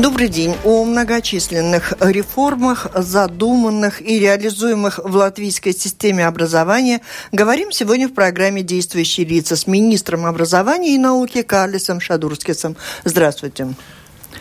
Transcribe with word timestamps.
Добрый 0.00 0.28
день. 0.28 0.54
О 0.64 0.84
многочисленных 0.84 1.92
реформах, 1.98 2.86
задуманных 2.94 4.00
и 4.00 4.20
реализуемых 4.20 5.00
в 5.02 5.16
латвийской 5.16 5.72
системе 5.72 6.24
образования 6.24 7.00
говорим 7.32 7.72
сегодня 7.72 8.06
в 8.08 8.14
программе 8.14 8.62
«Действующие 8.62 9.26
лица» 9.26 9.56
с 9.56 9.66
министром 9.66 10.24
образования 10.24 10.94
и 10.94 10.98
науки 10.98 11.42
Карлисом 11.42 11.98
Шадурскисом. 12.00 12.76
Здравствуйте. 13.02 13.74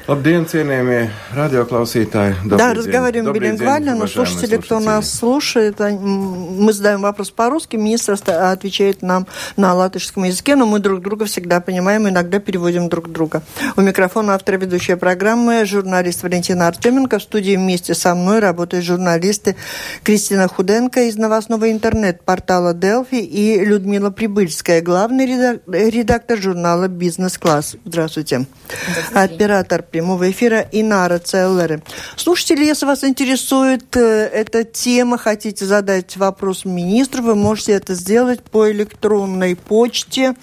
Labdien, 0.07 0.45
cienījamie 0.47 1.09
радиоклассиtāji! 1.35 2.35
Да, 2.47 2.73
разговариваем 2.73 3.33
билингвально, 3.33 3.93
но 3.93 4.07
слушатели, 4.07 4.55
кто 4.55 4.79
нас 4.79 5.13
слушает, 5.13 5.81
мы 5.81 6.71
задаем 6.71 7.01
вопрос 7.01 7.29
по-русски, 7.29 7.75
министр 7.75 8.15
отвечает 8.25 9.01
нам 9.01 9.27
на 9.57 9.73
латышском 9.73 10.23
языке, 10.23 10.55
но 10.55 10.65
мы 10.65 10.79
друг 10.79 11.01
друга 11.01 11.25
всегда 11.25 11.59
понимаем, 11.59 12.07
иногда 12.07 12.39
переводим 12.39 12.87
друг 12.87 13.11
друга. 13.11 13.43
У 13.75 13.81
микрофона 13.81 14.35
автор 14.35 14.57
ведущая 14.57 14.95
программы, 14.95 15.65
журналист 15.65 16.23
Валентина 16.23 16.69
Артеменко. 16.69 17.19
В 17.19 17.23
студии 17.23 17.57
вместе 17.57 17.93
со 17.93 18.15
мной 18.15 18.39
работают 18.39 18.85
журналисты 18.85 19.57
Кристина 20.03 20.47
Худенко 20.47 21.01
из 21.01 21.17
новостного 21.17 21.69
интернет-портала 21.69 22.73
Делфи 22.73 23.15
и 23.15 23.59
Людмила 23.59 24.11
Прибыльская, 24.11 24.81
главный 24.81 25.25
редактор 25.67 26.37
журнала 26.37 26.87
«Бизнес-класс». 26.87 27.75
Здравствуйте. 27.83 28.45
Здравствуйте. 28.87 29.19
Оператор 29.19 29.83
прямого 29.97 30.29
эфира 30.29 30.67
Инара 30.71 31.17
Целлеры. 31.17 31.81
Слушатели, 32.17 32.63
если 32.63 32.85
вас 32.85 33.03
интересует 33.03 33.97
э, 33.97 34.29
эта 34.31 34.63
тема, 34.63 35.17
хотите 35.17 35.65
задать 35.65 36.15
вопрос 36.17 36.65
министру, 36.65 37.23
вы 37.23 37.33
можете 37.33 37.71
это 37.71 37.95
сделать 37.95 38.43
по 38.43 38.69
электронной 38.69 39.55
почте 39.55 40.35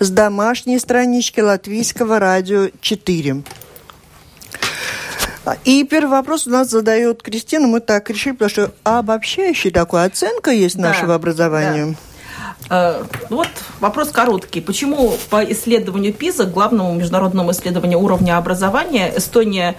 с 0.00 0.10
домашней 0.10 0.80
странички 0.80 1.38
Латвийского 1.38 2.18
радио 2.18 2.70
4. 2.80 3.44
И 5.64 5.84
первый 5.84 6.10
вопрос 6.10 6.48
у 6.48 6.50
нас 6.50 6.68
задает 6.68 7.22
Кристина. 7.22 7.68
Мы 7.68 7.78
так 7.78 8.10
решили, 8.10 8.32
потому 8.32 8.50
что 8.50 8.74
обобщающая 8.82 9.70
такая 9.70 10.06
оценка 10.06 10.50
есть 10.50 10.74
да, 10.76 10.88
нашего 10.88 11.14
образования. 11.14 11.86
Да. 11.92 12.05
Э, 12.70 13.04
вот 13.30 13.48
вопрос 13.80 14.10
короткий. 14.10 14.60
Почему 14.60 15.16
по 15.30 15.44
исследованию 15.44 16.12
ПИЗа, 16.12 16.46
главному 16.46 16.94
международному 16.94 17.50
исследованию 17.52 18.00
уровня 18.00 18.38
образования, 18.38 19.12
Эстония 19.16 19.76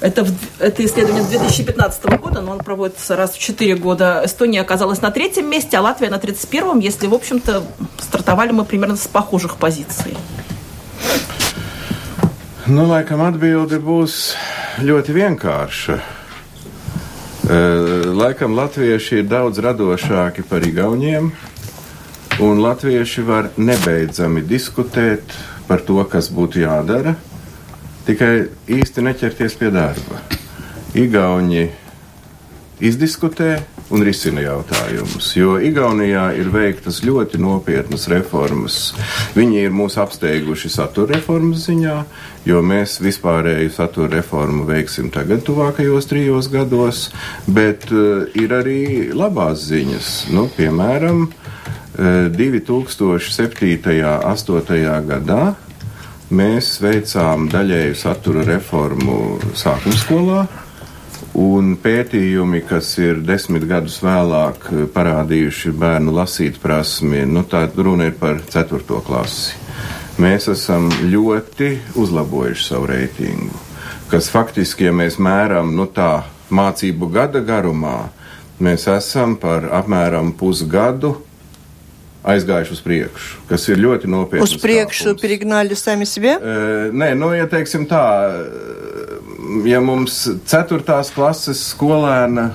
это, 0.00 0.26
это 0.60 0.84
исследование 0.84 1.24
2015 1.24 2.04
года, 2.20 2.40
но 2.40 2.52
он 2.52 2.58
проводится 2.58 3.16
раз 3.16 3.32
в 3.32 3.38
4 3.38 3.74
года. 3.74 4.22
Эстония 4.24 4.60
оказалась 4.60 5.02
на 5.02 5.10
третьем 5.10 5.50
месте, 5.50 5.76
а 5.76 5.80
Латвия 5.80 6.08
на 6.08 6.16
31-м, 6.16 6.78
если, 6.78 7.08
в 7.08 7.14
общем-то, 7.14 7.64
стартовали 7.98 8.52
мы 8.52 8.64
примерно 8.64 8.96
с 8.96 9.08
похожих 9.08 9.56
позиций. 9.56 10.16
Nu, 12.68 12.84
laikam 12.84 13.22
atbilde 13.24 13.78
būs 13.80 14.36
ļoti 14.84 15.14
vienkārša. 15.16 15.94
Laikam 18.12 18.52
latvieši 18.58 19.22
ir 19.22 19.30
daudz 19.30 19.56
radošāki 19.64 20.44
par 20.44 20.60
igauniem, 20.68 21.30
Un 22.38 22.60
latvieši 22.62 23.22
var 23.26 23.48
nebeidzami 23.58 24.44
diskutēt 24.46 25.32
par 25.66 25.82
to, 25.82 25.98
kas 26.06 26.28
būtu 26.30 26.62
jādara, 26.62 27.16
tikai 28.06 28.46
īsti 28.70 29.02
neķerties 29.02 29.56
pie 29.58 29.72
darba. 29.74 30.20
Igauni 30.94 31.64
izdiskutē 32.78 33.56
un 33.90 34.04
risina 34.06 34.44
jautājumus, 34.44 35.32
jo 35.34 35.56
Igaunijā 35.64 36.28
ir 36.38 36.52
veiktas 36.54 37.00
ļoti 37.02 37.40
nopietnas 37.42 38.06
reformas. 38.12 38.78
Viņi 39.34 39.64
ir 39.64 39.74
mūs 39.74 39.98
apsteiguši 39.98 40.70
satura 40.70 41.16
reformas 41.16 41.66
ziņā, 41.66 41.96
jo 42.46 42.62
mēs 42.62 43.00
vispārēju 43.02 43.74
satura 43.74 44.12
reformu 44.20 44.68
veiksim 44.68 45.10
tagad 45.10 45.42
tuvākajos 45.48 46.06
trijos 46.06 46.52
gados, 46.52 47.08
bet 47.50 47.90
uh, 47.90 48.28
ir 48.38 48.54
arī 48.60 48.80
labās 49.10 49.66
ziņas. 49.72 50.28
Nu, 50.36 50.46
piemēram, 50.54 51.26
2007. 51.98 53.18
un 53.18 53.82
2008. 53.82 55.02
gadā 55.08 55.42
mēs 56.30 56.76
veicām 56.78 57.48
daļēju 57.50 57.96
satura 57.98 58.44
reformu 58.46 59.38
sākuma 59.58 59.98
skolā. 59.98 60.46
Un 61.38 61.74
pētījumi, 61.82 62.62
kas 62.66 62.92
ir 63.02 63.20
desmit 63.26 63.66
gadus 63.68 63.98
vēlāk 64.02 64.70
parādījuši 64.94 65.74
bērnu 65.74 66.14
lasīt 66.14 66.58
prasmi, 66.62 67.24
nu 67.26 67.42
tā 67.42 67.66
runa 67.76 68.08
ir 68.08 68.16
par 68.18 68.40
ceturto 68.46 69.02
klasi. 69.06 69.58
Mēs 70.18 70.48
esam 70.50 70.88
ļoti 71.02 71.94
uzlabojuši 71.98 72.64
savu 72.64 72.88
reitingu, 72.90 73.54
kas 74.10 74.30
faktiski, 74.30 74.88
ja 74.88 74.94
mēs 74.94 75.18
mēram, 75.18 75.74
nu 75.74 75.86
tā 75.86 76.24
mācību 76.50 77.10
gada 77.14 77.42
garumā, 77.42 78.08
mēs 78.58 78.88
esam 78.90 79.36
par 79.38 79.68
apmēram 79.78 80.32
pusgadu 80.38 81.16
aizgājuši 82.28 82.74
uz 82.76 82.80
priekšu, 82.84 83.42
kas 83.48 83.66
ir 83.72 83.80
ļoti 83.82 84.10
nopietni. 84.12 84.44
Uz 84.44 84.56
priekšu 84.62 85.14
pirignaļu 85.20 85.78
sami 85.78 86.08
sevi? 86.08 86.34
Uh, 86.36 86.88
nē, 86.92 87.12
nu, 87.18 87.32
ja 87.36 87.48
teiksim 87.50 87.86
tā, 87.90 88.02
ja 89.68 89.80
mums 89.84 90.20
ceturtās 90.48 91.12
klases 91.14 91.62
skolēna 91.72 92.50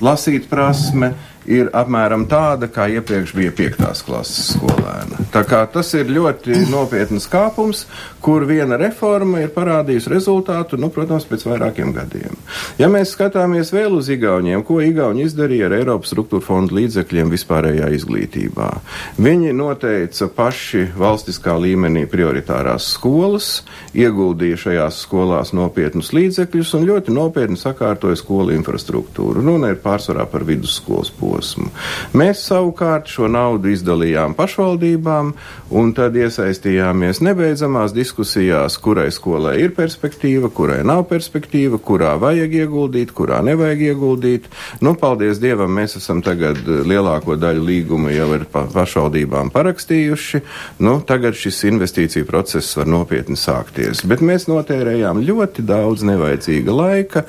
lasīt 0.00 0.48
prasme. 0.50 1.12
Mm 1.12 1.29
ir 1.50 1.70
apmēram 1.74 2.26
tāda, 2.30 2.68
kā 2.70 2.86
iepriekš 2.94 3.34
bija 3.34 3.52
piektās 3.54 4.04
klases 4.06 4.52
skolēna. 4.54 5.26
Tā 5.34 5.42
kā 5.48 5.64
tas 5.70 5.90
ir 5.98 6.10
ļoti 6.10 6.66
nopietnas 6.70 7.26
kāpums, 7.30 7.84
kur 8.22 8.44
viena 8.48 8.78
reforma 8.80 9.42
ir 9.42 9.50
parādījusi 9.54 10.12
rezultātu, 10.12 10.78
nu, 10.80 10.90
protams, 10.94 11.26
pēc 11.28 11.46
vairākiem 11.48 11.92
gadiem. 11.96 12.36
Ja 12.78 12.90
mēs 12.92 13.14
skatāmies 13.16 13.72
vēl 13.74 13.96
uz 13.98 14.10
Igauniem, 14.12 14.62
ko 14.66 14.80
Igauni 14.84 15.26
izdarīja 15.26 15.68
ar 15.68 15.76
Eiropas 15.80 16.12
struktūra 16.12 16.44
fondu 16.44 16.78
līdzekļiem 16.78 17.32
vispārējā 17.34 17.90
izglītībā, 17.98 18.70
viņi 19.18 19.54
noteica 19.56 20.30
paši 20.36 20.86
valstiskā 20.98 21.56
līmenī 21.58 22.06
prioritārās 22.10 22.92
skolas, 22.94 23.50
ieguldīja 23.96 24.60
šajās 24.66 25.02
skolās 25.06 25.54
nopietnus 25.56 26.12
līdzekļus 26.14 26.74
un 26.78 26.88
ļoti 26.92 27.14
nopietni 27.14 27.58
sakārtoja 27.58 28.18
skolu 28.18 28.54
infrastruktūru. 28.58 29.42
Runa 29.46 29.72
ir 29.74 29.80
pārsvarā 29.82 30.26
par 30.30 30.46
vidusskolas 30.46 31.10
posmu 31.10 31.39
posmu. 31.39 31.71
Mēs 32.17 32.43
savukārt 32.49 33.09
šo 33.11 33.29
naudu 33.31 33.71
izdalījām 33.73 34.35
pašvaldībām 34.37 35.33
un 35.75 35.91
tad 35.97 36.15
iesaistījāmies 36.19 37.21
nebeidzamās 37.25 37.93
diskusijās, 37.95 38.77
kurai 38.81 39.07
skolai 39.13 39.55
ir 39.63 39.73
perspektīva, 39.77 40.49
kurai 40.53 40.81
nav 40.87 41.05
perspektīva, 41.09 41.79
kurā 41.81 42.15
vajag 42.21 42.53
ieguldīt, 42.61 43.13
kurā 43.15 43.41
nevajag 43.45 43.83
ieguldīt. 43.89 44.49
Nu, 44.85 44.95
paldies 44.99 45.41
Dievam, 45.43 45.73
mēs 45.75 45.97
esam 45.99 46.21
tagad 46.25 46.61
lielāko 46.65 47.37
daļu 47.39 47.65
līgumu 47.65 48.13
jau 48.13 48.29
ar 48.37 48.45
pašvaldībām 48.53 49.51
parakstījuši. 49.55 50.43
Nu, 50.85 50.97
tagad 51.07 51.37
šis 51.39 51.63
investīcija 51.71 52.27
process 52.27 52.77
var 52.79 52.89
nopietni 52.91 53.37
sākties. 53.39 54.05
Bet 54.07 54.23
mēs 54.25 54.47
notērējām 54.51 55.23
ļoti 55.25 55.65
daudz 55.65 56.05
nevajadzīga 56.07 56.79
laika. 56.81 57.25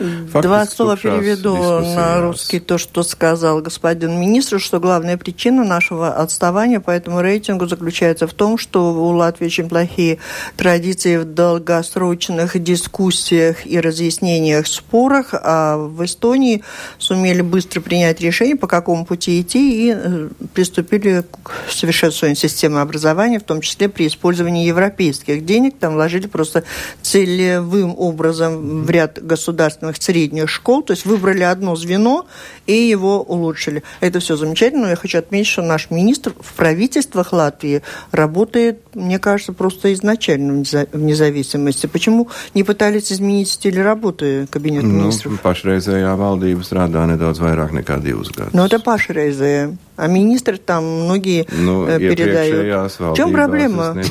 Два 0.47 0.67
слова 0.67 0.97
переведу 0.97 1.57
на 1.57 2.21
русский 2.21 2.61
то, 2.61 2.79
что 2.79 3.03
сказал 3.03 3.61
господин 3.63 3.90
господин 3.92 4.20
министр, 4.22 4.60
что 4.62 4.80
главная 4.80 5.18
причина 5.18 5.66
нашего 5.66 6.16
отставания 6.16 6.80
по 6.80 6.92
этому 6.92 7.22
рейтингу 7.22 7.68
заключается 7.68 8.26
в 8.26 8.34
том, 8.34 8.58
что 8.58 8.94
у 8.94 9.10
Латвии 9.10 9.48
очень 9.48 9.68
плохие 9.68 10.20
традиции 10.56 11.18
в 11.18 11.26
долгосрочных 11.26 12.58
дискуссиях 12.64 13.66
и 13.66 13.80
разъяснениях 13.80 14.68
спорах, 14.68 15.34
а 15.34 15.76
в 15.78 16.06
Эстонии 16.06 16.64
сумели 17.00 17.42
быстро 17.42 17.82
принять 17.82 18.22
решение, 18.22 18.56
по 18.56 18.68
какому 18.68 19.06
пути 19.06 19.42
идти, 19.42 19.90
и 19.90 19.94
э, 19.94 20.30
приступили 20.54 21.26
к 21.44 21.52
совершенствованию 21.70 22.38
системы 22.38 22.80
образования, 22.80 23.40
в 23.40 23.44
том 23.44 23.60
числе 23.60 23.90
при 23.90 24.08
использовании 24.08 24.66
европейских 24.66 25.44
денег. 25.44 25.76
Там 25.80 25.96
вложили 25.96 26.28
просто 26.28 26.64
целевым 27.02 27.94
образом 27.98 28.84
в 28.84 28.90
ряд 28.90 29.22
государственных 29.22 29.98
средних 30.02 30.50
школ, 30.50 30.82
то 30.82 30.92
есть 30.92 31.06
выбрали 31.06 31.44
одно 31.44 31.76
звено 31.76 32.26
и 32.68 32.74
его 32.74 33.22
улучшили. 33.22 33.81
Это 34.00 34.20
все 34.20 34.36
замечательно, 34.36 34.84
но 34.84 34.90
я 34.90 34.96
хочу 34.96 35.18
отметить, 35.18 35.48
что 35.48 35.62
наш 35.62 35.90
министр 35.90 36.34
в 36.40 36.54
правительствах 36.54 37.34
Латвии 37.34 37.82
работает, 38.12 38.80
мне 38.94 39.20
кажется, 39.20 39.54
просто 39.54 39.94
изначально 39.94 40.64
в 40.64 40.98
независимости. 40.98 41.88
Почему 41.88 42.30
не 42.54 42.64
пытались 42.64 43.12
изменить 43.12 43.50
стиль 43.50 43.82
работы 43.82 44.48
кабинета 44.50 44.88
nu, 44.88 45.02
министров? 45.02 45.40
Pašreizējā 45.42 46.12
valdība 46.18 46.64
strādā 46.66 47.06
nedaudz 47.10 47.42
vairāk 47.42 47.74
nekā 47.76 47.98
divus 48.04 48.30
gadus. 48.30 48.54
Ну, 48.54 48.66
это 48.66 48.80
pašreizējā. 48.80 49.72
А 50.02 50.08
министр 50.08 50.58
там 50.58 50.84
многие 50.84 51.46
nu, 51.52 51.86
передают. 51.86 52.92
В 52.98 53.14
чем 53.16 53.32
проблема? 53.32 53.96
Es, 53.96 54.10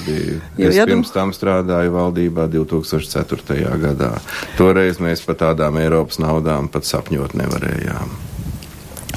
es 0.56 0.76
pirms 0.86 1.10
tam 1.10 1.32
strādāju 1.34 1.90
valdībā 1.90 2.46
2004. 2.46 3.78
gadā. 3.80 4.12
Toreiz 4.54 5.00
mēs 5.02 5.24
par 5.26 5.34
tādām 5.40 5.80
Eiropas 5.82 6.20
naudām 6.22 6.68
pat 6.70 6.86
sapņot 6.86 7.34
nevarējām. 7.34 8.12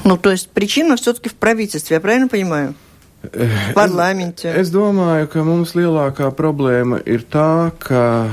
Nu, 0.05 0.17
то 0.17 0.31
есть 0.31 0.49
причина 0.51 0.97
все-таки 0.97 1.29
в 1.29 1.35
правительстве, 1.35 1.97
я 1.97 2.01
правильно 2.01 2.29
понимаю? 2.29 2.75
В 3.23 3.75
парламенте. 3.75 4.49
Es, 4.49 4.69
es 4.69 4.71
domāju, 4.71 5.27
ka 5.27 5.43
mums 5.43 5.75
lielākā 5.75 6.31
problēma 6.39 7.01
ir 7.03 7.25
tā, 7.27 7.75
ka 7.83 8.31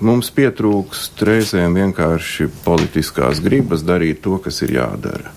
mums 0.00 0.32
pietrūkst 0.32 1.20
reizēm 1.28 1.76
vienkārši 1.76 2.48
politiskās 2.64 3.42
gribas 3.44 3.84
darīt 3.84 4.22
to, 4.24 4.38
kas 4.42 4.62
ir 4.64 4.78
jādara. 4.80 5.34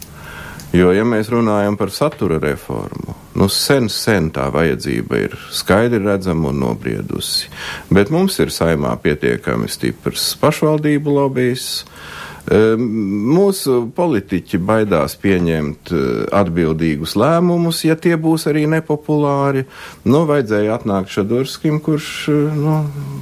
Jo, 0.75 0.89
ja 0.95 1.03
mēs 1.07 1.29
runājam 1.31 1.77
par 1.79 1.91
satura 1.93 2.39
reformu, 2.41 3.13
nu 3.35 3.49
sen, 3.51 3.87
sen 3.91 4.31
tā 4.33 4.47
vajadzība 4.51 5.19
ir 5.27 5.35
skaidri 5.53 6.01
redzama 6.03 6.49
un 6.49 6.63
nobriedusi. 6.63 7.51
Bet 7.91 8.11
mums 8.11 8.39
ir 8.43 8.51
saimā 8.51 8.95
pietiekami 9.03 9.69
stiprs 9.71 10.33
pašvaldību 10.41 11.19
lobbijs, 11.19 11.69
Ehm, 11.83 12.18
mūsu 12.45 13.91
politiķi 13.95 14.59
baidās 14.61 15.15
pieņemt 15.17 15.91
eh, 15.91 16.03
atbildīgus 16.29 17.15
lēmumus, 17.17 17.81
ja 17.87 17.95
tie 17.97 18.15
būs 18.21 18.45
arī 18.51 18.65
nepopulāri. 18.69 19.65
Nu, 20.05 20.25
vajadzēja 20.29 20.75
atnākt 20.77 21.09
Шадурским, 21.09 21.79
kurš 21.81 22.09
eh, 22.29 22.53
ну, 22.53 22.77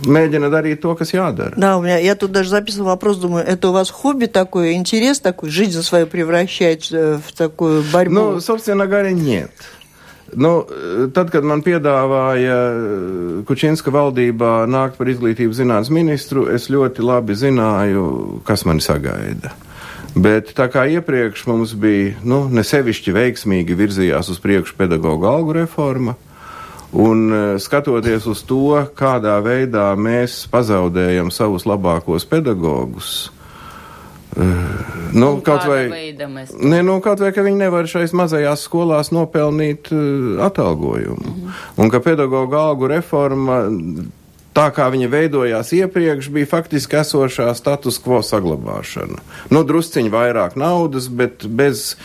mēģina 0.06 0.51
дарить 0.51 0.81
то, 0.81 0.95
kas 0.95 1.13
jādara. 1.13 1.54
Да, 1.56 1.78
у 1.78 1.81
меня, 1.81 1.98
я 1.98 2.16
тут 2.16 2.31
даже 2.31 2.50
записывал 2.50 2.90
вопрос, 2.90 3.18
думаю, 3.18 3.45
это 3.45 3.69
у 3.69 3.72
вас 3.72 3.90
хобби 3.90 4.25
такое, 4.25 4.74
интерес 4.74 5.19
такой, 5.19 5.50
жизнь 5.50 5.81
свою 5.81 6.07
превращать 6.07 6.90
э, 6.92 7.19
в 7.25 7.31
такую 7.31 7.84
борьбу? 7.94 8.13
Ну, 8.13 8.40
собственно 8.42 8.88
говоря, 8.88 9.12
нет. 9.12 9.51
Nu, 10.37 10.51
tad, 11.17 11.31
kad 11.33 11.47
man 11.47 11.63
piedāvāja 11.65 12.57
Kučinska 13.49 13.93
valdībā 13.95 14.67
nākt 14.69 14.99
par 14.99 15.09
izglītības 15.09 15.63
zinātnes 15.63 15.93
ministru, 15.95 16.45
es 16.53 16.69
ļoti 16.69 17.05
labi 17.05 17.37
zināju, 17.39 18.05
kas 18.45 18.67
mani 18.69 18.85
sagaida. 18.85 19.55
Bet 20.19 20.53
tā 20.57 20.69
kā 20.73 20.85
iepriekš 20.91 21.47
mums 21.49 21.73
bija 21.79 22.19
nu, 22.29 22.43
nesevišķi 22.53 23.15
veiksmīgi 23.17 23.77
virzījās 23.79 24.29
uz 24.33 24.41
priekšu 24.43 24.77
pedagoģa 24.77 25.33
algu 25.33 25.57
reforma, 25.57 26.17
un 26.93 27.25
e, 27.33 27.41
skatoties 27.63 28.27
uz 28.29 28.43
to, 28.49 28.81
kādā 28.99 29.37
veidā 29.45 29.91
mēs 29.97 30.43
pazaudējam 30.53 31.33
savus 31.35 31.69
labākos 31.69 32.27
pedagogus, 32.29 33.29
Nu, 34.38 35.20
nu, 35.20 35.40
kaut 35.43 35.64
vai, 35.67 36.14
ne, 36.61 36.82
nu, 36.82 36.99
kaut 37.00 37.20
vai, 37.20 37.32
ka 37.35 37.43
viņi 37.43 37.58
nevar 37.58 37.88
šais 37.90 38.12
mazajās 38.17 38.62
skolās 38.69 39.11
nopelnīt 39.11 39.90
uh, 39.90 40.38
atalgojumu. 40.46 41.25
Mm 41.25 41.35
-hmm. 41.35 41.82
Un 41.82 41.90
ka 41.90 42.00
pedagoģa 42.00 42.61
algu 42.69 42.87
reforma, 42.87 43.64
tā 44.58 44.67
kā 44.75 44.88
viņa 44.90 45.08
veidojās 45.08 45.73
iepriekš, 45.73 46.29
bija 46.35 46.46
faktiski 46.46 46.96
esošā 46.96 47.55
status 47.55 48.00
quo 48.02 48.23
saglabāšana. 48.23 49.20
Nu, 49.50 49.62
drusciņi 49.64 50.11
vairāk 50.11 50.56
naudas, 50.56 51.08
bet 51.08 51.46
bez 51.46 51.96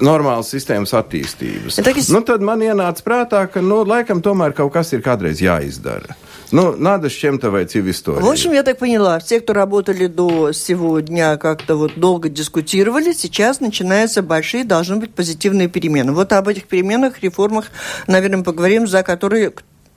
normālas 0.00 0.50
sistēmas 0.54 0.94
attīstības. 0.98 1.78
Ja, 1.78 1.94
es... 1.96 2.08
nu, 2.08 2.20
tad 2.26 2.40
man 2.40 2.60
ienāca 2.60 3.06
prātā, 3.06 3.46
ka, 3.46 3.60
nu, 3.60 3.84
laikam 3.84 4.22
tomēr 4.22 4.52
kaut 4.52 4.72
kas 4.72 4.92
ir 4.92 5.04
kādreiz 5.04 5.42
jāizdara. 5.44 6.16
Ну, 6.52 6.76
надо 6.76 7.08
с 7.08 7.12
чем-то 7.12 7.50
войти 7.50 7.80
в 7.80 7.90
историю. 7.90 8.22
В 8.22 8.28
общем, 8.28 8.52
я 8.52 8.62
так 8.62 8.78
поняла, 8.78 9.18
те, 9.20 9.40
кто 9.40 9.54
работали 9.54 10.06
до 10.06 10.52
сегодня, 10.52 11.38
как-то 11.38 11.76
вот 11.76 11.92
долго 11.96 12.28
дискутировали, 12.28 13.12
сейчас 13.12 13.60
начинаются 13.60 14.22
большие, 14.22 14.64
должны 14.64 14.96
быть 14.96 15.14
позитивные 15.14 15.68
перемены. 15.68 16.12
Вот 16.12 16.32
об 16.32 16.48
этих 16.48 16.64
переменах, 16.64 17.22
реформах, 17.22 17.70
наверное, 18.06 18.44
поговорим, 18.44 18.86
за 18.86 19.02
которые 19.02 19.52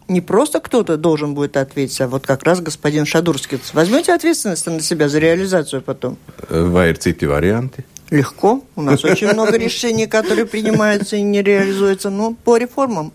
не 0.07 0.21
просто 0.21 0.59
кто-то 0.61 0.97
должен 0.97 1.33
будет 1.33 1.57
ответить, 1.57 1.99
а 1.99 2.07
вот 2.07 2.25
как 2.25 2.43
раз 2.43 2.61
господин 2.61 3.05
Шадурский. 3.05 3.59
Возьмете 3.73 4.13
ответственность 4.13 4.65
на 4.67 4.79
себя 4.79 5.09
за 5.09 5.19
реализацию 5.19 5.81
потом? 5.81 6.17
Vai 6.49 6.91
ir 6.91 6.97
citi 6.97 7.25
varianti? 7.25 7.83
Легко. 8.11 8.63
У 8.75 8.81
нас 8.81 9.03
очень 9.03 9.33
много 9.33 9.57
решений, 9.57 10.05
которые 10.05 10.45
принимаются 10.45 11.15
и 11.15 11.21
не 11.21 11.41
реализуются. 11.41 12.11
Ну, 12.11 12.35
по 12.35 12.55
реформам. 12.57 13.11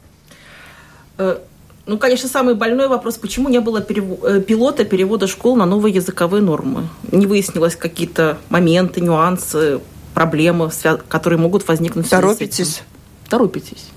Ну, 1.90 1.98
конечно, 1.98 2.28
самый 2.28 2.54
больной 2.54 2.86
вопрос, 2.86 3.16
почему 3.16 3.48
не 3.48 3.58
было 3.58 3.80
перев... 3.80 4.22
Э, 4.22 4.40
пилота 4.40 4.84
перевода 4.84 5.26
школ 5.26 5.56
на 5.56 5.66
новые 5.66 5.92
языковые 5.92 6.40
нормы? 6.40 6.86
Не 7.10 7.26
выяснилось 7.26 7.74
какие-то 7.74 8.38
моменты, 8.48 9.00
нюансы, 9.00 9.80
проблемы, 10.14 10.70
которые 11.08 11.40
могут 11.40 11.66
возникнуть. 11.66 12.08
Торопитесь? 12.08 12.82
Торопитесь. 13.28 13.88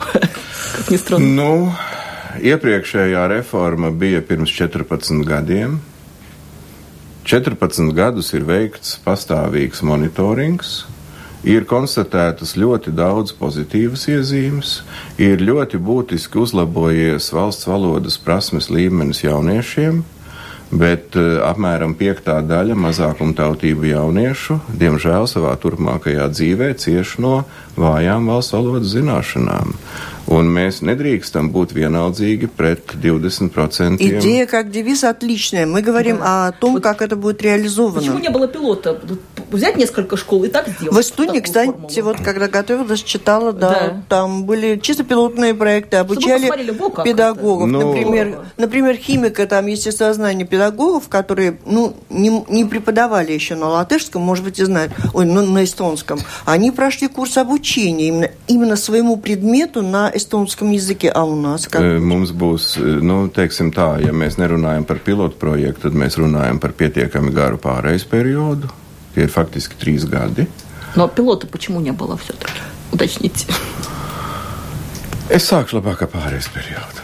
Как 0.12 0.90
ни 0.90 0.96
странно. 0.96 1.24
Nu, 1.24 1.72
iepriekšējā 2.42 3.22
reforma 3.30 3.92
bija 3.94 4.18
pirms 4.18 4.50
14 4.50 5.22
gadiem. 5.22 5.78
14 7.22 7.94
gadus 7.94 8.34
ir 8.34 8.42
veikts 8.42 8.98
pastāvīgs 9.06 9.86
monitorings, 9.86 10.80
ir 11.47 11.65
konstatētas 11.69 12.55
ļoti 12.59 12.93
daudz 12.95 13.33
pozitīvas 13.39 14.07
iezīmes, 14.11 14.75
ir 15.21 15.43
ļoti 15.43 15.79
būtiski 15.79 16.41
uzlabojies 16.41 17.31
valsts 17.35 17.67
valodas 17.69 18.19
prasmes 18.19 18.69
līmenis 18.73 19.23
jauniešiem, 19.23 20.03
bet 20.69 21.15
uh, 21.17 21.39
apmēram 21.49 21.95
piektā 21.97 22.37
daļa 22.45 22.75
mazākumtautību 22.77 23.89
jauniešu, 23.89 24.59
diemžēl 24.77 25.25
savā 25.31 25.55
turpmākajā 25.61 26.27
dzīvē 26.29 26.73
cieš 26.77 27.17
no 27.23 27.41
vājām 27.79 28.29
valsts 28.29 28.53
valodas 28.53 28.93
zināšanām. 28.93 29.73
Un 30.29 30.45
mēs 30.53 30.83
недрīkstam 30.85 31.47
būt 31.49 31.71
vienaldzīgi 31.73 32.51
пред 32.53 32.93
20%. 33.01 33.97
Идея 33.97 34.45
как 34.45 34.69
девиз 34.69 35.03
отличная. 35.03 35.65
Мы 35.65 35.81
говорим 35.81 36.19
да. 36.19 36.47
о 36.47 36.51
том, 36.51 36.73
вот 36.73 36.83
как 36.83 37.01
это 37.01 37.15
будет 37.15 37.41
реализовано. 37.41 37.99
Почему 37.99 38.19
не 38.19 38.29
было 38.29 38.47
пилота? 38.47 39.01
Взять 39.54 39.76
несколько 39.76 40.16
школ 40.16 40.42
и 40.44 40.48
так 40.48 40.66
сделать. 40.68 40.96
В 40.96 41.00
Эстонии, 41.00 41.38
кстати, 41.38 41.70
формулу. 41.70 42.02
вот 42.02 42.16
когда 42.20 42.48
готовилась, 42.48 43.02
читала, 43.02 43.52
да, 43.52 43.70
да, 43.70 44.02
там 44.08 44.44
были 44.44 44.80
чисто 44.82 45.04
пилотные 45.04 45.54
проекты, 45.54 45.98
обучали 45.98 46.50
педагогов. 47.04 47.68
Но... 47.68 47.78
Например, 47.78 48.38
например, 48.56 48.96
химика, 48.96 49.46
там 49.46 49.66
естествознание 49.66 50.44
педагогов, 50.44 51.08
которые 51.08 51.58
ну, 51.66 51.94
не, 52.10 52.44
не 52.48 52.64
преподавали 52.64 53.30
еще 53.32 53.54
на 53.54 53.68
латышском, 53.68 54.22
может 54.22 54.44
быть, 54.44 54.58
и 54.58 54.64
знают, 54.64 54.92
ой, 55.12 55.24
ну, 55.24 55.46
на 55.46 55.62
эстонском. 55.62 56.18
Они 56.44 56.72
прошли 56.72 57.06
курс 57.06 57.38
обучения 57.38 58.08
именно, 58.08 58.30
именно 58.48 58.76
своему 58.76 59.16
предмету 59.16 59.82
на 59.82 60.10
estonskom 60.10 60.72
языке, 60.72 61.10
а 61.10 61.24
у 61.24 61.36
нас 61.36 61.68
как? 61.68 61.80
Mums 61.80 62.34
būs, 62.34 62.74
nu, 62.80 63.28
teiksim 63.30 63.70
tā, 63.70 64.00
ja 64.02 64.10
mēs 64.10 64.34
nerunājam 64.40 64.82
par 64.88 64.98
pilotu 64.98 65.38
projektu, 65.38 65.88
tad 65.88 65.98
mēs 65.98 66.18
runājam 66.18 66.58
par 66.58 66.74
pietiekami 66.74 67.30
garu 67.30 67.60
periodu. 68.10 68.83
Tie 69.14 69.24
ir 69.26 69.30
faktiski 69.30 69.78
trīs 69.78 70.04
gadi. 70.10 70.48
Но 70.96 71.08
пилота 71.08 71.46
почему 71.46 71.80
не 71.80 71.92
было 71.92 72.16
все-таки? 72.16 72.60
Уточните. 72.92 73.46
Es 75.30 75.46
sākšu 75.48 75.80
labāk 75.80 76.02
ar 76.04 76.10
pārejas 76.12 76.50
periodu. 76.52 77.00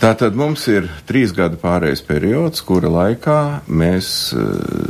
Tātad 0.00 0.32
mums 0.32 0.62
ir 0.72 0.86
trīs 1.04 1.34
gadu 1.36 1.58
pārējais 1.60 2.00
periods, 2.08 2.62
kura 2.64 2.88
laikā 2.88 3.40
mēs 3.68 4.06
eh, 4.32 4.46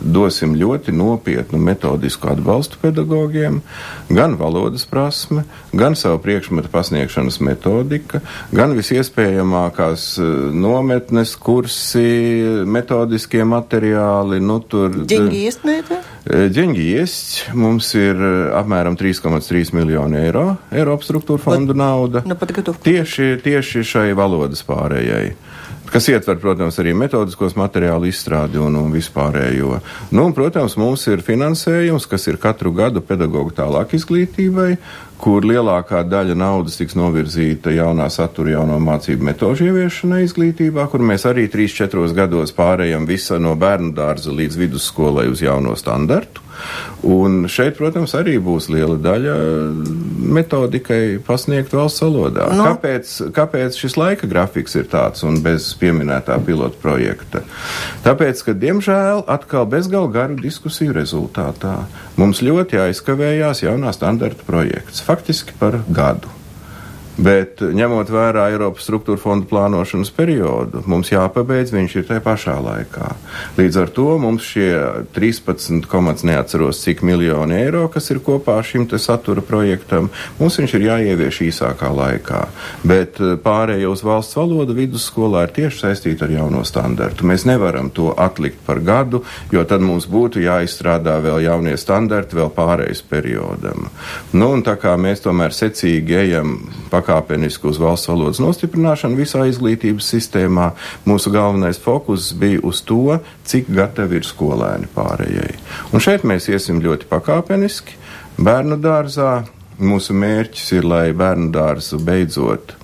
dosim 0.07 0.53
ļoti 0.55 0.95
nopietnu 0.95 1.59
metodisku 1.59 2.29
atbalstu 2.31 2.79
pedagogiem, 2.79 3.59
gan 4.07 4.37
valodas 4.39 4.85
prasme, 4.87 5.43
gan 5.75 5.99
savu 5.99 6.21
priekšmetu 6.23 6.71
pasniegšanas 6.71 7.41
metodika, 7.43 8.21
gan 8.55 8.77
visiespējamākās 8.79 10.05
eh, 10.23 10.31
nometnes, 10.55 11.35
kursi, 11.43 12.07
metodiskie 12.71 13.43
materiāli, 13.43 14.39
nu 14.39 14.61
tur. 14.63 14.95
Eh, 14.95 15.11
ģengi 15.11 15.43
iesniedzē? 15.49 16.01
Ģengi 16.31 16.87
iesniedzē 16.93 17.59
mums 17.59 17.91
ir 17.99 18.23
apmēram 18.55 18.95
3,3 19.01 19.75
miljoni 19.75 20.23
eiro, 20.23 20.47
Eiropas 20.71 21.11
struktūra 21.11 21.43
fondu 21.43 21.75
nauda. 21.75 22.23
Nu, 22.29 22.39
tieši, 22.39 23.33
tieši 23.43 23.87
šai 23.91 24.09
valodas 24.15 24.63
pārējai 24.69 25.00
kas 25.91 26.07
ietver, 26.13 26.39
protams, 26.43 26.79
arī 26.83 26.95
metodiskos 26.95 27.57
materiālu 27.59 28.09
izstrādi 28.11 28.61
un, 28.63 28.77
un 28.79 28.93
vispārējo. 28.95 29.81
Nu, 30.15 30.27
un, 30.29 30.35
protams, 30.37 30.77
mums 30.81 31.07
ir 31.11 31.25
finansējums, 31.27 32.07
kas 32.11 32.29
ir 32.31 32.39
katru 32.43 32.73
gadu 32.77 33.03
pedagoģu 33.05 33.57
tālāk 33.59 33.97
izglītībai, 33.99 34.75
kur 35.21 35.45
lielākā 35.45 36.03
daļa 36.09 36.37
naudas 36.39 36.79
tiks 36.81 36.97
novirzīta 36.99 37.73
jaunā 37.75 38.09
satura, 38.13 38.55
jauno 38.57 38.79
mācību 38.83 39.29
metožu 39.31 39.69
ieviešanai 39.69 40.23
izglītībā, 40.27 40.87
kur 40.91 41.05
mēs 41.05 41.27
arī 41.29 41.47
3-4 41.53 42.15
gados 42.17 42.55
pārējām 42.57 43.09
visa 43.09 43.41
no 43.43 43.57
bērnu 43.61 43.93
dārza 43.97 44.33
līdz 44.35 44.63
vidusskolai 44.65 45.29
uz 45.31 45.45
jauno 45.45 45.77
standartu. 45.79 46.49
Un 47.07 47.47
šeit, 47.49 47.79
protams, 47.79 48.13
arī 48.19 48.35
būs 48.43 48.69
liela 48.73 48.99
daļa 49.01 49.35
metodikai 50.37 51.19
pasniegt 51.25 51.73
valsts 51.73 52.03
valodā. 52.05 52.51
No. 52.57 52.67
Kāpēc, 52.69 53.13
kāpēc 53.37 53.79
šis 53.81 53.97
laika 53.97 54.29
grafiks 54.29 54.77
ir 54.77 54.89
tāds 54.93 55.25
un 55.25 55.41
bez 55.45 55.71
pieminētā 55.81 56.37
pilota 56.45 56.77
projekta? 56.83 57.43
Tāpēc, 58.05 58.45
ka, 58.45 58.57
diemžēl, 58.67 59.25
atkal 59.33 59.65
bezgal 59.73 60.11
garu 60.13 60.37
diskusiju 60.41 60.95
rezultātā 60.97 61.79
mums 62.21 62.43
ļoti 62.45 62.83
aizkavējās 62.85 63.65
jaunā 63.65 63.95
standarta 63.97 64.45
projekts 64.45 65.01
faktiski 65.11 65.53
par 65.59 65.81
gadu. 65.89 66.29
Bet 67.19 67.61
ņemot 67.61 68.09
vērā 68.13 68.47
Eiropas 68.53 68.87
struktūra 68.87 69.21
fonda 69.21 69.47
plānošanas 69.51 70.13
periodu, 70.15 70.81
mums 70.89 71.11
jāpabeidz 71.13 71.73
viņš 71.75 71.97
ir 71.99 72.07
tajā 72.09 72.23
pašā 72.25 72.55
laikā. 72.65 73.11
Līdz 73.59 73.79
ar 73.83 73.91
to 73.93 74.07
mums 74.23 74.47
šie 74.47 74.71
13, 75.17 76.25
neatceros 76.25 76.81
cik 76.81 77.03
miljoni 77.05 77.59
eiro, 77.59 77.87
kas 77.93 78.09
ir 78.15 78.23
kopā 78.25 78.57
šim 78.65 78.87
te 78.89 78.99
satura 78.99 79.45
projektam, 79.45 80.09
mums 80.39 80.57
viņš 80.61 80.75
ir 80.79 80.87
jāievieš 80.87 81.43
īsākā 81.51 81.91
laikā. 81.93 82.41
Bet 82.89 83.21
eh, 83.21 83.37
pārējie 83.43 83.91
uz 83.91 84.05
valsts 84.07 84.39
valodu 84.39 84.77
vidusskolā 84.79 85.45
ir 85.49 85.55
tieši 85.59 85.85
saistīti 85.85 86.25
ar 86.25 86.35
jauno 86.39 86.65
standartu. 86.65 87.29
Mēs 87.29 87.45
nevaram 87.49 87.91
to 87.93 88.15
atlikt 88.17 88.63
par 88.67 88.81
gadu, 88.81 89.25
jo 89.53 89.67
tad 89.69 89.85
mums 89.85 90.09
būtu 90.11 90.41
jāizstrādā 90.47 91.19
vēl 91.21 91.43
jaunie 91.45 91.77
standarti 91.81 92.39
vēl 92.39 92.49
pārējais 92.57 93.05
periodam. 93.11 93.91
Nu, 94.33 94.55
un 94.55 94.65
tā 94.65 94.79
kā 94.81 94.97
mēs 94.97 95.27
tomēr 95.27 95.53
secīgi 95.57 96.21
ejam 96.25 96.57
pakāpē 96.91 97.00
pakāpeniski 97.01 97.67
uz 97.71 97.81
valsts 97.81 98.11
valodas 98.11 98.41
nostiprināšanu 98.43 99.19
visā 99.19 99.47
izglītības 99.49 100.13
sistēmā. 100.15 100.71
Mūsu 101.09 101.33
galvenais 101.35 101.81
fokus 101.81 102.31
bija 102.37 102.61
uz 102.67 102.83
to, 102.87 103.19
cik 103.49 103.71
gatavi 103.75 104.21
ir 104.21 104.29
skolēni 104.29 104.91
pārējai. 104.95 105.57
Un 105.93 106.05
šeit 106.05 106.27
mēs 106.29 106.51
iesim 106.53 106.83
ļoti 106.85 107.09
pakāpeniski. 107.11 107.97
Bērnu 108.41 108.79
dārzā 108.81 109.41
mūsu 109.81 110.15
mērķis 110.17 110.77
ir, 110.77 110.87
lai 110.87 111.07
bērnu 111.17 111.51
dārzu 111.55 112.01
beidzot 112.05 112.77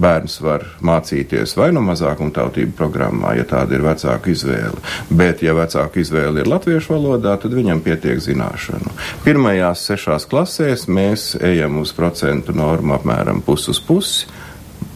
bērns 0.00 0.38
var 0.44 0.64
mācīties 0.84 1.54
vai 1.58 1.70
nu 1.74 1.82
mazākuma 1.84 2.32
tautību 2.34 2.74
programmā, 2.78 3.34
ja 3.38 3.46
tāda 3.48 3.76
ir 3.76 3.84
vecāka 3.86 4.32
izvēle. 4.32 4.82
Bet, 5.10 5.42
ja 5.46 5.54
vecāka 5.58 6.02
izvēle 6.02 6.42
ir 6.42 6.50
latviešu 6.50 6.94
valodā, 6.94 7.36
tad 7.40 7.54
viņam 7.56 7.82
pietiek 7.84 8.20
zināšanu. 8.22 8.94
Pirmajās 9.26 9.86
sešās 9.90 10.28
klasēs 10.30 10.88
mēs 10.88 11.30
ejam 11.44 11.80
uz 11.82 11.94
procentu 11.96 12.56
normu 12.56 12.96
apmēram 12.98 13.42
pus 13.44 13.68
uz 13.72 13.80
pusi 13.82 14.28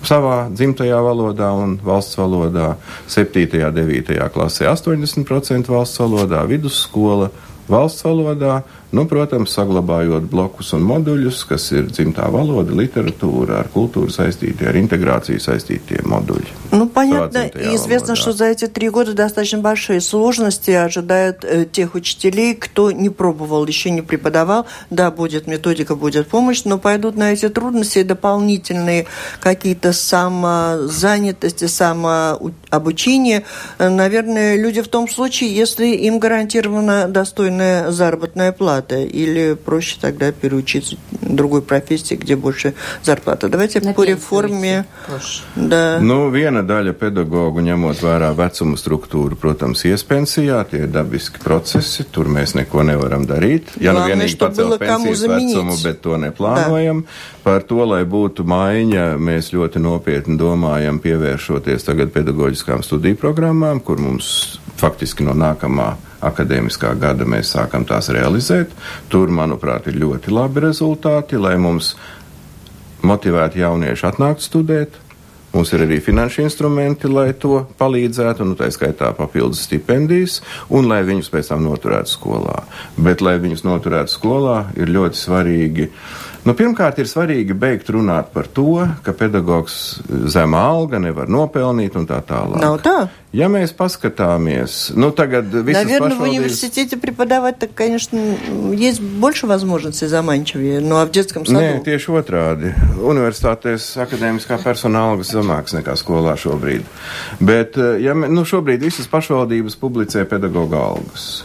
savā 0.06 0.48
dzimtajā 0.50 0.98
valodā 1.02 1.52
un 1.54 1.76
valsts 1.84 2.18
valodā, 2.18 2.74
7. 3.10 3.46
un 3.62 3.74
9. 3.76 4.18
klasē 4.34 4.66
80% 4.72 5.70
valsts 5.70 6.02
valodā, 6.02 6.42
vidusskola 6.50 7.30
valsts 7.70 8.04
valodā 8.06 8.62
Nu, 8.92 9.06
protams, 9.08 9.54
saglabājot 9.56 10.26
blokus 10.28 10.74
un 10.76 10.82
moduļus, 10.84 11.38
kas 11.48 11.70
ir 11.72 11.86
dzimtā 11.88 12.26
valoda, 12.28 12.74
literatūra, 12.76 13.62
ar 13.62 13.70
kultūru 13.72 14.12
saistītie, 14.12 14.66
ar 14.68 14.76
интеграцией 14.76 15.40
saistītie 15.40 16.02
модули. 16.04 16.52
Ну, 16.72 16.86
понятно, 16.88 17.48
известно, 17.74 18.16
что 18.16 18.32
за 18.32 18.46
эти 18.46 18.66
три 18.66 18.90
года 18.90 19.14
достаточно 19.14 19.60
большие 19.60 20.02
сложности 20.02 20.72
ожидают 20.72 21.42
э, 21.42 21.64
тех 21.64 21.94
учителей, 21.94 22.54
кто 22.54 22.90
не 22.92 23.08
пробовал, 23.08 23.66
еще 23.66 23.90
не 23.90 24.02
преподавал. 24.02 24.66
Да, 24.90 25.10
будет 25.10 25.46
методика, 25.46 25.96
будет 25.96 26.28
помощь, 26.28 26.64
но 26.64 26.78
пойдут 26.78 27.16
на 27.16 27.32
эти 27.32 27.48
трудности 27.48 28.02
дополнительные 28.02 29.06
какие-то 29.40 29.94
самозанятости, 29.94 31.64
самообучение. 31.64 33.44
Наверное, 33.78 34.56
люди 34.56 34.82
в 34.82 34.88
том 34.88 35.08
случае, 35.08 35.54
если 35.54 35.86
им 35.86 36.18
гарантирована 36.18 37.08
достойная 37.08 37.90
заработная 37.90 38.52
плата 38.52 38.81
зарплата, 38.81 39.03
или 39.03 39.53
проще 39.53 39.97
тогда 40.01 40.31
переучиться 40.31 40.97
другой 41.21 41.61
профессии, 41.61 42.15
где 42.15 42.35
больше 42.35 42.73
зарплата. 43.03 43.49
Давайте 43.49 43.81
На 43.81 43.93
по 43.93 44.03
реформе. 44.03 44.85
Да. 45.55 45.99
Nu, 46.01 46.29
viena 46.33 46.63
daļa 46.65 46.93
pedagogu, 46.97 47.61
ņemot 47.61 48.01
vērā 48.01 48.31
vecuma 48.35 48.77
struktūru, 48.77 49.37
protams, 49.39 49.83
iespensijā, 49.85 50.63
tie 50.69 50.85
ir 50.85 50.91
dabiski 50.91 51.39
procesi, 51.43 52.03
tur 52.03 52.27
mēs 52.27 52.55
neko 52.57 52.83
nevaram 52.83 53.25
darīt. 53.27 53.75
Ja 53.79 53.93
nu 53.93 54.03
vienīgi 54.07 54.37
pacelt 54.39 54.79
pensijas 54.81 55.23
vecumu, 55.29 55.77
bet 55.83 56.01
to 56.01 56.17
neplānojam. 56.17 57.03
Da. 57.03 57.41
Par 57.43 57.63
to, 57.67 57.83
lai 57.85 58.03
būtu 58.03 58.43
maiņa, 58.47 59.09
mēs 59.21 59.53
ļoti 59.53 59.81
nopietni 59.83 60.37
domājam 60.39 60.99
pievēršoties 61.03 61.87
tagad 61.87 62.11
pedagoģiskām 62.15 62.83
studiju 62.83 63.19
programmām, 63.21 63.79
kur 63.83 64.01
mums 64.01 64.57
faktiski 64.80 65.26
no 65.26 65.34
nākamā 65.36 65.92
akadēmiskā 66.22 66.94
gada 67.00 67.26
mēs 67.28 67.54
sākam 67.56 67.86
tās 67.88 68.10
realizēt. 68.14 68.72
Tur, 69.12 69.32
manuprāt, 69.34 69.88
ir 69.90 70.00
ļoti 70.02 70.34
labi 70.34 70.66
rezultāti, 70.66 71.40
lai 71.40 71.56
mums 71.60 71.94
motivētu 73.02 73.62
jaunieši 73.62 74.06
atnākt 74.12 74.44
studēt. 74.46 75.00
Mums 75.52 75.68
ir 75.76 75.82
arī 75.84 75.98
finanšu 76.00 76.46
instrumenti, 76.46 77.10
lai 77.12 77.34
to 77.36 77.58
palīdzētu, 77.76 78.46
nu, 78.48 78.54
tā 78.56 78.70
skaitā 78.72 79.10
papildus 79.12 79.66
stipendijas, 79.66 80.38
un 80.72 80.88
lai 80.88 81.02
viņus 81.04 81.28
pēc 81.34 81.50
tam 81.52 81.66
noturētu 81.66 82.08
skolā. 82.08 82.62
Bet, 82.96 83.20
lai 83.20 83.36
viņus 83.42 83.66
noturētu 83.66 84.14
skolā, 84.14 84.62
ir 84.80 84.94
ļoti 84.94 85.20
svarīgi 85.20 85.90
uh, 85.90 86.31
Nu, 86.47 86.53
pirmkārt, 86.55 86.99
ir 87.01 87.09
svarīgi 87.09 87.55
beigt 87.57 87.89
runāt 87.91 88.29
par 88.31 88.47
to, 88.47 88.85
ka 89.03 89.11
pedagogs 89.17 89.97
zema 90.31 90.61
alga 90.69 90.99
nevar 91.03 91.27
nopelnīt 91.27 91.97
un 91.99 92.05
tā 92.07 92.21
tālāk. 92.23 92.61
Nav 92.61 92.77
tā. 92.85 92.95
Ja 93.35 93.49
mēs 93.51 93.73
paskatāmies, 93.75 94.77
ну, 94.95 95.09
tagad 95.11 95.51
visas 95.51 95.83
Наверное, 95.83 96.09
pašvaldības... 96.09 96.17
в 96.17 96.29
университете 96.29 96.97
преподавать, 96.97 97.59
так, 97.59 97.73
конечно, 97.75 98.19
есть 98.71 99.01
больше 99.01 99.45
возможностей 99.47 100.07
заманчивее, 100.07 100.79
ну, 100.79 101.01
а 101.01 101.05
в 101.05 101.11
детском 101.11 101.45
sadu? 101.45 101.59
Nē, 101.59 101.83
tieši 101.83 102.15
otrādi. 102.15 102.71
Universitātēs 102.95 103.89
akadēmiskā 103.99 104.61
persona 104.63 105.03
algas 105.11 105.35
zemāks 105.35 105.75
nekā 105.75 105.97
skolā 105.99 106.37
šobrīd. 106.39 106.87
Bet, 107.43 107.75
ja, 107.75 108.15
nu, 108.15 108.47
šobrīd 108.47 108.87
visas 108.87 109.11
pašvaldības 109.11 109.75
publicē 109.75 110.23
pedagoga 110.23 110.79
algas. 110.93 111.43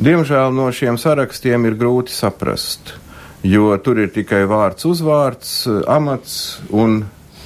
Diemžēl 0.00 0.56
no 0.56 0.72
šiem 0.72 0.96
sarakstiem 0.96 1.68
ir 1.68 1.76
grūti 1.76 2.16
saprast 2.16 2.96
jo 3.43 3.69
tur 3.83 3.99
ir 4.01 4.13
tikai 4.13 4.45
vārds, 4.49 4.87
uzvārds, 4.89 5.51
amats 5.87 6.37
un 6.71 7.03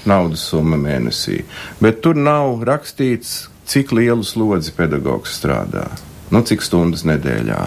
naudas 0.07 0.45
summa 0.51 0.79
mēnesī. 0.81 1.41
Bet 1.81 2.01
tur 2.05 2.17
nav 2.17 2.63
rakstīts, 2.67 3.49
cik 3.71 3.93
lielu 3.95 4.23
slodzi 4.25 4.73
pedagogs 4.75 5.35
strādā. 5.39 5.89
Nu, 6.31 6.39
cik 6.47 6.63
stundas 6.63 7.03
nedēļā. 7.03 7.59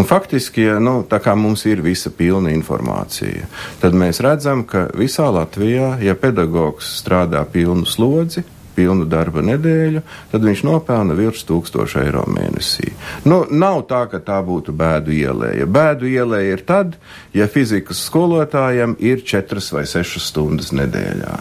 Un 0.00 0.06
faktiski, 0.08 0.62
ja 0.70 0.78
nu, 0.80 1.02
mums 1.36 1.66
ir 1.68 1.82
visa 1.84 2.08
pilna 2.08 2.48
informācija, 2.48 3.44
tad 3.82 3.92
mēs 3.92 4.22
redzam, 4.24 4.64
ka 4.64 4.86
visā 4.96 5.28
Latvijā, 5.28 5.98
ja 6.00 6.14
pedagogs 6.16 6.88
strādā 7.02 7.44
pilnu 7.44 7.84
slodzi, 7.84 8.46
pilnu 8.76 9.06
darba 9.08 9.42
nedēļu, 9.44 10.02
tad 10.32 10.46
viņš 10.46 10.62
nopelna 10.68 11.16
virs 11.18 11.44
1000 11.48 11.96
eiro 12.04 12.26
mēnesī. 12.30 12.92
Nu, 13.24 13.42
nav 13.50 13.86
tā, 13.90 14.04
ka 14.12 14.20
tā 14.22 14.38
būtu 14.44 14.74
bēdu 14.76 15.14
ielēja. 15.16 15.66
Bēdu 15.66 16.10
ielēja 16.12 16.56
ir 16.58 16.64
tad, 16.68 16.96
ja 17.36 17.48
fizikas 17.50 18.04
skolotājam 18.06 18.96
ir 19.00 19.24
4 19.24 19.64
vai 19.76 19.86
6 19.96 20.22
stundas 20.28 20.74
nedēļā 20.76 21.36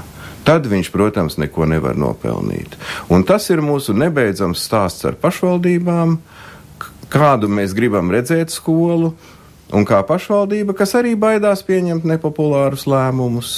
tad 0.46 0.68
viņš, 0.70 0.92
protams, 0.94 1.40
neko 1.42 1.66
nevar 1.66 1.98
nopelnīt. 1.98 2.76
Un 3.10 3.26
tas 3.26 3.48
ir 3.50 3.64
mūsu 3.66 3.96
nebeidzams 3.98 4.62
stāsts 4.62 5.08
ar 5.10 5.18
pašvaldībām, 5.18 6.20
kādu 7.10 7.50
mēs 7.50 7.74
gribam 7.74 8.12
redzēt 8.14 8.54
skolu, 8.54 9.16
un 9.74 9.88
kā 9.88 10.02
pašvaldība, 10.06 10.76
kas 10.78 10.94
arī 11.00 11.16
baidās 11.18 11.66
pieņemt 11.66 12.06
nepopulārus 12.06 12.86
lēmumus. 12.90 13.56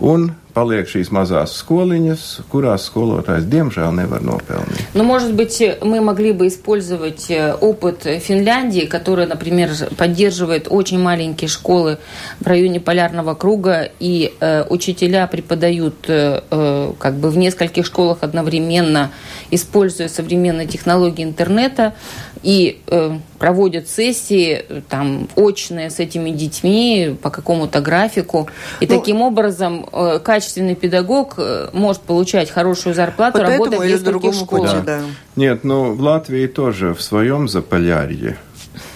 Un 0.00 0.30
paliek 0.54 0.88
šīs 0.88 1.10
mazās 1.14 1.54
skoliņas, 1.60 2.24
kurās 2.52 2.86
skolotājs 2.88 3.46
diemžēл 3.48 3.92
nevar 3.96 4.22
нопelнить. 4.22 4.86
Ну, 4.94 5.04
может 5.04 5.32
быть, 5.34 5.62
мы 5.82 6.00
могли 6.00 6.32
бы 6.32 6.46
использовать 6.46 7.30
э, 7.30 7.54
опыт 7.54 8.02
Финляндии, 8.02 8.86
которая, 8.86 9.26
например, 9.26 9.70
поддерживает 9.96 10.66
очень 10.68 10.98
маленькие 10.98 11.48
школы 11.48 11.98
в 12.40 12.46
районе 12.46 12.80
Полярного 12.80 13.34
круга, 13.34 13.90
и 13.98 14.32
э, 14.40 14.64
учителя 14.68 15.26
преподают 15.26 16.04
э, 16.08 16.42
э, 16.50 16.92
как 16.98 17.14
бы 17.14 17.30
в 17.30 17.36
нескольких 17.36 17.86
школах 17.86 18.18
одновременно, 18.20 19.10
используя 19.50 20.08
современные 20.08 20.66
технологии 20.66 21.24
интернета, 21.24 21.94
и 22.42 22.80
э, 22.88 23.18
проводят 23.38 23.88
сессии 23.88 24.64
там 24.88 25.28
очные 25.36 25.90
с 25.90 26.00
этими 26.00 26.30
детьми 26.30 27.16
по 27.22 27.30
какому-то 27.30 27.80
графику, 27.80 28.48
и 28.80 28.86
ну, 28.86 28.98
таким 28.98 29.22
образом 29.22 29.86
э, 29.92 30.18
качество 30.22 30.41
качественный 30.42 30.74
педагог 30.74 31.34
э, 31.36 31.68
может 31.72 32.02
получать 32.02 32.50
хорошую 32.50 32.94
зарплату, 32.96 33.38
вот 33.38 33.48
работая 33.48 33.78
в 33.78 33.86
нескольких 33.86 34.34
школах. 34.34 34.84
Да. 34.84 35.00
Нет, 35.36 35.62
но 35.62 35.92
в 35.92 36.00
Латвии 36.00 36.46
тоже 36.48 36.94
в 36.94 37.02
своем 37.02 37.48
Заполярье 37.48 38.36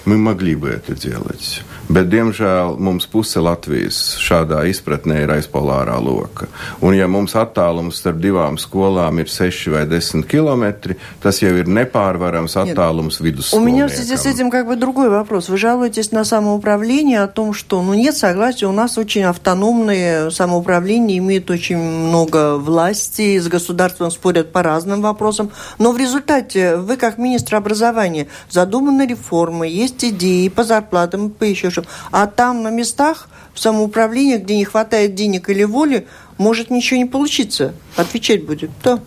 мы 0.04 0.16
могли 0.16 0.56
бы 0.56 0.68
это 0.68 0.94
делать. 0.94 1.62
Bet, 1.86 2.08
diemžēl, 2.10 2.74
mums 2.82 3.06
puse 3.06 3.38
Latvijas 3.38 4.16
šādā 4.18 4.64
izpratnē 4.66 5.20
ir 5.22 5.30
aiz 5.36 5.46
polārā 5.46 5.94
loka. 6.02 6.48
Un, 6.82 6.96
ja 6.98 7.06
mums 7.06 7.36
attālums 7.38 8.00
starp 8.00 8.18
divām 8.18 8.58
skolām 8.58 9.20
ir 9.22 9.30
6 9.30 9.70
vai 9.70 9.84
10 9.86 10.26
километри, 10.26 10.96
tas 11.22 11.38
jau 11.44 11.52
ir 11.54 11.70
nepārvarams 11.70 12.58
attālums 12.58 13.20
vidusсколам. 13.22 13.62
У 13.62 13.66
меня 13.66 13.86
в 13.86 13.92
связи 13.92 14.16
с 14.16 14.26
этим 14.26 14.50
как 14.50 14.66
бы 14.66 14.74
другой 14.74 15.10
вопрос. 15.10 15.48
Вы 15.48 15.58
жалуетесь 15.58 16.10
на 16.10 16.24
самоуправление 16.24 17.22
о 17.22 17.28
том, 17.28 17.52
что 17.52 17.80
ну, 17.82 17.94
нет 17.94 18.16
согласия, 18.16 18.66
у 18.66 18.72
нас 18.72 18.98
очень 18.98 19.22
автономное 19.22 20.30
самоуправление, 20.30 21.18
имеет 21.18 21.50
очень 21.50 21.78
много 21.78 22.56
власти, 22.56 23.38
с 23.38 23.46
государством 23.46 24.10
спорят 24.10 24.50
по 24.50 24.64
разным 24.64 25.02
вопросам, 25.02 25.52
но 25.78 25.92
в 25.92 25.98
результате 25.98 26.76
вы, 26.76 26.96
как 26.96 27.16
министр 27.16 27.56
образования, 27.56 28.26
задуманы 28.50 29.06
реформы, 29.06 29.68
есть 29.68 30.04
идеи 30.04 30.48
по 30.48 30.64
зарплатам, 30.64 31.30
по 31.30 31.44
еще 31.44 31.75
что. 31.82 31.90
А 32.10 32.26
там 32.26 32.62
на 32.62 32.70
местах 32.70 33.28
в 33.54 33.60
самоуправлении, 33.60 34.36
где 34.36 34.56
не 34.56 34.64
хватает 34.64 35.14
денег 35.14 35.48
или 35.48 35.64
воли, 35.64 36.06
может 36.38 36.70
ничего 36.70 36.98
не 36.98 37.06
получиться. 37.06 37.74
Отвечать 37.96 38.44
будет 38.44 38.70
кто? 38.80 39.00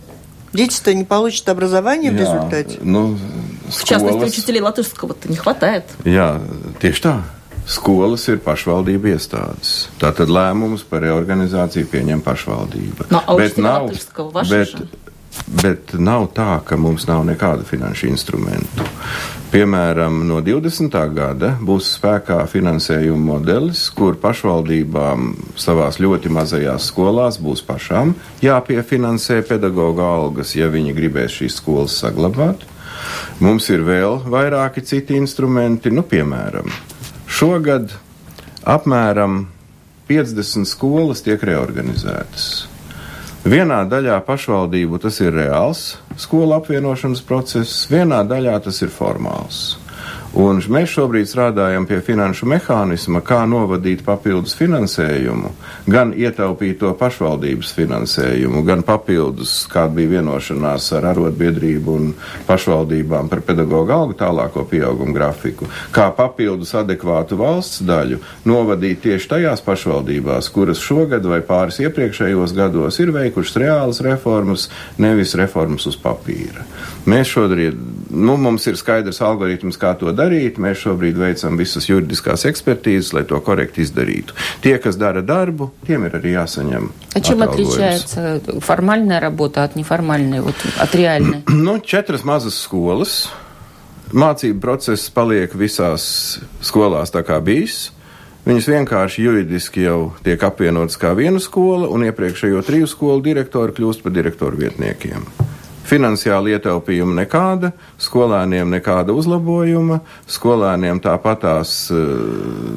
Дети-то 0.52 0.92
не 0.94 1.04
получат 1.04 1.48
образование 1.48 2.10
Jā, 2.10 2.16
в 2.16 2.20
результате. 2.20 2.78
Ну, 2.82 3.16
skolas... 3.68 3.82
В 3.82 3.84
частности, 3.84 4.24
учителей 4.24 4.60
латышского-то 4.60 5.28
не 5.28 5.36
хватает. 5.36 5.84
Jā, 6.04 6.40
tieši 6.82 7.02
tā. 7.04 7.14
Skolas 7.70 8.24
ir 8.26 8.40
pašvaldību 8.42 9.12
iestādes. 9.12 9.86
Tātad 10.00 10.26
lēmumus 10.32 10.82
par 10.82 11.04
reorganizāciju 11.04 11.86
pieņem 11.92 12.22
pašvaldība. 12.24 13.06
No, 13.14 13.20
bet, 13.38 13.60
nav, 13.62 13.92
bet, 14.50 14.82
bet 15.46 15.94
nav 15.98 16.30
tā, 16.36 16.60
ka 16.64 16.78
mums 16.80 17.06
nav 17.08 17.24
nekādu 17.28 17.66
finanšu 17.68 18.08
instrumentu. 18.10 18.86
Piemēram, 19.50 20.20
no 20.28 20.38
20. 20.46 20.94
gada 21.10 21.56
būs 21.58 21.88
spēkā 21.96 22.38
finansējuma 22.52 23.32
modelis, 23.32 23.82
kur 23.90 24.14
pašvaldībām 24.22 25.32
savās 25.58 25.98
ļoti 25.98 26.30
mazajās 26.30 26.86
skolās 26.92 27.40
būs 27.42 27.64
pašām 27.66 28.14
jāpiefinansē 28.44 29.40
pedagoģa 29.48 30.06
algas, 30.06 30.54
ja 30.54 30.70
viņi 30.70 30.94
gribēs 30.94 31.40
šīs 31.40 31.58
skolas 31.58 31.98
saglabāt. 31.98 32.62
Mums 33.42 33.66
ir 33.74 33.82
vēl 33.82 34.20
vairāki 34.30 34.84
citi 34.86 35.18
instrumenti, 35.18 35.90
nu, 35.90 36.06
piemēram, 36.06 36.70
šogad 37.26 37.96
apmēram 38.62 39.48
50 40.06 40.68
skolas 40.68 41.26
tiek 41.26 41.42
reorganizētas. 41.42 42.69
Vienā 43.40 43.86
daļā 43.88 44.18
pašvaldību 44.26 44.98
tas 45.00 45.16
ir 45.24 45.32
reāls 45.32 45.94
skolu 46.20 46.58
apvienošanas 46.58 47.22
process, 47.24 47.86
vienā 47.88 48.20
daļā 48.28 48.58
tas 48.66 48.82
ir 48.84 48.92
formāls. 48.92 49.78
Un 50.38 50.60
mēs 50.70 50.92
šobrīd 50.94 51.26
strādājam 51.26 51.88
pie 51.90 51.96
finanšu 52.06 52.46
mehānisma, 52.46 53.18
kā 53.26 53.40
novadīt 53.50 54.04
papildus 54.06 54.52
finansējumu, 54.54 55.48
gan 55.90 56.12
ietaupīt 56.14 56.78
to 56.78 56.92
pašvaldības 56.94 57.72
finansējumu, 57.74 58.62
gan 58.62 58.84
papildus, 58.86 59.64
kāda 59.70 59.96
bija 59.96 60.12
vienošanās 60.12 60.86
ar 60.94 61.08
arotbiedrību 61.10 61.96
un 61.98 62.12
pašvaldībām 62.46 63.30
par 63.32 63.42
pedagoģu 63.48 63.94
algu 63.96 64.14
tālāko 64.20 64.62
pieaugumu 64.70 65.16
grafiku, 65.16 65.66
kā 65.90 66.06
papildus 66.14 66.76
adekvātu 66.78 67.40
valsts 67.40 67.82
daļu 67.82 68.20
novadīt 68.46 69.02
tieši 69.08 69.32
tajās 69.34 69.66
pašvaldībās, 69.66 70.52
kuras 70.54 70.78
šogad 70.78 71.26
vai 71.26 71.40
pāris 71.42 71.82
iepriekšējos 71.82 72.54
gados 72.54 73.00
ir 73.02 73.10
veikušas 73.18 73.58
reālas 73.64 74.02
reformas, 74.06 74.68
nevis 74.94 75.34
reformas 75.34 75.90
uz 75.90 75.98
papīra. 75.98 76.68
Mēs 77.10 77.34
šodien, 77.34 77.74
nu, 78.14 78.38
mums 78.38 78.70
ir 78.70 78.78
skaidrs 78.78 79.18
algoritms, 79.26 79.80
kā 79.80 79.96
to 79.98 80.06
darīt 80.06 80.19
Mēs 80.19 80.81
šobrīd 80.83 81.17
veicam 81.19 81.57
visas 81.57 81.87
juridiskās 81.89 82.45
ekspertīzes, 82.49 83.13
lai 83.15 83.23
to 83.23 83.39
korekti 83.43 83.81
izdarītu. 83.85 84.35
Tie, 84.61 84.75
kas 84.81 84.97
dara 84.99 85.21
darbu, 85.21 85.71
tiem 85.87 86.05
ir 86.05 86.19
arī 86.19 86.35
jāsaņem. 86.35 86.91
А 87.13 87.21
чем 87.21 87.41
отличается 87.41 88.41
формальная 88.59 89.19
работа 89.19 89.63
от 89.63 89.75
неформальной, 89.75 90.41
вот, 90.41 90.55
от 90.77 90.95
реальной? 90.95 91.43
nu, 91.47 91.79
četras 91.79 92.23
mazas 92.23 92.59
skolas. 92.59 93.29
Mācību 94.13 94.59
process 94.61 95.09
paliek 95.09 95.55
visās 95.55 96.39
skolās 96.61 97.11
tā 97.11 97.23
kā 97.25 97.39
bijis. 97.41 97.91
Viņas 98.45 98.67
vienkārši 98.69 99.23
juridiski 99.25 99.81
jau 99.87 100.13
tiek 100.21 100.43
apvienotas 100.45 100.99
kā 101.01 101.15
viena 101.17 101.41
skola, 101.41 101.87
un 101.89 102.05
iepriekšējo 102.05 102.61
triju 102.67 102.85
skolu 102.85 103.23
direktori 103.25 103.73
kļūst 103.73 104.05
par 104.05 104.13
direktoru 104.13 104.59
vietniekiem. 104.61 105.25
Finansiāla 105.89 106.55
ietaupījuma 106.55 107.13
nekāda, 107.19 107.69
skolēniem 108.01 108.71
nekāda 108.73 109.13
uzlabojuma, 109.13 109.99
skolēniem 110.25 110.97
tāpatās 111.03 111.73
uh, 111.93 111.99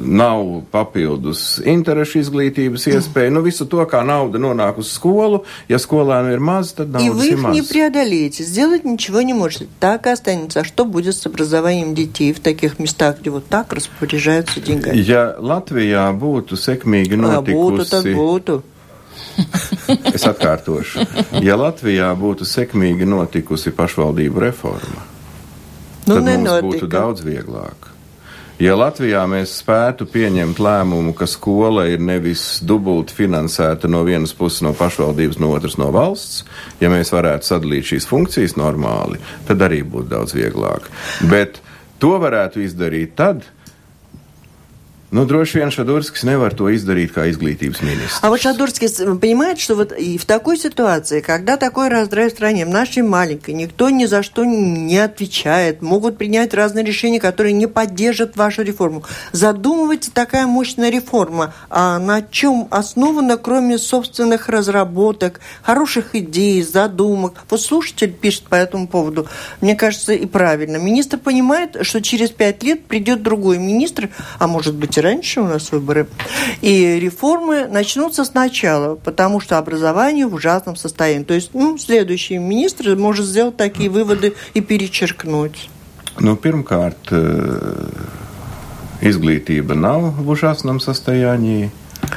nav 0.05 0.43
papildus 0.69 1.57
interešu 1.65 2.21
izglītības 2.21 2.85
iespēja. 2.93 3.33
Nu, 3.33 3.41
visu 3.47 3.65
to, 3.65 3.81
kā 3.89 4.03
nauda 4.05 4.37
nonāk 4.43 4.83
uz 4.83 4.93
skolu, 4.93 5.41
ja 5.73 5.81
skolēnu 5.81 6.37
ir 6.37 6.45
maz, 6.45 6.75
tad 6.77 6.93
naudas 6.93 7.09
И 7.09 7.11
вы 7.17 7.33
их 7.33 7.49
не 7.49 7.63
преодолеете, 7.63 8.45
сделать 8.45 8.85
ничего 8.85 9.23
не 9.23 9.33
можете. 9.33 9.69
Так 9.81 10.07
и 10.07 10.11
останется. 10.11 10.61
А 10.61 10.65
что 10.65 10.85
будет 10.85 11.17
с 11.17 11.25
образованием 11.25 11.95
детей 11.95 12.35
в 12.35 12.41
таких 12.41 12.79
местах, 12.79 13.21
где 13.21 13.31
вот 13.31 13.47
так 13.47 13.73
распоряжаются 13.73 14.61
деньгами? 14.61 15.01
Ja 15.01 15.33
Latvijā 15.41 16.11
būtu 16.13 16.61
sekmīgi 16.61 17.17
notikusi... 17.17 17.57
Būtu, 17.57 17.89
tad 17.89 18.05
būtu. 18.13 18.63
Es 20.16 20.26
atkārtošu. 20.30 21.04
Ja 21.44 21.58
Latvijā 21.60 22.12
būtu 22.18 22.46
sekmīgi 22.48 23.08
notikusi 23.10 23.74
pašvaldību 23.76 24.46
reforma, 24.46 25.02
nu, 26.06 26.16
tad 26.16 26.24
nenotika. 26.28 26.62
mums 26.62 26.70
būtu 26.70 26.90
daudz 26.92 27.26
vieglāk. 27.26 27.90
Ja 28.62 28.76
Latvijā 28.78 29.24
mēs 29.28 29.56
spētu 29.64 30.06
pieņemt 30.14 30.60
lēmumu, 30.62 31.16
ka 31.18 31.26
skola 31.28 31.88
ir 31.90 32.04
nevis 32.06 32.62
dubulti 32.62 33.16
finansēta 33.18 33.90
no 33.90 34.04
vienas 34.06 34.36
puses 34.38 34.62
no 34.64 34.76
pašvaldības, 34.78 35.40
no 35.42 35.50
otras 35.56 35.76
no 35.82 35.90
valsts, 35.92 36.44
ja 36.80 36.92
mēs 36.94 37.12
varētu 37.16 37.50
sadalīt 37.50 37.90
šīs 37.90 38.08
funkcijas 38.08 38.54
normāli, 38.60 39.18
tad 39.50 39.66
arī 39.66 39.82
būtu 39.82 40.12
daudz 40.14 40.38
vieglāk. 40.38 40.86
Bet 41.32 41.60
to 42.00 42.14
varētu 42.22 42.62
izdarīt 42.62 43.18
tad, 43.18 43.42
kad 43.42 43.63
Ну, 45.14 45.26
droši 45.26 45.60
vien 45.60 45.70
Шадурскис 45.70 46.24
nevar 46.26 46.56
to 46.58 46.72
izdarīt 46.74 47.12
kā 47.14 47.28
izglītības 47.30 47.84
министrs. 47.86 48.18
А 48.24 48.30
вот 48.30 48.42
Шадурскис 48.42 48.94
понимает, 49.22 49.60
что 49.60 49.76
вот 49.76 49.92
и 49.92 50.18
в 50.18 50.26
такой 50.26 50.58
ситуации, 50.58 51.22
когда 51.22 51.56
такой 51.56 51.90
раздрай 51.90 52.30
в 52.30 52.32
стране, 52.32 52.66
в 52.66 52.70
нашей 52.70 53.04
маленькой, 53.04 53.54
никто 53.54 53.92
ни 53.92 54.06
за 54.06 54.24
что 54.24 54.44
не 54.44 54.98
отвечает, 54.98 55.84
могут 55.84 56.18
принять 56.18 56.56
разные 56.56 56.84
решения, 56.84 57.20
которые 57.20 57.54
не 57.54 57.68
поддержат 57.68 58.36
вашу 58.38 58.64
реформу. 58.64 59.04
Задумывается 59.32 60.12
такая 60.12 60.48
мощная 60.48 60.90
реформа, 60.90 61.54
а 61.70 62.00
на 62.00 62.24
чем 62.24 62.68
основана, 62.72 63.38
кроме 63.38 63.78
собственных 63.78 64.50
разработок, 64.50 65.42
хороших 65.62 66.16
идей, 66.16 66.64
задумок? 66.64 67.44
Вот 67.52 67.62
слушатель 67.62 68.14
пишет 68.14 68.46
по 68.46 68.56
этому 68.56 68.88
поводу, 68.88 69.28
мне 69.62 69.76
кажется, 69.76 70.14
и 70.14 70.26
правильно. 70.26 70.78
Министр 70.78 71.20
понимает, 71.20 71.78
что 71.82 72.02
через 72.02 72.32
пять 72.32 72.64
лет 72.64 72.86
придет 72.86 73.22
другой 73.22 73.60
министр, 73.60 74.10
а 74.40 74.48
может 74.48 74.74
быть 74.74 75.03
раньше 75.04 75.42
у 75.42 75.48
нас 75.48 75.72
выборы, 75.72 76.08
и 76.62 77.00
реформы 77.00 77.68
начнутся 77.68 78.26
сначала, 78.26 78.96
потому 78.96 79.40
что 79.40 79.58
образование 79.58 80.26
в 80.26 80.34
ужасном 80.34 80.76
состоянии. 80.76 81.26
То 81.26 81.36
есть, 81.36 81.52
ну, 81.54 81.78
следующий 81.78 82.38
министр 82.38 82.96
может 82.96 83.26
сделать 83.26 83.58
такие 83.58 83.90
выводы 83.90 84.34
и 84.56 84.62
перечеркнуть. 84.62 85.70
Nu, 86.20 86.36
pirmkārt, 86.38 87.10
izglītība 89.02 89.74
в 90.12 90.30
ужасном 90.30 90.80
состоянии. 90.80 91.72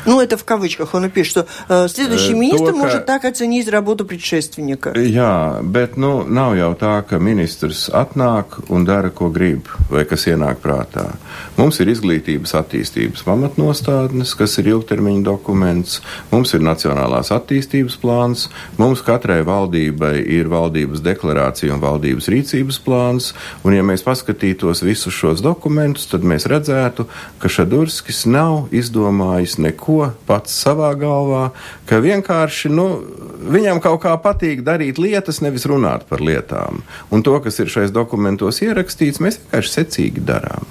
Ну, 0.06 0.20
это 0.20 0.38
в 0.38 0.44
кавычках 0.44 0.94
он 0.94 1.06
и 1.06 1.10
пишет, 1.10 1.32
что 1.32 1.46
э, 1.70 1.88
следующий 1.88 2.34
министр 2.34 2.72
to, 2.72 2.76
может 2.76 3.06
так 3.06 3.26
оценить 3.26 3.70
работу 3.70 4.06
предшественника. 4.06 4.94
Jā, 4.98 5.62
bet 5.62 5.98
nu, 5.98 6.24
nav 6.28 6.56
jau 6.58 6.74
tā, 6.76 7.02
ka 7.06 7.20
ministrs 7.20 7.90
atnāk 7.90 8.60
un 8.70 8.86
dara, 8.86 9.12
ko 9.14 9.30
grib, 9.30 9.70
vai 9.90 10.06
kas 10.10 10.26
ienāk 10.32 10.62
prātā. 10.64 11.12
Mums 11.58 11.80
ir 11.84 11.92
izglītības 11.94 12.56
attīstības 12.58 13.24
pamatnostādnes, 13.28 14.34
kas 14.38 14.58
ir 14.62 14.72
ilgtermiņa 14.74 15.24
dokuments, 15.28 16.02
mums 16.32 16.56
ir 16.58 16.66
nacionālās 16.66 17.32
attīstības 17.36 18.00
plāns, 18.02 18.48
mums 18.82 19.06
katrai 19.06 19.42
valdībai 19.46 20.16
ir 20.24 20.50
valdības 20.50 21.04
deklarācija 21.06 21.76
un 21.76 21.84
valdības 21.84 22.32
rīcības 22.32 22.82
plāns, 22.82 23.32
un 23.64 23.78
ja 23.78 23.86
mēs 23.86 24.06
paskatītos 24.08 24.82
visus 24.86 25.14
šos 25.14 25.46
dokumentus, 25.46 26.10
tad 26.10 26.26
mēs 26.26 26.50
redzētu, 26.50 27.06
ka 27.38 27.52
Šadurskis 27.52 28.26
nav 28.26 28.72
izdomājis 28.74 29.60
neko 29.62 29.85
neko 29.87 30.13
pats 30.27 30.53
savā 30.53 30.95
galvā, 30.99 31.53
ka 31.87 32.01
vienkārši 32.01 32.69
nu, 32.71 33.03
viņam 33.51 33.81
kaut 33.81 34.03
kā 34.03 34.17
patīk 34.19 34.63
darīt 34.65 34.99
lietas, 34.99 35.41
nevis 35.41 35.67
runāt 35.67 36.07
par 36.09 36.21
lietām. 36.21 36.83
Un 37.11 37.23
to, 37.23 37.39
kas 37.41 37.59
ir 37.61 37.69
šais 37.69 37.93
dokumentos 37.93 38.61
ierakstīts, 38.63 39.21
mēs 39.21 39.39
vienkārši 39.39 39.73
secīgi 39.73 40.25
darām. 40.25 40.67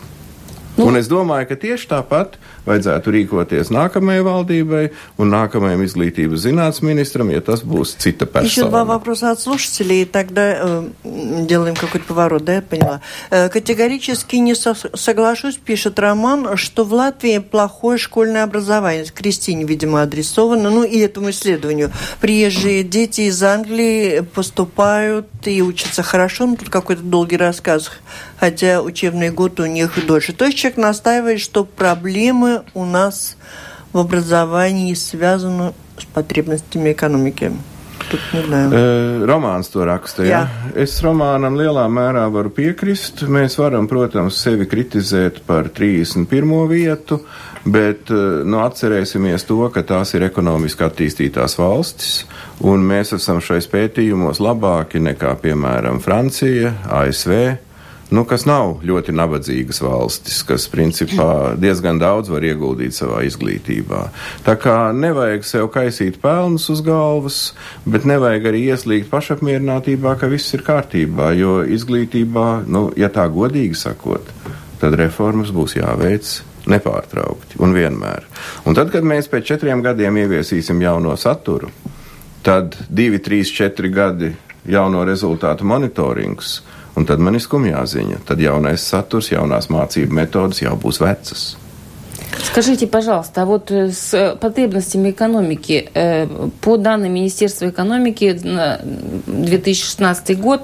Nu. 0.76 0.90
Un 0.90 0.98
es 0.98 1.08
domāju, 1.08 1.48
ka 1.48 1.56
tieši 1.56 1.88
tāpat 1.88 2.36
vajadzētu 2.66 3.14
rīkoties 3.16 3.72
nākamajai 3.74 4.24
valdībai 4.26 4.84
un 5.22 5.32
nākamajam 5.34 5.84
изглитības 5.86 6.46
зinātnes 6.46 6.82
министрам, 6.86 7.32
ja 7.34 7.42
tas 7.46 7.64
būs 7.64 7.96
cita 8.02 8.26
persona. 8.26 8.50
Еще 8.50 8.64
два 8.66 8.86
вопроса 8.86 9.32
от 9.32 9.40
слушателей, 9.40 10.02
и 10.04 10.06
тогда 10.06 10.56
э, 10.58 10.88
делаем 11.04 11.76
какой-то 11.76 12.06
поворот, 12.06 12.44
да, 12.44 12.56
я 12.56 12.62
поняла. 12.62 13.02
Э, 13.30 13.50
категорически 13.50 14.38
не 14.38 14.56
со 14.56 14.76
соглашусь, 14.94 15.58
пишет 15.58 16.00
Роман, 16.00 16.58
что 16.58 16.84
в 16.84 16.94
Латвии 16.94 17.40
плохое 17.40 17.98
школьное 17.98 18.44
образование. 18.44 19.06
Кристине, 19.06 19.64
видимо, 19.64 20.02
адресовано, 20.02 20.70
ну 20.70 20.84
и 20.84 20.98
этому 21.00 21.30
исследованию. 21.30 21.92
Приезжие 22.20 22.84
дети 22.84 23.22
из 23.22 23.42
Англии 23.44 24.22
поступают 24.22 25.28
и 25.46 25.62
учатся 25.62 26.04
хорошо, 26.04 26.46
ну 26.46 26.56
тут 26.56 26.70
какой-то 26.70 27.02
долгий 27.02 27.38
рассказ, 27.38 27.92
хотя 28.40 28.82
учебный 28.82 29.30
год 29.30 29.60
у 29.60 29.66
них 29.66 29.94
дольше. 30.06 30.34
То 30.34 30.46
есть 30.46 30.58
человек 30.58 30.78
настаивает, 30.78 31.40
что 31.40 31.64
проблемы 31.64 32.55
у 32.55 32.85
нас 32.85 33.37
в 33.93 33.99
образовании 33.99 34.95
связаны 34.95 35.73
с 35.99 36.05
потребностями 36.05 36.93
экономики. 36.93 37.53
тут 38.11 38.21
не 38.33 38.43
знаю. 38.43 38.71
Uh, 38.71 39.27
romāns 39.27 39.71
to 39.71 39.85
raksta, 39.87 40.25
jā. 40.27 40.43
jā. 40.43 40.73
Es 40.83 40.99
romānam 41.05 41.57
lielā 41.59 41.87
mērā 41.91 42.27
varu 42.33 42.51
piekrist. 42.55 43.23
Mēs 43.31 43.57
varam, 43.61 43.89
protams, 43.91 44.41
sevi 44.43 44.67
kritizēt 44.71 45.43
par 45.47 45.71
31. 45.71 46.27
vietu, 46.71 47.21
bet 47.65 48.11
nu, 48.11 48.61
atcerēsimies 48.65 49.47
to, 49.49 49.63
ka 49.73 49.85
tās 49.87 50.15
ir 50.19 50.27
ekonomiski 50.27 50.87
attīstītās 50.87 51.57
valstis, 51.61 52.25
un 52.67 52.85
mēs 52.87 53.15
esam 53.17 53.41
šais 53.45 53.69
pētījumos 53.71 54.43
labāki 54.43 55.03
nekā, 55.03 55.37
piemēram, 55.45 56.03
Francija, 56.05 56.75
ASV 57.01 57.35
nu, 58.16 58.24
kas 58.28 58.46
nav 58.48 58.80
ļoti 58.86 59.14
nabadzīgas 59.16 59.82
valstis, 59.84 60.40
kas 60.48 60.68
principā 60.72 61.56
diezgan 61.60 62.00
daudz 62.00 62.32
var 62.32 62.46
ieguldīt 62.48 62.96
savā 62.96 63.24
izglītībā. 63.28 64.02
Tā 64.46 64.56
kā 64.62 64.78
nevajag 64.96 65.46
sev 65.48 65.70
kaisīt 65.74 66.22
pelnus 66.24 66.70
uz 66.72 66.84
galvas, 66.86 67.40
bet 67.84 68.08
nevajag 68.08 68.50
arī 68.52 68.66
ieslīgt 68.72 69.12
pašapmierinātībā, 69.12 70.16
ka 70.22 70.30
viss 70.32 70.56
ir 70.56 70.64
kārtībā, 70.66 71.34
jo 71.40 71.60
izglītībā, 71.78 72.50
nu, 72.72 72.88
ja 73.00 73.12
tā 73.14 73.28
godīgi 73.32 73.78
sakot, 73.80 74.32
tad 74.82 74.96
reformas 75.00 75.52
būs 75.56 75.78
jāveic 75.80 76.38
nepārtraukti 76.72 77.60
un 77.62 77.76
vienmēr. 77.76 78.26
Un 78.66 78.78
tad, 78.78 78.90
kad 78.94 79.06
mēs 79.06 79.30
pēc 79.32 79.52
četriem 79.52 79.84
gadiem 79.86 80.18
ieviesīsim 80.24 80.82
jauno 80.82 81.14
saturu, 81.20 81.70
tad 82.46 82.78
divi, 82.90 83.20
trīs, 83.22 83.52
četri 83.54 83.92
gadi 83.94 84.32
jauno 84.70 85.04
rezultātu 85.06 85.68
monitorings 85.68 86.60
Un 86.96 87.06
tad 87.06 87.20
man 87.20 87.36
ir 87.36 87.44
skumjā. 87.44 87.84
Tad 88.26 88.40
jaunais 88.40 88.88
saturs, 88.88 89.32
jaunās 89.34 89.70
mācību 89.74 90.16
metodas 90.16 90.62
jau 90.64 90.76
būs 90.80 91.02
vecas. 91.04 91.56
Скажите, 92.44 92.88
пожалуйста, 92.88 93.42
а 93.42 93.46
вот 93.46 93.72
э, 93.72 93.92
с 93.92 94.14
э, 94.14 94.36
потребностями 94.36 95.12
экономики, 95.12 95.90
э, 95.94 96.28
по 96.62 96.78
данным 96.78 97.14
Министерства 97.14 97.70
экономики 97.70 98.40
на 98.44 98.80
2016 99.26 100.40
год, 100.40 100.62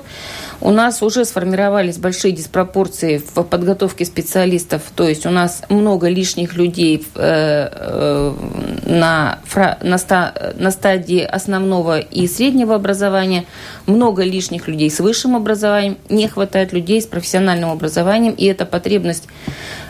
у 0.62 0.72
нас 0.72 1.02
уже 1.02 1.26
сформировались 1.26 1.98
большие 1.98 2.32
диспропорции 2.32 3.18
в 3.18 3.44
подготовке 3.44 4.06
специалистов, 4.06 4.84
то 4.96 5.08
есть 5.08 5.26
у 5.26 5.32
нас 5.32 5.64
много 5.70 6.08
лишних 6.08 6.56
людей 6.56 7.06
на, 7.16 8.38
на, 8.86 9.40
на 9.82 10.72
стадии 10.72 11.22
основного 11.22 12.00
и 12.00 12.28
среднего 12.28 12.76
образования, 12.76 13.46
много 13.88 14.24
лишних 14.24 14.68
людей 14.68 14.92
с 14.92 15.00
высшим 15.00 15.36
образованием, 15.36 15.98
не 16.10 16.28
хватает 16.28 16.74
людей 16.74 17.02
с 17.02 17.08
профессиональным 17.08 17.72
образованием, 17.72 18.34
и 18.34 18.46
эта 18.46 18.66
потребность 18.66 19.28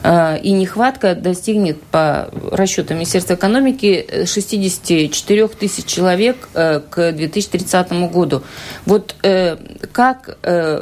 и 0.03 0.51
нехватка 0.51 1.13
достигнет 1.13 1.81
по 1.83 2.29
расчетам 2.51 2.97
Министерства 2.97 3.35
экономики 3.35 4.25
64 4.25 5.47
тысяч 5.49 5.85
человек 5.85 6.49
к 6.53 7.11
2030 7.11 8.11
году. 8.11 8.41
Вот 8.85 9.15
как 9.91 10.37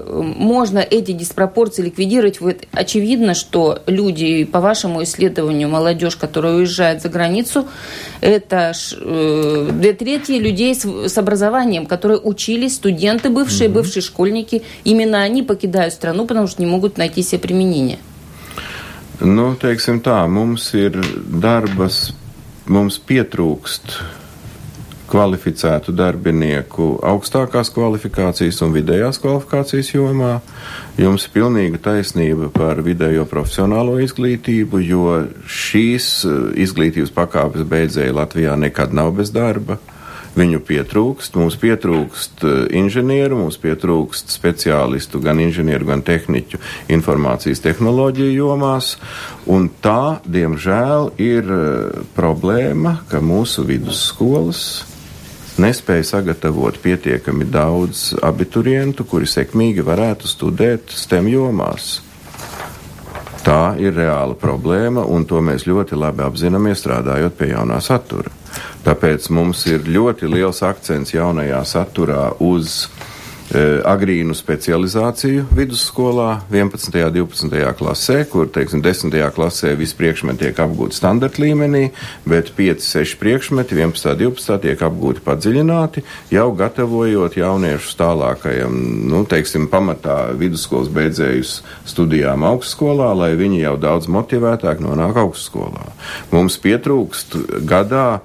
можно 0.06 0.80
эти 0.80 1.12
диспропорции 1.12 1.84
ликвидировать? 1.84 2.42
Вот 2.42 2.58
очевидно, 2.72 3.34
что 3.34 3.82
люди, 3.88 4.44
по 4.44 4.60
вашему 4.60 5.04
исследованию, 5.04 5.70
молодежь, 5.70 6.16
которая 6.16 6.56
уезжает 6.56 7.02
за 7.02 7.10
границу, 7.10 7.68
это 8.22 8.74
две 9.02 9.94
трети 9.94 10.34
людей 10.34 10.76
с, 10.76 10.86
с 10.86 11.18
образованием, 11.18 11.86
которые 11.86 12.20
учились, 12.20 12.76
студенты 12.76 13.30
бывшие, 13.30 13.70
mm-hmm. 13.70 13.74
бывшие 13.74 14.04
школьники. 14.04 14.64
Именно 14.84 15.22
они 15.22 15.44
покидают 15.44 15.94
страну, 15.94 16.26
потому 16.26 16.48
что 16.48 16.62
не 16.62 16.68
могут 16.68 16.98
найти 16.98 17.24
себе 17.24 17.40
применение. 17.40 17.98
Nu, 19.20 19.52
teiksim 19.60 20.00
tā, 20.00 20.16
mums 20.32 20.70
ir 20.72 20.96
darbas, 21.28 22.14
mums 22.72 22.96
pietrūkst 23.04 24.00
kvalificētu 25.10 25.94
darbinieku 25.96 26.92
augstākās 27.06 27.72
kvalifikācijas 27.74 28.62
un 28.66 28.74
vidējās 28.76 29.22
kvalifikācijas 29.24 29.94
jomā. 29.96 30.38
Jums 31.00 31.26
ir 31.28 31.36
pilnīga 31.36 31.82
taisnība 31.90 32.50
par 32.54 32.84
vidējo 32.86 33.26
profesionālo 33.30 33.98
izglītību, 34.04 34.82
jo 34.86 35.06
šīs 35.50 36.10
eh, 36.28 36.42
izglītības 36.66 37.14
pakāpes 37.16 37.66
beidzēji 37.70 38.18
Latvijā 38.18 38.58
nekad 38.60 38.94
nav 38.96 39.16
bez 39.20 39.34
darba. 39.36 39.80
Viņu 40.38 40.60
pietrūkst, 40.62 41.36
mums 41.42 41.58
pietrūkst 41.60 42.44
eh, 42.46 42.60
inženieru, 42.80 43.40
mums 43.42 43.58
pietrūkst 43.62 44.30
speciālistu, 44.36 45.24
gan 45.26 45.42
inženieru, 45.42 45.90
gan 45.90 46.06
tehniķu 46.06 46.62
informācijas 46.94 47.64
tehnoloģiju 47.66 48.38
jomās, 48.38 48.94
un 49.50 49.68
tā, 49.82 50.20
diemžēl, 50.30 51.12
ir 51.18 51.50
eh, 51.58 52.08
problēma, 52.16 53.00
ka 53.10 53.24
mūsu 53.26 53.66
vidusskolas 53.68 54.64
nespēja 55.60 56.06
sagatavot 56.16 56.78
pietiekami 56.82 57.48
daudz 57.52 58.14
abiturientu, 58.26 59.06
kuri 59.08 59.28
sekmīgi 59.30 59.86
varētu 59.86 60.30
studēt 60.30 60.94
STEM 60.96 61.30
jomās. 61.32 62.00
Tā 63.44 63.76
ir 63.80 63.96
reāla 63.96 64.36
problēma, 64.36 65.06
un 65.08 65.24
to 65.26 65.40
mēs 65.42 65.64
ļoti 65.70 65.98
labi 65.98 66.26
apzināmies 66.26 66.82
strādājot 66.84 67.38
pie 67.40 67.54
jaunā 67.54 67.80
satura. 67.82 68.32
Tāpēc 68.84 69.30
mums 69.36 69.64
ir 69.70 69.88
ļoti 69.88 70.28
liels 70.32 70.60
akcents 70.66 71.14
jaunajā 71.16 71.62
saturā 71.68 72.26
uz 72.44 72.88
agrīnu 73.50 74.36
specializāciju 74.38 75.48
vidusskolā, 75.56 76.44
11. 76.52 76.94
un 77.08 77.14
12. 77.16 77.74
klasē, 77.80 78.18
kur, 78.30 78.50
teiksim, 78.54 78.84
10. 78.86 79.16
klasē 79.34 79.74
visi 79.80 79.98
priekšmeti 79.98 80.46
tiek 80.46 80.62
apgūti 80.62 80.98
standarta 80.98 81.42
līmenī, 81.42 81.90
bet 82.30 82.52
5, 82.58 82.86
6 82.86 83.18
priekšmeti 83.22 83.78
11. 83.80 84.12
un 84.14 84.22
12. 84.22 84.60
tiek 84.66 84.84
apgūti 84.86 85.24
padziļināti, 85.26 86.06
jau 86.34 86.48
gatavojot 86.60 87.40
jauniešus 87.40 87.98
tālākajam, 88.00 88.76
nu, 89.10 89.24
teiksim, 89.30 89.70
pamatā 89.72 90.36
vidusskolas 90.38 90.92
beidzējus 90.94 91.60
studijām 91.90 92.46
augstskolā, 92.48 93.12
lai 93.18 93.34
viņi 93.40 93.64
jau 93.64 93.78
daudz 93.82 94.10
motivētāk 94.12 94.84
nonāk 94.84 95.18
augstskolā. 95.26 95.90
Mums 96.34 96.60
pietrūkst 96.62 97.40
gadā 97.66 98.20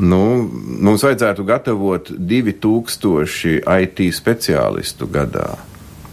Nu, 0.00 0.48
mums 0.80 1.02
vajadzētu 1.04 1.44
gatavot 1.44 2.08
2000 2.10 3.60
IT 3.82 4.00
speciālistu 4.16 5.08
gadā. 5.12 5.58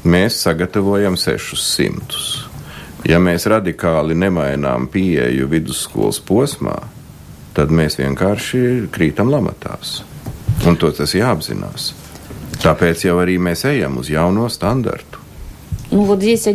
Mēs 0.03 0.41
sagatavojam 0.43 1.15
600. 1.19 2.47
Ja 3.07 3.21
mēs 3.23 3.47
radikāli 3.47 4.17
nemainām 4.17 4.89
pieeju 4.91 5.47
vidusskolas 5.47 6.19
posmā, 6.19 6.75
tad 7.55 7.71
mēs 7.71 7.95
vienkārši 8.01 8.89
krītam 8.91 9.31
lamatās. 9.31 10.01
Un 10.67 10.75
to 10.75 10.91
tas 10.91 11.15
jāapzinās. 11.15 11.93
Tāpēc 12.59 13.05
jau 13.07 13.19
arī 13.21 13.37
mēs 13.39 13.63
ejam 13.69 14.01
uz 14.01 14.11
jauno 14.11 14.49
standartu. 14.49 15.23
Nu, 15.91 16.03
вот 16.03 16.19
здесь 16.19 16.47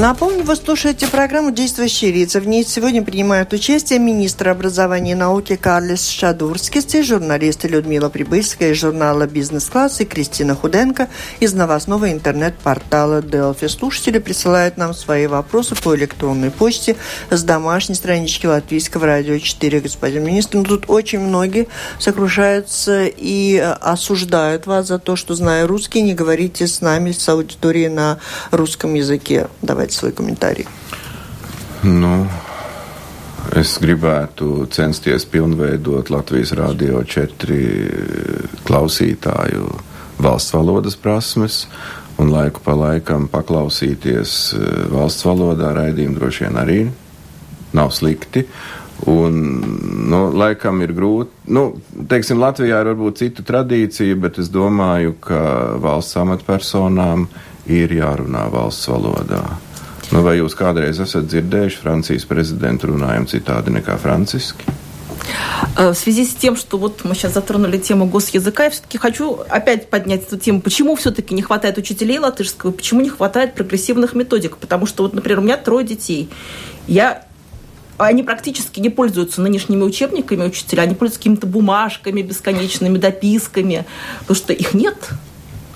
Напомню, 0.00 0.39
вы 0.50 0.56
слушаете 0.56 1.06
программу 1.06 1.52
«Действующие 1.52 2.10
лица». 2.10 2.40
В 2.40 2.48
ней 2.48 2.64
сегодня 2.64 3.04
принимают 3.04 3.52
участие 3.52 4.00
министр 4.00 4.48
образования 4.48 5.12
и 5.12 5.14
науки 5.14 5.54
Карлис 5.54 6.08
Шадурскис 6.08 6.92
и 6.92 7.02
журналисты 7.02 7.68
Людмила 7.68 8.08
Прибыльская 8.08 8.72
из 8.72 8.78
журнала 8.78 9.28
«Бизнес-класс» 9.28 10.00
и 10.00 10.04
Кристина 10.04 10.56
Худенко 10.56 11.08
из 11.38 11.54
новостного 11.54 12.10
интернет-портала 12.10 13.22
«Делфи». 13.22 13.68
Слушатели 13.68 14.18
присылают 14.18 14.76
нам 14.76 14.92
свои 14.92 15.28
вопросы 15.28 15.76
по 15.76 15.94
электронной 15.94 16.50
почте 16.50 16.96
с 17.30 17.44
домашней 17.44 17.94
странички 17.94 18.46
Латвийского 18.46 19.06
радио 19.06 19.38
4. 19.38 19.78
Господин 19.78 20.24
министр, 20.24 20.56
ну, 20.56 20.64
тут 20.64 20.86
очень 20.88 21.20
многие 21.20 21.68
сокрушаются 22.00 23.04
и 23.06 23.56
осуждают 23.56 24.66
вас 24.66 24.88
за 24.88 24.98
то, 24.98 25.14
что, 25.14 25.36
зная 25.36 25.68
русский, 25.68 26.02
не 26.02 26.14
говорите 26.14 26.66
с 26.66 26.80
нами, 26.80 27.12
с 27.12 27.28
аудиторией 27.28 27.88
на 27.88 28.18
русском 28.50 28.94
языке. 28.94 29.46
Давайте 29.62 29.96
свой 29.96 30.10
комментарий? 30.10 30.39
Nu, 31.86 32.14
es 33.56 33.76
gribētu 33.80 34.66
censties 34.72 35.24
pilnveidot 35.28 36.10
Latvijas 36.12 36.52
Rādio 36.56 37.00
4 37.04 37.60
klausītāju 38.68 39.70
valsts 40.20 40.52
valodas 40.52 40.96
prasmes 41.00 41.64
un 42.20 42.28
laiku 42.34 42.60
pa 42.64 42.74
laikam 42.76 43.28
paklausīties 43.32 44.34
eh, 44.56 44.68
valsts 44.92 45.24
valodā 45.24 45.72
raidījumu 45.76 46.20
droši 46.20 46.46
vien 46.46 46.60
arī 46.60 46.80
nav 47.76 47.94
slikti. 47.94 48.44
Un, 49.08 49.36
nu, 50.12 50.18
laikam 50.36 50.82
ir 50.84 50.90
grūti, 50.92 51.32
nu, 51.56 51.62
teiksim, 52.10 52.36
Latvijā 52.42 52.82
ir 52.82 52.90
varbūt 52.90 53.22
cita 53.22 53.44
tradīcija, 53.48 54.18
bet 54.20 54.36
es 54.42 54.50
domāju, 54.52 55.14
ka 55.24 55.40
valsts 55.80 56.18
amatpersonām 56.20 57.24
ir 57.72 57.94
jārunā 57.96 58.44
valsts 58.52 58.90
valodā. 58.92 59.40
Nu, 60.10 60.24
vai 60.26 60.40
jūs 60.40 60.56
kādreiz 60.58 60.98
esat 60.98 61.28
dzirdējuši 61.30 61.82
Francijas 61.84 62.24
prezidentu 62.26 62.90
runājumu 62.90 63.30
citādi 63.30 63.70
nekā 63.70 63.94
franciski? 64.02 64.66
Э, 65.76 65.92
в 65.92 65.94
связи 65.94 66.24
с 66.24 66.34
тем, 66.34 66.56
что 66.56 66.78
вот 66.78 67.04
мы 67.04 67.14
сейчас 67.14 67.34
затронули 67.34 67.78
тему 67.78 68.06
госязыка, 68.06 68.64
я 68.64 68.70
все-таки 68.70 68.98
хочу 68.98 69.38
опять 69.48 69.88
поднять 69.88 70.26
эту 70.26 70.36
тему. 70.36 70.60
Почему 70.60 70.96
все-таки 70.96 71.32
не 71.34 71.42
хватает 71.42 71.78
учителей 71.78 72.18
латышского? 72.18 72.72
Почему 72.72 73.00
не 73.00 73.08
хватает 73.08 73.54
прогрессивных 73.54 74.14
методик? 74.14 74.56
Потому 74.56 74.86
что, 74.86 75.04
вот, 75.04 75.14
например, 75.14 75.38
у 75.38 75.42
меня 75.42 75.56
трое 75.56 75.86
детей. 75.86 76.28
Я 76.88 77.24
они 77.98 78.22
практически 78.22 78.80
не 78.80 78.88
пользуются 78.88 79.42
нынешними 79.42 79.82
учебниками 79.82 80.44
учителя, 80.44 80.82
они 80.82 80.94
пользуются 80.94 81.20
какими-то 81.20 81.46
бумажками 81.46 82.22
бесконечными, 82.22 82.96
дописками, 82.96 83.84
потому 84.20 84.36
что 84.36 84.52
их 84.54 84.72
нет. 84.72 84.96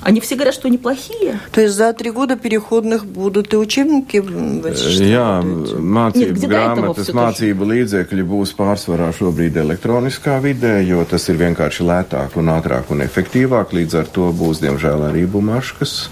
Они 0.04 0.22
все 0.22 0.36
говорят, 0.36 0.54
что 0.54 0.68
они 0.68 0.78
плохие. 0.78 1.40
То 1.52 1.60
есть 1.60 1.76
за 1.76 1.92
три 1.92 2.12
года 2.12 2.38
переходных 2.38 3.06
будут 3.06 3.54
и 3.54 3.58
учебники? 3.58 4.24
Jā, 4.24 5.44
mācību 5.44 6.48
grāmatas, 6.48 7.12
mācību 7.12 7.68
līdzekļi 7.74 8.24
būs 8.24 8.56
pārsvarā 8.56 9.12
šobrīd 9.18 9.60
elektroniskā 9.60 10.40
vidē, 10.40 10.80
jo 10.88 11.04
tas 11.04 11.28
ir 11.28 11.42
vienkārši 11.42 11.84
lētāk 11.84 12.40
un 12.40 12.54
ātrāk 12.56 12.94
un 12.96 13.04
efektīvāk. 13.04 13.76
Līdz 13.76 14.00
ar 14.00 14.08
to 14.16 14.32
būs, 14.32 14.64
diemžēl, 14.64 15.10
arī 15.12 15.28
bumaškas. 15.28 16.10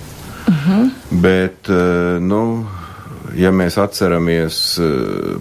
Uh 0.48 0.54
mhm. 0.54 0.84
-huh. 0.84 0.90
Bet, 1.10 1.70
eh, 1.70 2.20
nu, 2.20 2.68
ja 3.36 3.52
mēs 3.52 3.78
atceramies 3.82 4.78
eh, 4.80 4.84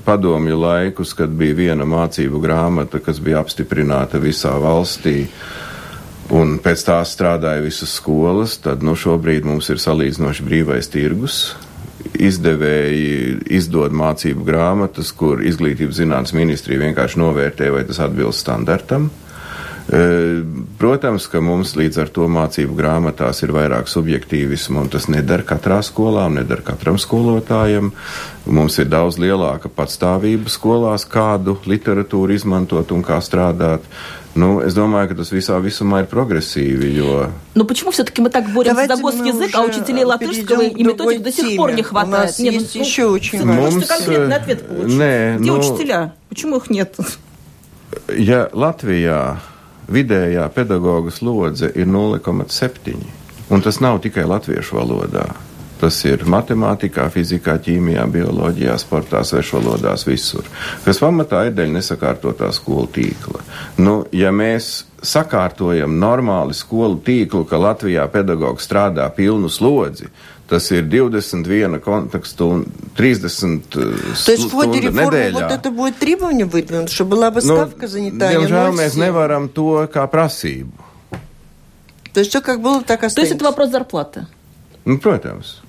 padomju 0.04 0.60
laikus, 0.60 1.14
kad 1.14 1.28
bija 1.28 1.54
viena 1.54 1.84
mācību 1.84 2.40
grāmata, 2.40 2.98
kas 2.98 3.20
bija 3.20 3.40
apstiprināta 3.40 4.18
visā 4.18 4.54
valstī, 4.60 5.26
un 6.31 6.57
pēc 6.63 6.85
tā 6.87 6.99
strādāja 7.07 7.63
visas 7.65 7.93
skolas, 7.99 8.57
tad 8.63 8.85
nu, 8.85 8.95
šobrīd 8.97 9.47
mums 9.47 9.69
ir 9.73 9.81
salīdzinoši 9.83 10.47
brīvais 10.47 10.91
tirgus. 10.91 11.41
Izdevēji 12.11 13.41
izdod 13.53 13.93
mācību 13.95 14.45
grāmatas, 14.47 15.11
kur 15.15 15.43
izglītības 15.45 15.99
zinātnes 16.01 16.35
ministrija 16.37 16.81
vienkārši 16.81 17.19
novērtē, 17.21 17.69
vai 17.73 17.83
tas 17.87 18.01
atbilst 18.03 18.43
standartam. 18.43 19.09
E, 19.91 20.41
protams, 20.79 21.25
ka 21.27 21.41
mums 21.43 21.73
līdz 21.75 21.97
ar 22.03 22.11
to 22.15 22.27
mācību 22.31 22.77
grāmatās 22.77 23.41
ir 23.43 23.51
vairāk 23.55 23.89
subjektīvismu, 23.91 24.85
un 24.85 24.91
tas 24.93 25.09
nedara 25.11 25.43
katrā 25.47 25.81
skolā, 25.83 26.27
nedara 26.31 26.63
katram 26.63 26.99
skolotājam. 27.01 27.91
Mums 28.45 28.77
ir 28.79 28.87
daudz 28.91 29.19
lielāka 29.21 29.71
patstāvība 29.73 30.53
skolās, 30.53 31.03
kādu 31.09 31.57
literatūru 31.67 32.37
izmantot 32.37 32.93
un 32.95 33.03
kā 33.05 33.19
strādāt. 33.25 33.83
Ну, 34.33 34.61
я 34.61 34.69
думаю, 34.69 35.05
что 35.05 35.21
это 35.21 35.41
вся 35.41 35.59
весома 35.59 36.01
и 36.01 36.05
прогрессивно. 36.05 37.31
Но 37.53 37.65
почему 37.65 37.91
все-таки 37.91 38.21
мы 38.21 38.29
так 38.29 38.49
боремся 38.53 38.87
за 38.87 39.01
госязык, 39.01 39.51
а 39.53 39.61
учителей 39.63 40.05
латышского 40.05 40.61
и 40.61 40.83
методик 40.83 41.21
до 41.21 41.31
сих 41.31 41.57
пор 41.57 41.73
не 41.73 41.83
хватает? 41.83 42.13
У 42.13 42.27
нас 42.27 42.39
нет, 42.39 42.53
есть 42.53 42.75
ну, 42.75 42.81
еще 42.81 43.05
очень 43.05 43.43
много. 43.43 43.67
Mums... 43.67 43.85
конкретный 43.85 44.35
ответ 44.35 44.67
получить. 44.67 44.97
Nē, 44.97 45.37
Где 45.39 45.51
nu, 45.51 45.59
учителя? 45.59 46.13
Почему 46.29 46.57
их 46.57 46.69
нет? 46.69 46.95
Ja 48.07 48.47
Latvijā 48.55 49.41
vidējā 49.91 50.47
pedagoģa 50.55 51.11
slodze 51.11 51.67
ir 51.75 51.87
0,7, 51.91 52.95
un 53.51 53.63
tas 53.63 53.79
nav 53.83 53.99
tikai 54.03 54.23
latviešu 54.23 54.77
valodā. 54.79 55.25
Tas 55.80 55.98
ir 56.08 56.22
matemātikā, 56.24 57.04
fizikā, 57.12 57.58
ķīmijā, 57.60 58.06
bioloģijā, 58.08 58.78
sportā, 58.80 59.20
svešvalodās, 59.28 60.06
visur. 60.08 60.46
Kas 60.86 61.02
pamatā 61.02 61.42
ir 61.48 61.56
dēļ 61.58 61.74
nesakārtotā 61.74 62.48
skolu 62.56 62.88
tīkla. 62.94 63.42
Nu, 63.84 63.98
ja 64.16 64.32
mēs 64.32 64.86
sakārtojam 65.04 65.98
normāli 66.00 66.56
skolu 66.56 66.96
tīklu, 67.04 67.44
ka 67.48 67.60
Latvijā 67.60 68.06
pedagogs 68.12 68.64
strādā 68.64 69.04
pilnu 69.12 69.50
slodzi, 69.52 70.08
tas 70.48 70.70
ir 70.72 70.86
21 70.88 71.80
контексту, 71.84 72.64
30 72.96 73.68
То 73.68 74.32
есть 74.32 74.44
в 74.44 74.50
ходе 74.52 74.80
реформы 74.80 75.30
вот 75.32 75.52
это 75.52 75.70
будет 75.70 75.98
требование 75.98 76.46
выдвинуто, 76.46 76.92
чтобы 76.92 77.16
была 77.16 77.30
бы 77.30 77.42
ставка 77.42 77.82
ну, 77.82 77.88
занята? 77.88 78.32
Diemžēl 78.32 78.72
mēs 78.72 78.96
nevaram 78.96 79.50
to 79.52 79.84
kā 79.92 80.06
prasību. 80.08 80.72
То 82.14 82.20
есть 82.20 82.30
все 82.30 82.40
как 82.40 82.62
было, 82.62 82.80
так 82.80 83.04
останется. 83.04 83.16
То 83.16 83.20
есть 83.20 83.34
это 83.34 83.44
вопрос 83.44 83.70
зарплаты? 83.70 84.26
Ну, 84.83 84.97
protams. 84.97 85.61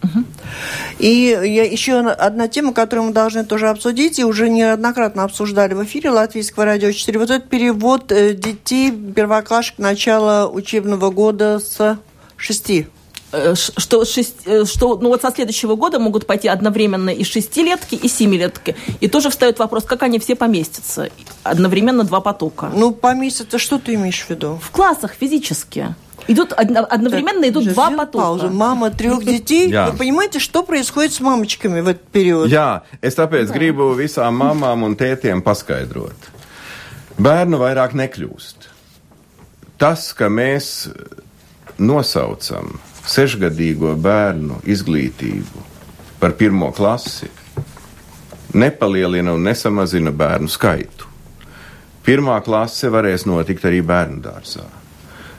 И 0.98 1.06
я, 1.06 1.64
еще 1.64 1.98
одна 1.98 2.48
тема, 2.48 2.72
которую 2.72 3.08
мы 3.08 3.12
должны 3.12 3.44
тоже 3.44 3.68
обсудить, 3.68 4.18
и 4.18 4.24
уже 4.24 4.48
неоднократно 4.48 5.24
обсуждали 5.24 5.74
в 5.74 5.84
эфире 5.84 6.10
Латвийского 6.10 6.64
радио 6.64 6.90
4. 6.90 7.18
Вот 7.18 7.30
этот 7.30 7.50
перевод 7.50 8.10
э, 8.10 8.32
детей 8.32 8.90
первоклашек 8.90 9.78
начала 9.78 10.48
учебного 10.48 11.10
года 11.10 11.58
с 11.58 11.98
шести 12.36 12.86
э, 13.32 13.54
что, 13.54 14.06
шесть, 14.06 14.46
э, 14.46 14.64
что 14.64 14.96
ну 14.96 15.10
вот 15.10 15.20
со 15.20 15.30
следующего 15.30 15.76
года 15.76 15.98
могут 15.98 16.26
пойти 16.26 16.48
одновременно 16.48 17.10
и 17.10 17.22
шестилетки, 17.22 17.96
и 17.96 18.08
семилетки. 18.08 18.76
И 19.00 19.08
тоже 19.08 19.28
встает 19.28 19.58
вопрос, 19.58 19.84
как 19.84 20.02
они 20.04 20.20
все 20.20 20.36
поместятся. 20.36 21.10
Одновременно 21.42 22.04
два 22.04 22.22
потока. 22.22 22.70
Ну, 22.74 22.92
поместятся, 22.92 23.58
что 23.58 23.78
ты 23.78 23.94
имеешь 23.94 24.22
в 24.22 24.30
виду? 24.30 24.58
В 24.62 24.70
классах 24.70 25.12
физически. 25.20 25.94
Идут 26.27 26.51
одновременно 26.51 27.47
идут 27.47 27.67
два 27.67 27.89
потока. 27.89 28.17
Паузу. 28.17 28.49
Мама 28.49 28.91
трех 28.91 29.23
детей. 29.23 29.71
Jā. 29.71 29.91
Вы 29.91 29.97
понимаете, 29.97 30.39
что 30.39 30.63
происходит 30.63 31.13
с 31.13 31.21
мамочками 31.21 31.79
в 31.79 31.87
этот 31.87 32.07
период? 32.07 32.49
Jā, 32.49 32.83
es 33.01 33.15
tāpēc 33.15 33.47
Jā. 33.47 33.53
gribu 33.53 33.93
visām 33.95 34.35
mamām 34.35 34.83
un 34.83 34.95
tētiem 34.95 35.41
paskaidrot. 35.41 36.31
Bērnu 37.17 37.57
vairāk 37.61 37.95
nekļūst. 37.95 38.67
Tas, 39.77 40.11
ka 40.13 40.27
mēs 40.27 40.89
nosaucam 41.79 42.75
sešgadīgo 43.07 43.95
bērnu 43.95 44.59
izglītību 44.65 45.63
par 46.19 46.33
pirmo 46.35 46.71
klasi, 46.75 47.29
nepalielina 48.57 49.31
un 49.37 49.47
nesamazina 49.47 50.11
bērnu 50.11 50.49
skaitu. 50.51 51.07
Pirmā 52.03 52.41
klase 52.43 52.89
varēs 52.91 53.25
notikt 53.27 53.63
arī 53.67 53.79
bērnu 53.85 54.21
dārzā. 54.23 54.65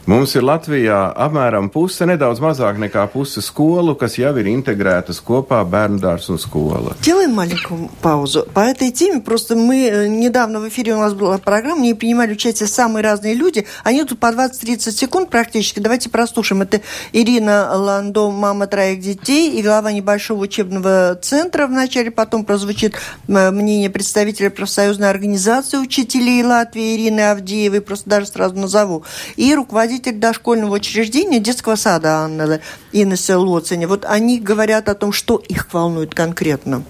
Mums 0.03 0.33
ir 0.35 0.43
Latvijā 0.43 0.97
apmēram 1.15 1.69
puse, 1.71 2.03
nedaudz 2.03 2.41
mazāk 2.43 2.75
nekā 2.75 3.05
puse 3.13 3.39
skolu, 3.39 3.93
kas 3.95 4.17
jau 4.19 4.33
ir 4.41 4.49
интегрētas 4.51 5.21
kopā 5.23 5.61
бērндārс 5.63 6.27
un 6.33 6.39
школа. 6.43 6.91
Делаем 7.01 7.31
маленькую 7.31 7.89
паузу. 8.01 8.45
По 8.53 8.59
этой 8.59 8.91
теме 8.91 9.21
просто 9.21 9.55
мы 9.55 9.87
э, 9.87 10.07
недавно 10.09 10.59
в 10.59 10.67
эфире 10.67 10.95
у 10.95 10.99
нас 10.99 11.13
была 11.13 11.37
программа, 11.37 11.83
не 11.83 11.93
принимали 11.93 12.33
участие 12.33 12.67
самые 12.67 13.01
разные 13.01 13.33
люди. 13.33 13.65
Они 13.85 14.03
тут 14.03 14.19
по 14.19 14.25
20-30 14.25 14.91
секунд 14.91 15.29
практически. 15.29 15.79
Давайте 15.79 16.09
прослушаем. 16.09 16.63
Это 16.63 16.81
Ирина 17.13 17.71
Ландо, 17.73 18.29
мама 18.29 18.67
троих 18.67 18.99
детей 18.99 19.57
и 19.57 19.63
глава 19.63 19.93
небольшого 19.93 20.41
учебного 20.41 21.17
центра 21.21 21.65
вначале. 21.65 22.11
Потом 22.11 22.43
прозвучит 22.43 22.95
э, 23.29 23.51
мнение 23.51 23.89
представителя 23.89 24.49
профсоюзной 24.49 25.09
организации 25.09 25.77
учителей 25.77 26.43
Латвии 26.43 26.97
Ирины 26.97 27.21
Авдеевой, 27.21 27.79
просто 27.79 28.09
даже 28.09 28.25
сразу 28.25 28.55
назову. 28.55 29.05
И 29.37 29.55
руководитель 29.55 29.92
руководитель 29.93 30.19
дошкольного 30.19 30.75
учреждения, 30.75 31.39
детского 31.39 31.75
сада 31.75 32.23
Анна 32.23 32.59
Инесса 32.91 33.37
Лоцине. 33.37 33.87
Вот 33.87 34.05
они 34.05 34.39
говорят 34.39 34.89
о 34.89 34.95
том, 34.95 35.11
что 35.11 35.37
их 35.37 35.71
волнует 35.73 36.15
конкретно. 36.15 36.83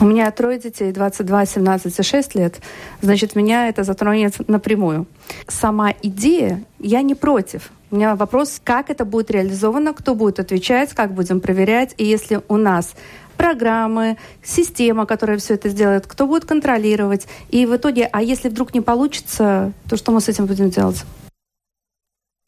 У 0.00 0.04
меня 0.04 0.30
трое 0.30 0.58
детей, 0.58 0.92
22, 0.92 1.46
17 1.46 1.98
и 1.98 2.02
6 2.02 2.34
лет. 2.34 2.60
Значит, 3.00 3.34
меня 3.34 3.68
это 3.68 3.84
затронет 3.84 4.46
напрямую. 4.48 5.06
Сама 5.46 5.94
идея, 6.02 6.62
я 6.78 7.00
не 7.00 7.14
против. 7.14 7.70
У 7.90 7.96
меня 7.96 8.14
вопрос, 8.14 8.60
как 8.62 8.90
это 8.90 9.06
будет 9.06 9.30
реализовано, 9.30 9.94
кто 9.94 10.14
будет 10.14 10.40
отвечать, 10.40 10.92
как 10.92 11.14
будем 11.14 11.40
проверять. 11.40 11.94
И 11.96 12.04
если 12.04 12.42
у 12.48 12.58
нас 12.58 12.94
программы, 13.38 14.18
система, 14.42 15.06
которая 15.06 15.38
все 15.38 15.54
это 15.54 15.70
сделает, 15.70 16.06
кто 16.06 16.26
будет 16.26 16.44
контролировать. 16.44 17.26
И 17.48 17.64
в 17.64 17.74
итоге, 17.74 18.06
а 18.12 18.20
если 18.20 18.50
вдруг 18.50 18.74
не 18.74 18.82
получится, 18.82 19.72
то 19.88 19.96
что 19.96 20.12
мы 20.12 20.20
с 20.20 20.28
этим 20.28 20.44
будем 20.44 20.68
делать? 20.68 21.04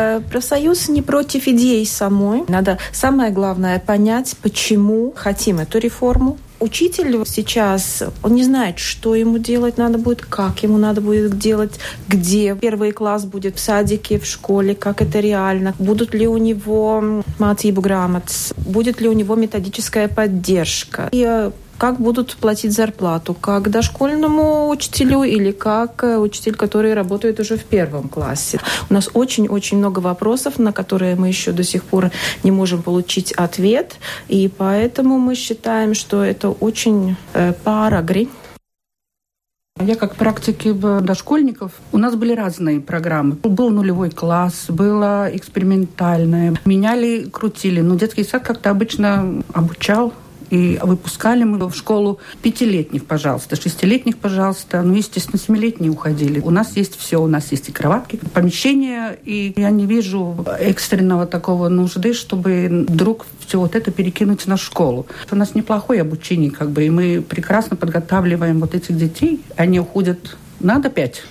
Э, 0.00 0.20
профсоюз 0.30 0.88
не 0.88 1.02
против 1.02 1.46
идеи 1.46 1.84
самой. 1.84 2.44
Надо 2.48 2.78
самое 2.90 3.30
главное 3.30 3.78
понять, 3.78 4.34
почему 4.40 5.12
хотим 5.14 5.58
эту 5.58 5.78
реформу. 5.78 6.38
Учитель 6.58 7.22
сейчас, 7.26 8.02
он 8.22 8.34
не 8.34 8.44
знает, 8.44 8.78
что 8.78 9.14
ему 9.14 9.38
делать 9.38 9.78
надо 9.78 9.98
будет, 9.98 10.22
как 10.22 10.62
ему 10.62 10.78
надо 10.78 11.00
будет 11.02 11.38
делать, 11.38 11.78
где 12.08 12.54
первый 12.54 12.92
класс 12.92 13.24
будет 13.24 13.56
в 13.56 13.60
садике, 13.60 14.18
в 14.18 14.24
школе, 14.24 14.74
как 14.74 15.02
это 15.02 15.20
реально, 15.20 15.74
будут 15.78 16.14
ли 16.14 16.26
у 16.26 16.38
него 16.38 17.22
mācību 17.38 17.80
грамот, 17.80 18.24
будет 18.56 19.00
ли 19.00 19.08
у 19.08 19.12
него 19.12 19.36
методическая 19.36 20.08
поддержка. 20.08 21.08
И 21.12 21.24
э, 21.26 21.50
как 21.80 21.98
будут 21.98 22.36
платить 22.36 22.72
зарплату, 22.72 23.32
как 23.32 23.70
дошкольному 23.70 24.68
учителю 24.68 25.22
или 25.22 25.50
как 25.50 26.04
э, 26.04 26.18
учитель, 26.18 26.54
который 26.54 26.92
работает 26.92 27.40
уже 27.40 27.56
в 27.56 27.64
первом 27.64 28.10
классе. 28.10 28.60
У 28.90 28.94
нас 28.94 29.08
очень-очень 29.14 29.78
много 29.78 30.00
вопросов, 30.00 30.58
на 30.58 30.72
которые 30.72 31.16
мы 31.16 31.28
еще 31.28 31.52
до 31.52 31.64
сих 31.64 31.84
пор 31.84 32.10
не 32.44 32.50
можем 32.50 32.82
получить 32.82 33.32
ответ, 33.32 33.94
и 34.28 34.50
поэтому 34.54 35.18
мы 35.18 35.34
считаем, 35.34 35.94
что 35.94 36.22
это 36.22 36.50
очень 36.50 37.16
э, 37.32 37.54
парагри. 37.64 38.28
Я 39.82 39.94
как 39.94 40.16
практики 40.16 40.74
дошкольников, 41.00 41.72
у 41.92 41.98
нас 41.98 42.14
были 42.14 42.34
разные 42.34 42.80
программы. 42.80 43.36
Был 43.42 43.70
нулевой 43.70 44.10
класс, 44.10 44.66
было 44.68 45.30
экспериментальное. 45.32 46.56
Меняли, 46.66 47.24
крутили. 47.32 47.80
Но 47.80 47.94
детский 47.94 48.24
сад 48.24 48.42
как-то 48.42 48.68
обычно 48.68 49.42
обучал 49.54 50.12
И 50.50 50.78
выпускали 50.82 51.44
мы 51.44 51.58
в 51.68 51.74
школу 51.74 52.18
пятилетних, 52.42 53.04
пожалуйста, 53.04 53.56
шестилетних, 53.56 54.18
пожалуйста. 54.18 54.82
Ну, 54.82 54.94
естественно, 54.94 55.38
семилетние 55.38 55.90
уходили. 55.90 56.40
У 56.40 56.50
нас 56.50 56.76
есть 56.76 56.96
все. 56.96 57.22
У 57.22 57.26
нас 57.26 57.52
есть 57.52 57.68
и 57.68 57.72
кроватки, 57.72 58.18
помещения. 58.32 59.18
И 59.24 59.54
я 59.56 59.70
не 59.70 59.86
вижу 59.86 60.44
экстренного 60.58 61.26
такого 61.26 61.68
нужды, 61.68 62.12
чтобы 62.12 62.86
вдруг 62.88 63.26
все 63.46 63.60
вот 63.60 63.74
это 63.74 63.90
перекинуть 63.90 64.46
на 64.46 64.56
школу. 64.56 65.06
У 65.30 65.36
нас 65.36 65.54
неплохое 65.54 66.00
обучение, 66.00 66.50
как 66.50 66.70
бы, 66.70 66.84
и 66.84 66.90
мы 66.90 67.22
прекрасно 67.22 67.76
подготавливаем 67.76 68.60
вот 68.60 68.74
этих 68.74 68.96
детей. 68.96 69.40
Они 69.56 69.80
уходят 69.80 70.36
надо 70.60 70.90
пять. 70.90 71.22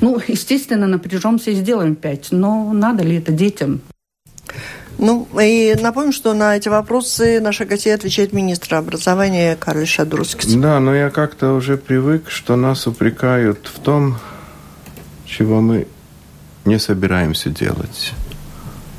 Ну, 0.00 0.20
естественно, 0.26 0.86
напряжемся 0.86 1.52
и 1.52 1.54
сделаем 1.54 1.94
пять. 1.94 2.28
Но 2.32 2.72
надо 2.72 3.04
ли 3.04 3.16
это 3.16 3.30
детям? 3.30 3.80
Ну, 4.98 5.28
и 5.40 5.74
напомню, 5.80 6.12
что 6.12 6.34
на 6.34 6.56
эти 6.56 6.68
вопросы 6.68 7.40
наша 7.40 7.64
гостья 7.64 7.94
отвечает 7.94 8.32
министр 8.32 8.76
образования 8.76 9.56
Карл 9.56 9.84
Шадурский. 9.86 10.56
Да, 10.60 10.80
но 10.80 10.94
я 10.94 11.10
как-то 11.10 11.52
уже 11.54 11.76
привык, 11.76 12.30
что 12.30 12.56
нас 12.56 12.86
упрекают 12.86 13.70
в 13.72 13.80
том, 13.80 14.18
чего 15.26 15.60
мы 15.60 15.86
не 16.64 16.78
собираемся 16.78 17.50
делать. 17.50 18.12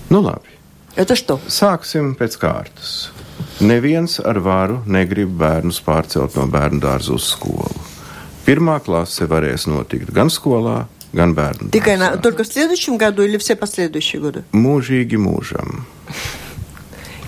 Ну, 0.10 0.21
labi. 0.21 0.55
Это 0.95 1.15
что? 1.15 1.41
Sāksim 1.47 2.15
pēc 2.15 2.38
kārtas. 2.39 3.12
Neviens 3.60 4.15
ar 4.23 4.39
varu 4.39 4.77
negrib 4.88 5.34
bērnus 5.36 5.81
pārcelt 5.84 6.38
no 6.39 6.45
bērnu 6.47 6.79
dārza 6.79 7.17
uz 7.17 7.25
skolu. 7.34 7.84
Pirmā 8.47 8.77
klase 8.79 9.27
varēs 9.27 9.67
notikt 9.67 10.13
gan 10.15 10.31
skolā, 10.31 10.86
gan 11.14 11.35
bērnu. 11.35 11.70
Tikai 11.70 11.96
на, 11.96 12.16
только 12.16 12.44
в 12.44 12.46
следующем 12.46 12.96
году 12.96 13.22
или 13.22 13.37
все 13.38 13.57
последующие 13.57 14.20
годы? 14.22 14.44
Mūžīgi 14.53 15.16
mūžam. 15.18 15.83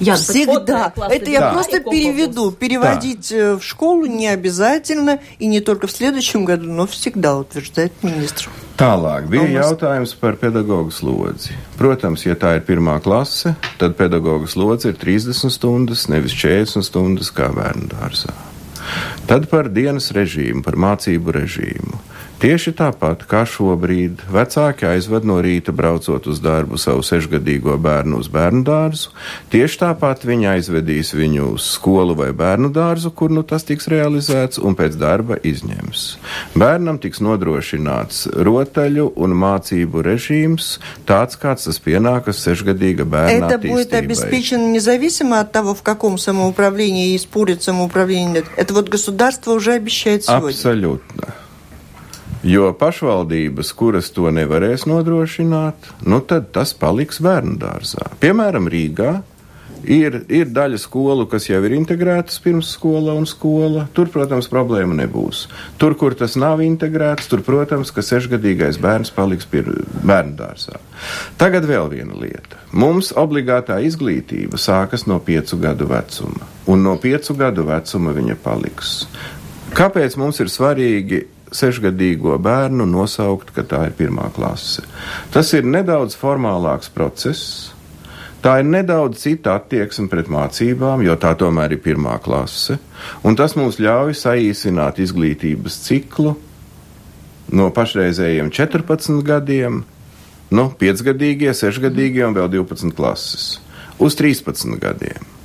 Я 0.02 0.16
Всегда. 0.16 0.92
Это 1.10 1.30
я 1.30 1.40
да. 1.40 1.52
просто 1.52 1.78
переведу. 1.78 2.50
Переводить 2.50 3.28
да. 3.30 3.56
в 3.56 3.62
школу 3.62 4.06
не 4.06 4.26
обязательно, 4.26 5.20
и 5.38 5.46
не 5.46 5.60
только 5.60 5.86
в 5.86 5.92
следующем 5.92 6.44
году, 6.44 6.64
но 6.72 6.86
всегда, 6.86 7.36
утверждает 7.36 7.92
министр. 8.02 8.50
Tālāk 8.76 9.28
bija 9.28 9.46
Tomas. 9.46 9.62
jautājums 9.62 10.14
par 10.18 10.34
pedagoģu 10.40 10.90
slodzi. 10.90 11.54
Protams, 11.78 12.24
ja 12.26 12.34
tā 12.34 12.56
ir 12.58 12.64
pirmā 12.66 12.96
klase, 13.04 13.54
tad 13.78 13.94
pedagoģa 13.94 14.48
slodze 14.50 14.90
ir 14.90 14.96
30 14.98 15.52
stundas, 15.52 16.08
nevis 16.10 16.34
40 16.34 16.82
stundas 16.82 17.30
kā 17.30 17.52
bērnu 17.54 17.92
dārzā. 17.92 18.34
Tad 19.28 19.46
par 19.52 19.70
dienas 19.70 20.10
režīmu, 20.10 20.64
par 20.66 20.74
mācību 20.74 21.36
režīmu. 21.36 22.00
Tieši 22.42 22.72
tāpat 22.74 23.20
kā 23.30 23.44
šobrīd 23.46 24.24
vecāki 24.34 24.88
aizved 24.88 25.22
no 25.22 25.36
rīta 25.44 25.70
braucot 25.70 26.24
uz 26.26 26.40
darbu 26.42 26.74
savu 26.74 27.04
sešgadīgo 27.06 27.76
bērnu 27.78 28.18
uz 28.18 28.26
bērnu 28.34 28.64
dārzu, 28.66 29.12
tieši 29.52 29.78
tāpat 29.84 30.24
viņi 30.26 30.48
aizvedīs 30.56 31.12
viņu 31.14 31.52
uz 31.52 31.68
skolu 31.76 32.16
vai 32.18 32.32
bērnu 32.34 32.72
dārzu, 32.74 33.12
kur 33.14 33.30
nu 33.30 33.44
tas 33.46 33.62
tiks 33.68 33.86
realizēts, 33.92 34.58
un 34.58 34.74
pēc 34.74 34.98
darba 34.98 35.38
izņems. 35.38 36.02
Bērnam 36.58 36.98
tiks 37.04 37.22
nodrošināts 37.22 38.24
rotaļu 38.34 39.12
un 39.22 39.36
mācību 39.38 40.02
režīms, 40.08 40.72
tāds 41.06 41.38
kāds 41.38 41.68
tas 41.70 41.78
pienākas 41.78 42.42
sešgadīga 42.42 43.06
bērna 43.06 43.52
Это 43.52 43.58
будет 43.58 43.94
обеспечено 43.94 44.72
независимо 44.72 45.38
от 45.38 45.52
того, 45.52 45.76
в 45.76 45.82
каком 45.82 46.18
самоуправлении 46.18 47.14
и 47.14 47.18
спорит 47.18 47.62
самоуправление. 47.62 48.44
Это 48.56 48.74
вот 48.74 48.88
государство 48.88 49.52
уже 49.52 49.74
обещает 49.74 50.24
сегодня. 50.24 50.48
Абсолютно. 50.48 51.34
Jo 52.47 52.69
pašvaldības, 52.79 53.73
kuras 53.75 54.07
to 54.15 54.29
nevarēs 54.31 54.85
nodrošināt, 54.87 55.89
nu 56.07 56.21
tad 56.23 56.53
tas 56.55 56.71
paliks 56.79 57.19
bērnu 57.19 57.57
dārzā. 57.59 58.05
Piemēram, 58.21 58.69
Rīgā 58.71 59.09
ir, 59.83 60.21
ir 60.31 60.53
daļa 60.55 60.79
skolu, 60.79 61.25
kas 61.27 61.49
jau 61.49 61.59
ir 61.67 61.75
integrētas 61.75 62.39
pirms 62.45 62.69
skola 62.77 63.17
un 63.19 63.27
skola. 63.27 63.89
Tur, 63.91 64.07
protams, 64.13 64.47
problēma 64.53 64.95
nebūs. 65.01 65.43
Tur, 65.81 65.97
kur 65.99 66.15
tas 66.15 66.37
nav 66.39 66.63
integrēts, 66.63 67.27
tur, 67.27 67.43
protams, 67.43 67.91
ka 67.91 68.05
sešgadīgais 68.05 68.79
bērns 68.79 69.11
paliks 69.11 69.49
bērnu 69.51 70.37
dārzā. 70.39 70.79
Tagad 71.41 71.67
vēl 71.67 71.91
viena 71.97 72.15
lieta. 72.15 72.63
Mums 72.71 73.11
obligātā 73.11 73.81
izglītība 73.83 74.55
sākas 74.55 75.03
no 75.03 75.19
piecu 75.19 75.59
gadu 75.67 75.91
vecuma, 75.91 76.47
un 76.63 76.87
no 76.87 76.95
piecu 76.95 77.35
gadu 77.35 77.67
vecuma 77.67 78.15
viņa 78.15 78.39
paliks. 78.39 79.01
Kāpēc 79.75 80.15
mums 80.15 80.39
ir 80.39 80.47
svarīgi 80.47 81.25
sešgadīgo 81.55 82.37
bērnu 82.43 82.85
nosaukt, 82.89 83.53
ka 83.55 83.63
tā 83.63 83.87
ir 83.89 83.95
pirmā 83.97 84.29
klase. 84.35 84.83
Tas 85.33 85.53
ir 85.57 85.67
nedaudz 85.67 86.17
formālāks 86.19 86.91
process. 86.93 87.73
Tā 88.43 88.59
ir 88.61 88.67
nedaudz 88.69 89.23
cita 89.23 89.55
attieksme 89.57 90.07
pret 90.11 90.29
mācībām, 90.31 91.01
jo 91.03 91.15
tā 91.19 91.33
tomēr 91.39 91.73
ir 91.73 91.81
pirmā 91.83 92.19
klase, 92.23 92.77
tas 93.35 93.55
mums 93.57 93.79
ļauj 93.81 94.13
saīsināt 94.15 95.01
izglītības 95.01 95.79
ciklu 95.87 96.35
no 97.49 97.69
pašreizējiem 97.73 98.51
14 98.53 99.23
gadiem, 99.25 99.81
nu, 100.53 100.67
5 100.79 101.03
gadīgie, 101.09 101.49
6 101.55 101.81
gadīgie 101.87 102.27
un 102.27 102.37
vēl 102.37 102.51
12 102.59 102.93
klases, 102.95 103.57
uz 103.97 104.15
13 104.19 104.77
gadiem. 104.83 105.36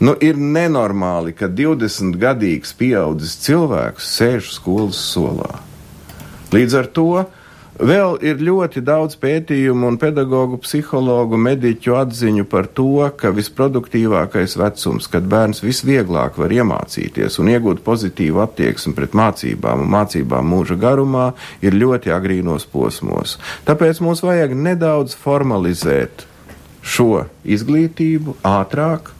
Nu, 0.00 0.14
ir 0.16 0.38
nenormāli, 0.40 1.34
ka 1.36 1.50
20 1.52 2.14
gadīgs 2.20 2.70
pieaudzis 2.72 3.34
cilvēks 3.44 4.06
sēž 4.16 4.54
skolas 4.54 4.96
solā. 4.96 5.58
Līdz 6.54 6.76
ar 6.78 6.88
to 6.96 7.10
vēl 7.76 8.16
ir 8.24 8.40
ļoti 8.40 8.80
daudz 8.80 9.18
pētījumu 9.20 9.90
un 9.90 9.98
pedagoģu, 10.00 10.62
psihologu, 10.64 11.36
mediķu 11.44 11.98
atziņu 12.00 12.46
par 12.48 12.70
to, 12.72 13.04
ka 13.20 13.34
visproduktīvākais 13.36 14.56
vecums, 14.62 15.10
kad 15.12 15.28
bērns 15.28 15.60
visvieglāk 15.66 16.40
var 16.40 16.56
iemācīties 16.56 17.36
un 17.44 17.52
iegūt 17.52 17.84
pozitīvu 17.84 18.40
attieksmi 18.46 18.96
pret 18.96 19.12
mācībām 19.12 19.84
un 19.84 19.94
mācībām 19.98 20.48
mūža 20.54 20.80
garumā, 20.80 21.30
ir 21.60 21.76
ļoti 21.76 22.16
agrīnos 22.16 22.64
posmos. 22.72 23.36
Tāpēc 23.68 24.00
mums 24.00 24.24
vajag 24.24 24.56
nedaudz 24.56 25.12
formalizēt 25.28 26.24
šo 26.80 27.26
izglītību 27.44 28.40
ātrāk 28.48 29.12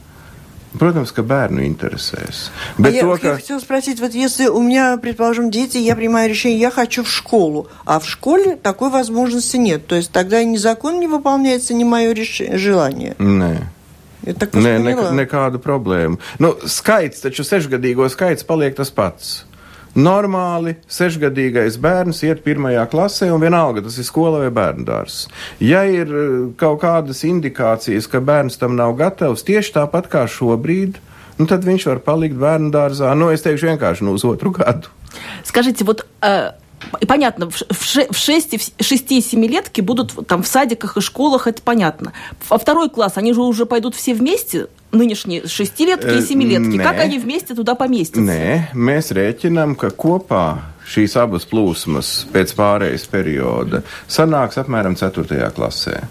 Protams, 0.79 1.11
ka 1.11 1.23
bērnu 1.27 1.65
интересēs. 1.67 2.49
Bet 2.77 2.95
а 2.95 3.01
то, 3.01 3.11
я, 3.11 3.17
ka... 3.17 3.27
я 3.27 3.35
хотела 3.35 3.59
спросить, 3.59 3.99
вот 3.99 4.13
если 4.13 4.47
у 4.47 4.61
меня, 4.61 4.95
предположим, 4.97 5.51
дети, 5.51 5.77
я 5.77 5.95
принимаю 5.95 6.29
решение, 6.29 6.59
я 6.59 6.71
хочу 6.71 7.03
в 7.03 7.09
школу, 7.09 7.67
а 7.85 7.99
в 7.99 8.07
школе 8.07 8.55
такой 8.55 8.89
возможности 8.89 9.57
нет. 9.57 9.85
То 9.87 9.95
есть 9.95 10.11
тогда 10.11 10.43
ни 10.43 10.55
закон 10.55 10.99
не 10.99 11.07
выполняется, 11.07 11.73
ни 11.73 11.83
мое 11.83 12.13
реш... 12.13 12.41
желание. 12.55 13.15
Nē. 13.19 13.67
Nē, 14.23 14.77
ne, 14.77 14.93
nekādu 15.17 15.57
problēmu. 15.57 16.19
Nu, 16.39 16.53
skaits, 16.69 17.23
taču 17.23 17.41
sešgadīgo 17.41 18.05
skaits 18.13 18.45
paliek 18.45 18.75
tas 18.77 18.93
pats. 18.93 19.41
Normāli 19.96 20.74
sešgadīgais 20.92 21.78
bērns 21.80 22.20
iet 22.28 22.42
pirmajā 22.44 22.82
klasē, 22.92 23.30
un 23.32 23.40
vienalga 23.40 23.80
tas 23.86 23.96
ir 23.96 24.04
skola 24.04 24.42
vai 24.42 24.50
bērnu 24.52 24.84
dārzs. 24.84 25.22
Ja 25.64 25.86
ir 25.88 26.12
eh, 26.12 26.34
kaut 26.60 26.82
kādas 26.82 27.24
indikācijas, 27.24 28.08
ka 28.12 28.20
bērns 28.20 28.60
tam 28.60 28.76
nav 28.76 28.92
gatavs, 28.98 29.46
tieši 29.48 29.72
tāpat 29.78 30.10
kā 30.12 30.26
šobrīd, 30.28 31.00
nu, 31.40 31.48
tad 31.48 31.64
viņš 31.64 31.88
var 31.94 32.04
palikt 32.04 32.36
bērnu 32.36 32.68
dārzā. 32.74 33.14
Nu, 33.16 33.30
es 33.32 33.46
teikšu 33.46 33.72
vienkārši 33.72 34.04
nu, 34.04 34.18
uz 34.20 34.28
otru 34.28 34.52
gadu. 34.56 34.92
Скажите, 35.44 35.84
вот 35.84 36.04
э, 36.20 36.52
понятно, 37.07 37.49
в 37.49 37.61
6-7-летки 37.71 39.81
будут 39.81 40.27
там 40.27 40.43
в 40.43 40.47
садиках 40.47 40.97
и 40.97 41.01
школах, 41.01 41.47
это 41.47 41.61
понятно. 41.61 42.13
А 42.49 42.57
второй 42.57 42.89
класс, 42.89 43.13
они 43.15 43.33
же 43.33 43.41
уже 43.41 43.65
пойдут 43.65 43.95
все 43.95 44.13
вместе, 44.13 44.67
нынешние 44.91 45.47
шестилетки 45.47 46.17
и 46.17 46.21
семилетки. 46.21 46.77
Nē. 46.77 46.83
Как 46.83 46.99
они 46.99 47.19
вместе 47.19 47.55
туда 47.55 47.75
поместятся? 47.75 48.21
Nē, 48.21 48.73
mēs 48.73 49.11
rēķinām, 49.15 49.75
ka 49.75 49.89
kopā 49.89 50.57
šīs 50.87 51.15
abas 51.21 51.45
plūsmas 51.47 52.25
pēc 52.33 52.55
pārējais 52.57 53.07
perioda 53.11 53.83
sanāks 54.09 54.57
apmēram 54.59 54.95
4. 54.99 55.51
klasē. 55.55 56.01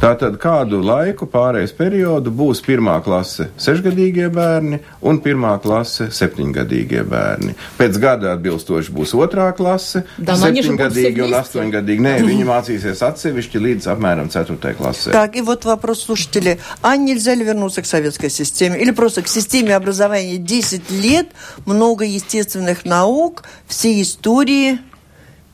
Tātad 0.00 0.38
kādu 0.40 0.78
laiku 0.80 1.26
pārējais 1.28 1.74
periodu 1.76 2.30
būs 2.32 2.62
pirmā 2.64 2.94
klase 3.04 3.50
sešgadīgie 3.60 4.30
bērni 4.32 4.78
un 5.04 5.18
pirmā 5.20 5.50
klase 5.60 6.06
septiņgadīgie 6.16 7.02
bērni. 7.04 7.52
Pēc 7.76 7.98
gada 8.00 8.30
atbilstoši 8.32 8.94
būs 8.96 9.12
otrā 9.18 9.50
klase, 9.58 10.06
septiņgadīgi 10.16 11.26
un 11.26 11.36
astoņgadīgi. 11.42 12.04
Nē, 12.06 12.14
viņi 12.24 12.48
mācīsies 12.48 13.04
atsevišķi 13.10 13.62
līdz 13.66 13.90
apmēram 13.92 14.32
ceturtajai 14.32 14.78
klasē. 14.80 15.12
Так, 15.12 15.36
и 15.36 15.44
вот 15.44 15.66
вопрос 15.68 16.06
слушателей. 16.06 16.56
А 16.80 16.96
нельзя 16.96 17.34
ли 17.34 17.44
вернуться 17.44 17.82
к 17.82 17.86
советской 17.86 18.30
системе? 18.30 18.80
Или 18.80 18.92
просто 18.92 19.20
к 19.20 19.28
системе 19.28 19.76
образования 19.76 20.38
10 20.38 20.90
лет, 20.92 21.28
много 21.66 22.06
естественных 22.06 22.86
наук, 22.86 23.44
все 23.66 24.00
истории, 24.00 24.78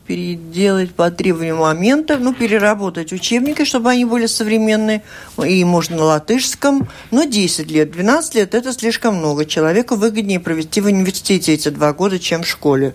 переделать 0.07 0.95
по 0.95 1.11
требованию 1.11 1.57
момента, 1.57 2.19
ну, 2.19 2.33
переработать 2.33 3.13
учебники, 3.13 3.65
чтобы 3.65 3.91
они 3.91 4.05
были 4.05 4.27
современные, 4.27 5.03
и 5.45 5.65
можно 5.65 5.97
на 5.97 6.05
латышском, 6.05 6.89
но 7.11 7.25
10 7.25 7.71
лет, 7.71 7.91
12 7.91 8.35
лет– 8.35 8.55
это 8.57 8.73
слишком 8.73 9.17
много. 9.17 9.45
Человеку 9.45 9.97
выгоднее 9.97 10.41
провести 10.41 10.81
в 10.81 10.87
университете 10.87 11.55
эти 11.55 11.69
два 11.69 11.93
года, 11.93 12.19
чем 12.19 12.43
в 12.43 12.49
школе. 12.49 12.95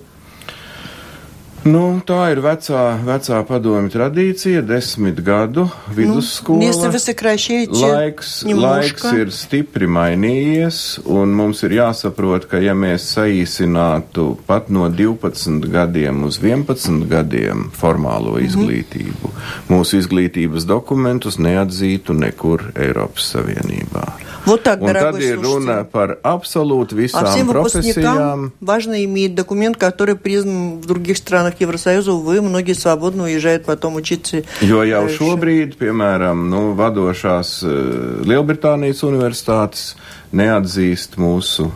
Nu, 1.67 1.99
tā 2.07 2.29
ir 2.31 2.39
vecā, 2.45 2.83
vecā 3.03 3.41
padomju 3.47 3.91
tradīcija, 3.91 4.61
desmit 4.63 5.19
gadu 5.27 5.65
vidusskola. 5.97 6.63
Nu, 6.63 7.81
laiks, 7.83 8.31
laiks 8.47 9.07
ir 9.19 9.33
stipri 9.35 9.89
mainījies, 9.91 10.79
un 11.11 11.35
mums 11.35 11.65
ir 11.67 11.75
jāsaprot, 11.81 12.47
ka 12.51 12.61
ja 12.63 12.77
mēs 12.79 13.09
saīsinātu 13.17 14.29
pat 14.47 14.71
no 14.71 14.87
12 14.87 15.67
gadiem 15.73 16.23
uz 16.29 16.39
11 16.39 17.03
gadiem 17.11 17.67
formālo 17.75 18.37
mhm. 18.37 18.47
izglītību, 18.47 19.33
mm 19.33 19.35
-hmm. 19.35 19.75
mūsu 19.75 19.99
izglītības 19.99 20.69
dokumentus 20.71 21.41
neatzītu 21.43 22.15
nekur 22.15 22.71
Eiropas 22.77 23.35
Savienībā. 23.35 24.07
Вот 24.47 24.63
так, 24.63 24.81
Un 24.81 24.95
tad 24.95 25.19
ir 25.19 25.41
runa 25.43 25.83
par 25.91 26.19
absolūti 26.23 26.95
visām 26.95 27.25
а 27.25 27.33
всем 27.33 27.49
профессиям. 27.49 28.53
Важно 28.61 29.05
иметь 29.05 29.35
документ, 29.35 29.77
который 29.77 30.15
признан 30.15 30.81
в 30.81 30.87
других 30.87 31.17
странах 31.17 31.50
Евросоюза. 31.61 32.13
Увы, 32.13 32.41
многие 32.41 32.75
свободно 32.75 33.25
уезжают 33.25 33.65
потом 33.65 33.97
учиться. 33.97 34.43
Jo 34.61 34.83
jau 34.85 35.07
šobrīd, 35.09 35.77
piemēram, 35.81 36.47
nu, 36.51 36.75
vadošās 36.79 37.51
uh, 37.65 37.75
Lielbritānijas 38.27 39.03
universitātes 39.07 39.97
neatzīst 40.33 41.19
mūsu 41.19 41.71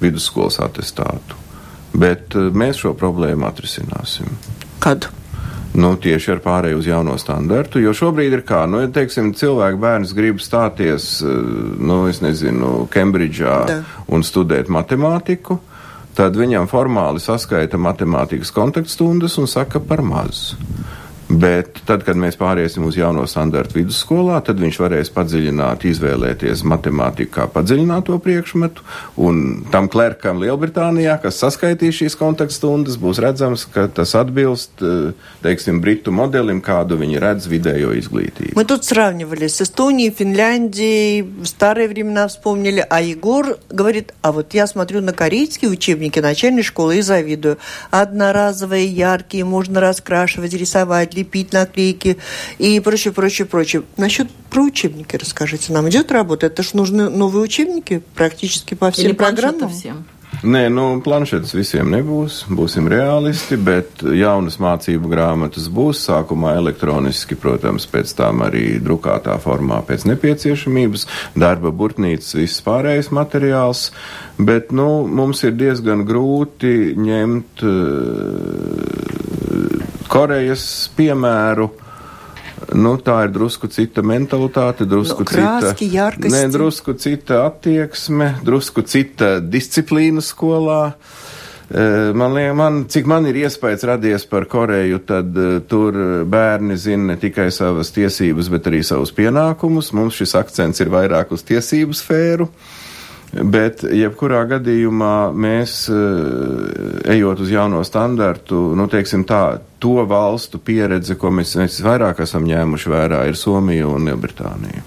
vidusskolas 0.00 0.60
atestātu. 0.64 1.38
Bet 1.92 2.36
uh, 2.36 2.50
mēs 2.54 2.84
šo 2.84 2.94
problēmu 2.98 3.48
atrisināsim. 3.48 4.30
Kad? 4.78 5.10
nu, 5.78 5.94
tieši 6.00 6.32
ar 6.34 6.42
pārēju 6.44 6.80
uz 6.80 6.88
jauno 6.88 7.16
standartu. 7.20 7.80
Jo 7.82 7.94
šobrīd 7.96 8.38
ir 8.38 8.44
kā, 8.46 8.64
nu, 8.70 8.82
ja 8.82 8.90
teiksim, 8.92 9.32
cilvēku 9.38 9.80
bērns 9.82 10.14
grib 10.16 10.42
stāties, 10.42 11.18
eh, 11.22 11.40
nu, 11.78 12.04
es 12.10 12.22
nezinu, 12.24 12.88
Kembridžā 12.92 13.58
da. 13.68 13.80
un 14.08 14.24
studēt 14.26 14.70
matemātiku, 14.72 15.60
tad 16.17 16.37
viņam 16.37 16.69
formāli 16.71 17.21
saskaita 17.23 17.79
matemātikas 17.81 18.53
kontaktstundas 18.53 19.37
un 19.41 19.49
saka 19.49 19.81
par 19.83 20.03
mazu. 20.05 20.57
Bet 21.32 21.82
tad, 21.84 22.06
kad 22.06 22.16
mēs 22.16 22.38
pāriesim 22.40 22.86
uz 22.88 22.96
jauno 22.96 23.26
standartu 23.28 23.76
vidusskolā, 23.76 24.38
tad 24.44 24.56
viņš 24.62 24.78
varēs 24.80 25.10
padziļināt, 25.12 25.84
izvēlēties 25.84 26.62
matemātiku 26.64 27.34
kā 27.34 27.44
padziļināto 27.52 28.16
priekšmetu, 28.24 28.84
un 29.20 29.42
tam 29.68 29.90
klerkam 29.92 30.40
Lielbritānijā, 30.40 31.18
kas 31.20 31.36
saskaitīs 31.42 31.98
šīs 32.00 32.16
kontaktstundas, 32.16 32.96
būs 33.00 33.20
redzams, 33.20 33.66
ka 33.74 33.84
tas 33.92 34.14
atbilst, 34.16 34.80
eh, 34.80 35.12
teiksim, 35.44 35.82
Britu 35.84 36.14
modelim, 36.16 36.62
kādu 36.64 36.96
viņi 36.96 37.20
redz 37.20 37.44
vidējo 37.52 37.92
изглитии. 38.00 38.54
Мы 38.54 38.64
тут 38.64 38.84
сравнивали 38.84 39.48
с 39.48 39.60
Эстонией, 39.60 40.10
Финляндией, 40.10 41.22
в 41.22 41.44
старые 41.44 41.88
времена 41.88 42.28
вспомнили, 42.28 42.86
а 42.88 43.02
Егор 43.02 43.58
говорит, 43.68 44.14
а 44.22 44.32
вот 44.32 44.54
я 44.54 44.66
смотрю 44.66 45.02
на 45.02 45.12
корейские 45.12 45.70
учебники 45.70 46.20
начальной 46.20 46.62
школы 46.62 46.96
и 46.96 47.02
завидую. 47.02 47.58
Одноразовые, 47.90 48.86
яркие, 48.86 49.44
можно 49.44 49.80
раскрашивать, 49.80 50.54
рисовать, 50.54 51.18
лепить 51.22 51.52
наклейки 51.52 52.18
и 52.58 52.80
прочее, 52.80 53.12
прочее, 53.12 53.46
прочее. 53.46 53.82
Насчет 53.96 54.28
про 54.50 54.62
учебники 54.62 55.16
расскажите. 55.16 55.72
Нам 55.72 55.88
идет 55.88 56.10
работа? 56.12 56.46
Это 56.46 56.62
же 56.62 56.70
нужны 56.74 57.08
новые 57.08 57.42
учебники 57.42 58.02
практически 58.14 58.74
по 58.74 58.90
всем 58.90 59.06
Или 59.06 59.12
программам? 59.12 59.70
всем? 59.70 60.04
Nē, 60.38 60.68
nu, 60.70 61.00
planšetes 61.02 61.50
visiem 61.56 61.88
nebūs, 61.90 62.44
būsim 62.52 62.86
realisti, 62.86 63.56
bet 63.58 64.04
jaunas 64.04 64.60
mācību 64.62 65.10
grāmatas 65.10 65.66
būs 65.72 65.98
sākumā 66.06 66.52
elektroniski, 66.60 67.34
protams, 67.34 67.88
pēc 67.90 68.12
tam 68.14 68.44
arī 68.46 68.78
drukātā 68.78 69.34
formā 69.42 69.80
pēc 69.88 70.04
nepieciešamības, 70.12 71.06
darba 71.34 71.72
burtnīcas, 71.74 72.36
viss 72.38 72.62
pārējais 72.62 73.10
materiāls, 73.10 73.90
bet, 74.38 74.70
nu, 74.70 75.08
mums 75.10 75.42
ir 75.42 75.58
diezgan 75.58 76.06
grūti 76.06 76.94
ņemt 76.94 77.66
uh, 77.66 79.18
Korejas 80.13 80.65
piemēru. 80.97 81.71
Nu, 82.79 82.93
tā 83.01 83.17
ir 83.25 83.33
drusku 83.35 83.67
cita 83.67 84.03
mentalitāte, 84.05 84.85
drusku 84.87 85.25
no, 85.25 85.27
krāski, 85.27 85.89
cita, 85.89 85.95
jarkas, 85.97 86.31
ne, 86.31 86.43
drusku 86.53 86.93
cita 87.01 87.41
attieksme, 87.49 88.29
drusku 88.45 88.85
cita 88.87 89.33
disciplīna 89.43 90.23
skolā. 90.23 90.93
E, 91.73 92.13
man 92.15 92.37
liekas, 92.37 92.55
man, 92.55 92.79
cik 92.93 93.09
man 93.09 93.27
ir 93.27 93.41
iespējas 93.41 93.83
radies 93.89 94.27
par 94.29 94.47
Koreju, 94.51 95.01
tad 95.09 95.35
uh, 95.35 95.57
tur 95.67 95.97
bērni 96.29 96.77
zina 96.79 97.11
ne 97.11 97.17
tikai 97.19 97.49
savas 97.51 97.91
tiesības, 97.95 98.53
bet 98.53 98.71
arī 98.71 98.79
savus 98.85 99.11
pienākumus. 99.17 99.91
Mums 99.97 100.21
šis 100.21 100.37
akcents 100.39 100.79
ir 100.85 100.93
vairāk 100.93 101.35
uz 101.35 101.43
tiesību 101.49 101.99
sfēru. 101.99 102.47
Uh, 102.47 102.79
Bet, 103.32 103.82
jebkurā 103.84 104.40
gadījumā, 104.48 105.30
mēs, 105.36 105.72
eh, 105.92 107.10
ejot 107.12 107.42
uz 107.44 107.50
jauno 107.52 107.82
standartu, 107.84 108.72
nu, 108.76 108.86
teiksim 108.88 109.26
tā, 109.28 109.60
to 109.78 110.04
valstu 110.08 110.58
pieredze, 110.58 111.14
ko 111.14 111.28
mēs, 111.30 111.52
mēs 111.60 111.76
vairāk 111.84 112.22
esam 112.24 112.48
ņēmuši 112.48 112.88
vērā, 112.94 113.26
ir 113.28 113.36
Somija 113.36 113.88
un 113.88 114.08
Lielbritānija. 114.08 114.82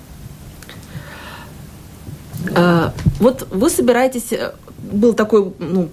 Uh, 2.55 2.91
вот 3.19 3.47
вы 3.51 3.69
собираетесь, 3.69 4.33
был 4.91 5.13
такой 5.13 5.53
ну, 5.59 5.89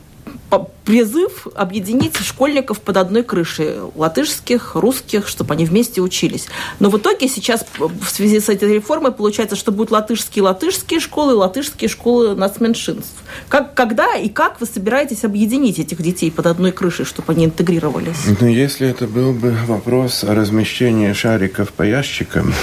призыв 0.85 1.47
объединить 1.55 2.17
школьников 2.17 2.81
под 2.81 2.97
одной 2.97 3.23
крышей, 3.23 3.75
латышских, 3.95 4.75
русских, 4.75 5.27
чтобы 5.27 5.53
они 5.53 5.65
вместе 5.65 6.01
учились. 6.01 6.47
Но 6.79 6.89
в 6.89 6.97
итоге 6.97 7.27
сейчас 7.27 7.65
в 7.77 8.09
связи 8.09 8.39
с 8.39 8.49
этой 8.49 8.73
реформой 8.73 9.11
получается, 9.11 9.55
что 9.55 9.71
будут 9.71 9.91
латышские 9.91 10.43
латышские 10.43 10.99
школы, 10.99 11.33
латышские 11.35 11.89
школы 11.89 12.35
нацменьшинств. 12.35 13.15
Как, 13.47 13.73
когда 13.73 14.15
и 14.15 14.29
как 14.29 14.59
вы 14.59 14.67
собираетесь 14.67 15.23
объединить 15.23 15.79
этих 15.79 16.01
детей 16.01 16.31
под 16.31 16.47
одной 16.47 16.71
крышей, 16.71 17.05
чтобы 17.05 17.33
они 17.33 17.45
интегрировались? 17.45 18.25
Ну, 18.39 18.47
если 18.47 18.87
это 18.87 19.07
был 19.07 19.33
бы 19.33 19.55
вопрос 19.65 20.23
о 20.23 20.35
размещении 20.35 21.13
шариков 21.13 21.71
по 21.71 21.83
ящикам, 21.83 22.53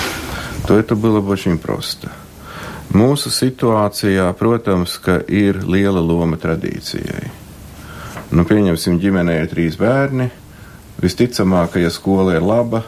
то 0.66 0.78
это 0.78 0.94
было 0.94 1.20
бы 1.20 1.32
очень 1.32 1.58
просто. 1.58 2.12
Mūsu 2.90 3.30
situācijā, 3.30 4.34
protams, 4.34 4.98
ka 4.98 5.22
ir 5.22 5.62
liela 5.62 6.02
loma. 6.02 6.34
Nu, 8.30 8.44
pieņemsim, 8.46 9.00
ģimenē 9.02 9.40
ir 9.42 9.50
trīs 9.50 9.76
bērni. 9.80 10.28
Visticamāk, 11.02 11.72
ka, 11.74 11.80
ja 11.82 11.90
skola 11.90 12.36
ir 12.36 12.44
laba, 12.46 12.84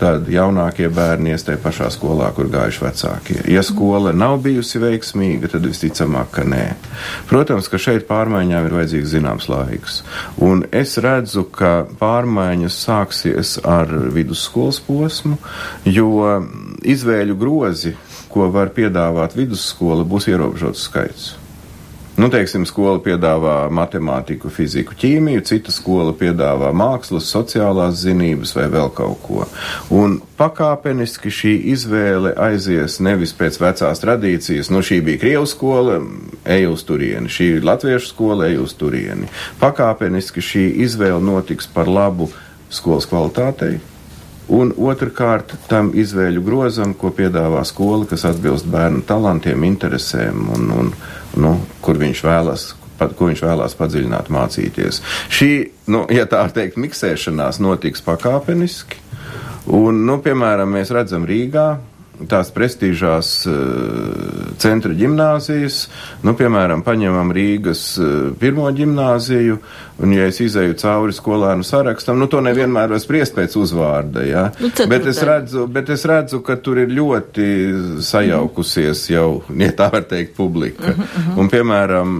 tad 0.00 0.26
jaunākie 0.32 0.88
bērni 0.90 1.30
ies 1.30 1.44
tajā 1.46 1.60
pašā 1.62 1.86
skolā, 1.94 2.32
kur 2.34 2.48
gājuši 2.50 2.82
vecākie. 2.82 3.36
Ja 3.52 3.62
skola 3.62 4.10
nav 4.16 4.40
bijusi 4.42 4.80
veiksmīga, 4.82 5.52
tad 5.52 5.68
visticamāk, 5.68 6.32
ka 6.34 6.46
nē. 6.48 6.64
Protams, 7.30 7.68
ka 7.70 7.78
šeit 7.78 8.08
pārmaiņām 8.08 8.66
ir 8.66 8.74
vajadzīgs 8.80 9.12
zināms 9.12 9.46
laiks. 9.52 10.00
Un 10.42 10.64
es 10.74 10.96
redzu, 11.04 11.44
ka 11.46 11.84
pārmaiņas 12.00 12.80
sāksies 12.88 13.54
ar 13.62 13.92
vidusskolas 14.16 14.82
posmu, 14.82 15.38
jo 15.86 16.10
izvēļu 16.82 17.38
grozi, 17.38 17.94
ko 18.32 18.50
var 18.50 18.74
piedāvāt 18.74 19.36
vidusskola, 19.38 20.08
būs 20.08 20.26
ierobežots 20.32 20.88
skaits. 20.88 21.30
Nu, 22.12 22.28
teiksim, 22.28 22.66
skola 22.68 22.98
piedāvā 23.00 23.70
matemātiku, 23.72 24.50
fiziku, 24.52 24.92
ķīmiju, 25.00 25.40
cita 25.48 25.72
skola 25.72 26.12
piedāvā 26.12 26.68
mākslas, 26.76 27.30
sociālās 27.32 28.02
zinības 28.02 28.50
vai 28.52 28.66
vēl 28.74 28.90
kaut 28.92 29.22
ko. 29.24 29.46
Un 29.96 30.18
pakāpeniski 30.36 31.32
šī 31.32 31.52
izvēle 31.72 32.34
aizies 32.36 32.98
nevis 33.00 33.32
pēc 33.38 33.56
vecās 33.62 34.04
tradīcijas, 34.04 34.68
nu 34.68 34.82
šī 34.84 34.98
bija 35.06 35.22
Krievu 35.22 35.48
skola, 35.48 36.02
ej 36.44 36.68
uz 36.74 36.84
turieni, 36.84 37.32
šī 37.32 37.48
ir 37.54 37.64
Latviešu 37.70 38.12
skola, 38.12 38.50
ej 38.50 38.60
uz 38.66 38.76
turieni. 38.76 39.30
Pakāpeniski 39.62 40.44
šī 40.44 40.66
izvēle 40.84 41.22
notiks 41.24 41.70
par 41.72 41.88
labu 41.88 42.28
skolas 42.68 43.08
kvalitātei, 43.08 43.78
Un 44.52 44.72
otrkārt, 44.74 45.54
tam 45.70 45.92
izvēļu 45.96 46.42
grozam, 46.44 46.92
ko 46.98 47.12
piedāvā 47.14 47.62
skola, 47.64 48.04
kas 48.10 48.26
atbilst 48.28 48.66
bērnu 48.68 49.04
talantiem, 49.06 49.62
interesēm 49.64 50.48
un, 50.52 50.66
un 50.76 50.90
nu, 51.40 51.56
kur 51.84 52.00
viņš 52.00 52.24
vēlas 52.26 52.70
ko 53.02 53.26
viņš 53.26 53.40
vēlās 53.42 53.76
padziļināt, 53.78 54.28
mācīties. 54.30 55.00
Šī, 55.32 55.52
nu, 55.90 56.04
ja 56.12 56.26
tā 56.30 56.44
teikt, 56.54 56.78
miksēšanās 56.78 57.58
notiks 57.62 58.04
pakāpeniski. 58.06 59.00
Un, 59.74 60.04
nu, 60.06 60.18
piemēram, 60.22 60.70
mēs 60.74 60.92
redzam 60.94 61.26
Rīgā, 61.26 61.66
tās 62.30 62.50
prestižās 62.54 63.30
uh, 63.50 64.52
centra 64.62 64.94
gimnāzijas, 64.94 65.86
nu, 66.26 66.34
piemēram, 66.38 66.84
paņemam 66.86 67.32
Rīgas 67.34 67.84
uh, 67.98 68.10
pirmo 68.38 68.68
gimnāziju, 68.74 69.58
un, 70.00 70.12
ja 70.16 70.28
es 70.30 70.40
izēju 70.42 70.76
cauri 70.80 71.14
skolēnu 71.16 71.66
sarakstam, 71.66 72.18
nu, 72.20 72.28
to 72.30 72.40
nevienmēr 72.44 72.94
var 72.94 73.02
spriest 73.02 73.36
pēc 73.36 73.56
uzvārda, 73.60 74.24
jā. 74.26 74.44
Nu, 74.62 74.70
bet, 74.90 75.06
es 75.10 75.20
redzu, 75.26 75.66
bet 75.72 75.92
es 75.92 76.06
redzu, 76.08 76.40
ka 76.46 76.56
tur 76.62 76.82
ir 76.82 76.92
ļoti 76.92 77.48
sajaukusies 78.04 79.04
jau, 79.12 79.28
ja 79.58 79.70
tā 79.76 79.90
var 79.92 80.06
teikt, 80.08 80.34
publika. 80.36 80.94
Uh 80.94 81.04
-huh. 81.04 81.38
Un, 81.40 81.50
piemēram, 81.52 82.16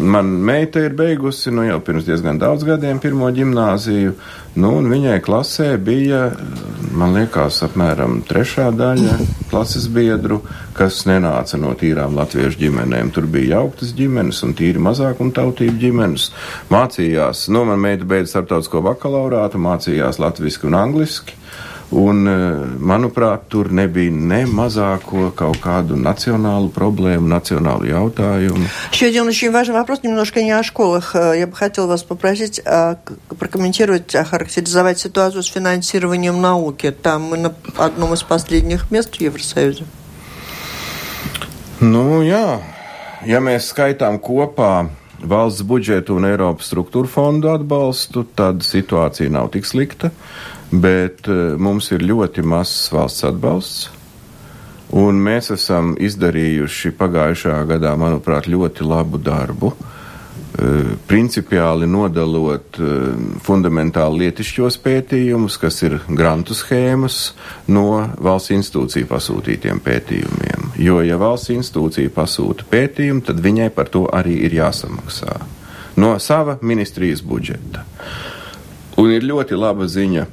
man 0.00 0.26
meita 0.26 0.80
ir 0.80 0.94
beigusi, 0.94 1.50
nu, 1.50 1.64
jau 1.64 1.80
pirms 1.80 2.04
diezgan 2.04 2.38
daudz 2.38 2.64
gadiem 2.64 2.98
pirmo 2.98 3.30
gimnāziju, 3.30 4.14
Nu, 4.56 4.78
viņai 4.80 5.18
klasē 5.20 5.74
bija, 5.84 6.30
man 6.96 7.12
liekas, 7.12 7.58
apmēram 7.66 8.22
trešā 8.24 8.70
daļa 8.72 9.18
klases 9.50 9.84
biedru, 9.92 10.40
kas 10.77 11.03
nenāca 11.09 11.59
no 11.61 11.73
tīrām 11.77 12.15
latviešu 12.19 12.59
ģimenēm. 12.63 13.11
Tur 13.15 13.27
bija 13.31 13.57
jauktas 13.57 13.93
ģimenes 13.97 14.41
un 14.47 14.55
tīri 14.57 14.81
mazākumtautību 14.81 15.77
ģimenes. 15.85 16.31
Mācījās, 16.71 17.47
nu, 17.53 17.65
man 17.69 17.83
meita 17.83 18.07
beidza 18.07 18.37
starptautisko 18.37 18.83
bakalaurātu, 18.91 19.61
mācījās 19.61 20.21
latviski 20.21 20.69
un 20.71 20.79
angliski. 20.79 21.37
Un, 21.91 22.27
eh, 22.27 22.31
manuprāt, 22.79 23.49
tur 23.51 23.67
nebija 23.75 24.11
ne 24.11 24.45
mazāko 24.47 25.25
kaut 25.35 25.57
kāду 25.59 25.97
национальную 25.99 26.71
проблему, 26.71 27.27
национальную 27.27 27.89
яутаюmu. 27.91 28.65
Еще 28.93 29.07
один 29.07 29.27
очень 29.27 29.51
важный 29.51 29.73
вопрос, 29.73 30.01
немножко 30.01 30.41
не 30.41 30.51
о 30.51 30.63
школах. 30.63 31.15
Э, 31.15 31.37
я 31.37 31.47
бы 31.47 31.53
хотел 31.53 31.87
вас 31.87 32.03
попросить 32.03 32.61
а, 32.65 32.95
прокомментировать, 33.37 34.15
охарактеризовать 34.15 34.99
ситуацию 34.99 35.43
с 35.43 35.47
финансированием 35.47 36.39
науки. 36.39 36.91
Там 36.91 37.23
мы 37.23 37.37
на 37.37 37.53
одном 37.77 38.13
из 38.13 38.23
последних 38.23 38.89
мест 38.89 39.17
в 39.17 39.19
Евросоюзе. 39.19 39.83
Nu, 41.80 42.22
jā, 42.24 42.60
ja 43.28 43.40
mēs 43.44 43.70
skaitām 43.72 44.16
kopā 44.22 44.88
valsts 45.20 45.64
budžetu 45.66 46.16
un 46.16 46.28
Eiropas 46.28 46.70
struktūra 46.70 47.08
fondu 47.08 47.50
atbalstu, 47.52 48.24
tad 48.36 48.64
situācija 48.64 49.32
nav 49.32 49.50
tik 49.52 49.68
slikta. 49.68 50.12
Uh, 50.12 50.56
bet 50.70 51.28
eh, 51.28 51.54
mums 51.58 51.90
ir 51.94 52.04
ļoti 52.06 52.44
mazs 52.46 52.88
valsts 52.94 53.26
atbalsts. 53.26 53.92
Un 54.96 55.18
mēs 55.18 55.50
esam 55.50 55.96
izdarījuši 55.98 56.92
pagājušā 56.98 57.58
gadā, 57.66 57.96
manuprāt, 57.98 58.46
ļoti 58.46 58.86
labu 58.86 59.18
darbu, 59.18 59.72
eh, 59.74 59.95
principiāli 61.08 61.88
nodalot 61.90 62.78
eh, 62.80 62.92
fundamentāli 63.44 64.24
lietišķos 64.24 64.78
pētījumus, 64.84 65.58
kas 65.60 65.82
ir 65.84 65.98
grantu 66.08 66.56
schēmas, 66.56 67.34
no 67.68 67.88
valsts 68.22 68.54
institūciju 68.56 69.10
pasūtītiem 69.10 69.82
pētījumiem. 69.84 70.72
Jo, 70.80 71.02
ja 71.04 71.18
valsts 71.20 71.52
institūcija 71.56 72.12
pasūta 72.14 72.68
pētījumu, 72.70 73.24
tad 73.28 73.42
viņai 73.44 73.68
par 73.76 73.92
to 73.92 74.06
arī 74.12 74.40
ir 74.48 74.56
jāsamaksā 74.56 75.38
no 75.96 76.18
sava 76.20 76.58
ministrijas 76.60 77.22
budžeta. 77.24 77.84
Un 79.00 79.12
ir 79.12 79.24
ļoti 79.24 79.56
laba 79.56 79.88
ziņa 79.88 80.26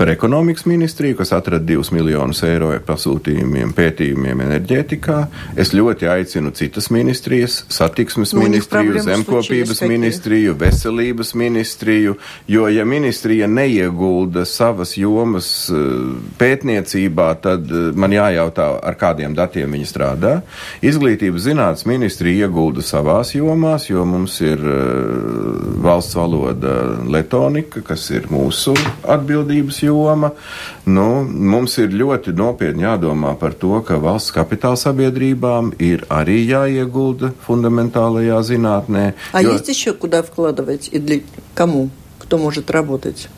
par 0.00 0.08
ekonomikas 0.08 0.64
ministriju, 0.64 1.16
kas 1.16 1.32
atrada 1.32 1.64
2 1.64 1.92
miljonus 1.92 2.38
eiro 2.48 2.70
pasūtījumiem, 2.86 3.74
pētījumiem 3.76 4.38
enerģētikā. 4.46 5.16
Es 5.60 5.74
ļoti 5.76 6.06
aicinu 6.08 6.54
citas 6.56 6.86
ministrijas, 6.88 7.58
satiksmes 7.68 8.32
nu, 8.32 8.46
ministriju, 8.46 8.96
zemkopības 9.04 9.82
ministriju, 9.84 10.54
veselības 10.56 11.34
ministriju, 11.36 12.14
jo 12.48 12.68
ja 12.72 12.86
ministrija 12.88 13.44
neiegulda 13.52 14.46
savas 14.48 14.94
jomas 14.96 15.50
eh, 15.68 15.84
pētniecībā, 16.40 17.28
tad 17.44 17.68
eh, 17.68 17.92
man 17.92 18.16
jājautā, 18.16 18.70
ar 18.80 18.96
kādiem 18.96 19.36
datiem 19.36 19.76
viņi 19.76 19.90
strādā. 19.92 20.32
Izglītības 20.80 21.44
zinātnes 21.50 21.84
ministrija 21.84 22.48
iegulda 22.48 22.80
savās 22.80 23.34
jomās, 23.36 23.90
jo 23.92 24.08
mums 24.08 24.40
ir 24.40 24.64
uh, 24.64 25.76
valsts 25.84 26.16
valoda 26.16 26.80
letonika, 27.04 27.84
kas 27.84 28.08
ir 28.16 28.32
mūsu 28.32 28.72
atbildības 29.04 29.82
joma 29.82 29.89
joma. 29.89 30.31
Nu, 30.85 31.23
mums 31.23 31.77
ir 31.77 31.89
ļoti 31.89 32.33
nopietni 32.35 32.85
jādomā 32.85 33.35
par 33.39 33.53
to, 33.53 33.79
ka 33.85 33.97
valsts 34.01 34.33
kapitāla 34.35 34.77
sabiedrībām 34.77 35.73
ir 35.79 36.05
arī 36.09 36.41
jāiegulda 36.45 37.33
fundamentālajā 37.47 38.41
zinātnē. 38.43 39.13
А 39.33 39.41
jo... 39.41 39.53
есть 39.53 39.69
еще 39.69 39.93
куда 39.93 40.23
вкладывать 40.23 40.89
и 40.91 40.99
для 40.99 41.21
кому? 41.53 41.89
Кто 42.19 42.37
может 42.37 42.71
работать? 42.71 43.29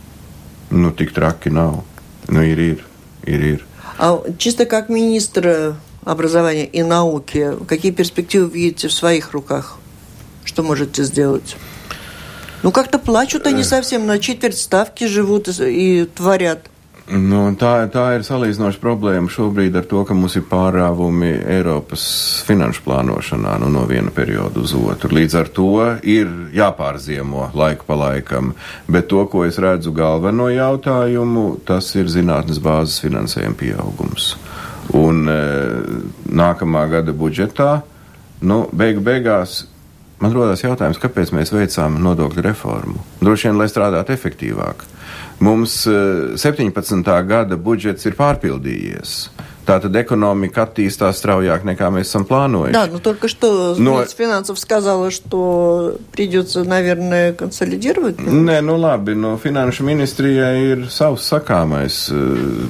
Nu, 0.70 0.92
tik 0.92 1.14
traki 1.14 1.50
nav. 1.50 1.84
Nu, 2.28 2.42
ir, 2.42 2.60
ir, 2.60 2.86
ir, 3.26 3.42
ir. 3.42 3.62
А 3.98 4.22
чисто 4.38 4.66
как 4.66 4.90
министр 4.90 5.76
образования 6.04 6.66
и 6.66 6.84
науки, 6.84 7.54
какие 7.68 7.92
перспективы 7.92 8.50
видите 8.50 8.88
в 8.88 8.94
своих 8.94 9.32
руках? 9.32 9.78
Что 10.46 10.64
можете 10.64 11.04
сделать? 11.04 11.56
Nu, 12.64 12.72
как-то 12.72 13.00
плачут 13.00 13.48
они 13.48 13.64
совсем, 13.64 14.08
на 14.08 14.20
четверть 14.20 14.58
ставки 14.58 15.06
живут 15.06 15.48
и 15.48 16.06
творят. 16.16 16.60
Nu, 17.08 17.54
tā, 17.56 17.86
tā 17.88 18.18
ir 18.18 18.24
salīdzinoša 18.28 18.82
problēma 18.84 19.32
šobrīd 19.32 19.78
ar 19.80 19.86
to, 19.88 20.02
ka 20.04 20.16
mums 20.18 20.34
ir 20.36 20.44
pārāvumi 20.50 21.30
Eiropas 21.56 22.04
finanšu 22.44 22.84
plānošanā 22.84 23.54
nu, 23.64 23.70
no 23.72 23.86
viena 23.88 24.12
perioda 24.12 24.60
uz 24.60 24.74
otru. 24.76 25.14
Līdz 25.16 25.38
ar 25.40 25.52
to 25.56 25.70
ir 26.04 26.28
jāpārziemo 26.52 27.46
laiku 27.56 27.88
pa 27.88 27.96
laikam, 27.96 28.52
bet 28.92 29.08
to, 29.08 29.24
ko 29.32 29.46
es 29.48 29.56
redzu 29.64 29.96
galveno 29.96 30.50
jautājumu, 30.52 31.46
tas 31.64 31.94
ir 31.96 32.12
zinātnes 32.12 32.60
bāzes 32.60 33.00
finansējuma 33.06 33.56
pieaugums. 33.56 34.34
Un 35.00 35.32
e, 35.32 35.40
nākamā 36.28 36.84
gada 36.92 37.16
budžetā, 37.16 37.72
nu, 38.44 38.66
beigu 38.76 39.00
beigās 39.08 39.62
man 40.23 40.35
rodas 40.37 40.63
jautājums, 40.65 41.01
kāpēc 41.03 41.33
mēs 41.35 41.53
veicām 41.55 41.99
nodokļu 42.03 42.45
reformu. 42.47 43.03
Droši 43.21 43.51
vien, 43.51 43.59
lai 43.61 43.69
strādātu 43.71 44.15
efektīvāk. 44.15 44.87
Mums 45.43 45.83
17. 46.39 47.03
Eh, 47.03 47.23
gada 47.27 47.59
budžets 47.59 48.07
ir 48.07 48.15
pārpildījies. 48.19 49.17
Tātad 49.68 49.92
экономика 50.00 50.64
attīstās 50.64 51.18
straujāk, 51.20 51.66
nekā 51.68 51.90
мы 51.92 52.00
esam 52.00 52.24
плануем. 52.24 52.72
Да, 52.72 52.88
но 52.88 53.00
только 53.00 53.28
что 53.28 53.76
Но... 53.78 54.06
финансов 54.06 54.60
сказала, 54.60 55.12
что 55.12 55.98
придется, 56.14 56.64
наверное, 56.64 57.34
консолидировать. 57.34 58.18
Nē, 58.18 58.62
nu 58.62 58.78
labi, 58.78 59.16
no 59.16 59.36
finanšu 59.36 59.84
ministrijai 59.84 60.72
ir 60.72 60.88
savs 60.88 61.28
sakāmais. 61.28 62.08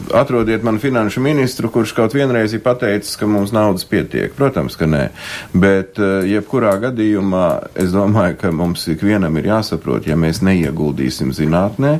Atrodiet 0.09 0.63
man 0.63 0.79
finanšu 0.79 1.21
ministru, 1.21 1.69
kurš 1.69 1.93
kaut 1.93 2.17
vienreiz 2.17 2.57
ir 2.57 2.65
pateicis, 2.65 3.13
ka 3.15 3.29
mums 3.29 3.53
naudas 3.53 3.85
pietiek. 3.85 4.33
Protams, 4.33 4.75
ka 4.75 4.89
nē. 4.89 5.09
Bet 5.53 6.01
jebkurā 6.01 6.79
gadījumā 6.81 7.77
es 7.77 7.93
domāju, 7.93 8.41
ka 8.41 8.49
mums 8.51 8.89
ikvienam 8.89 9.37
ir 9.37 9.53
jāsaprot, 9.53 10.09
ja 10.09 10.17
mēs 10.17 10.41
neieguldīsim 10.41 11.29
zinātnē, 11.29 11.99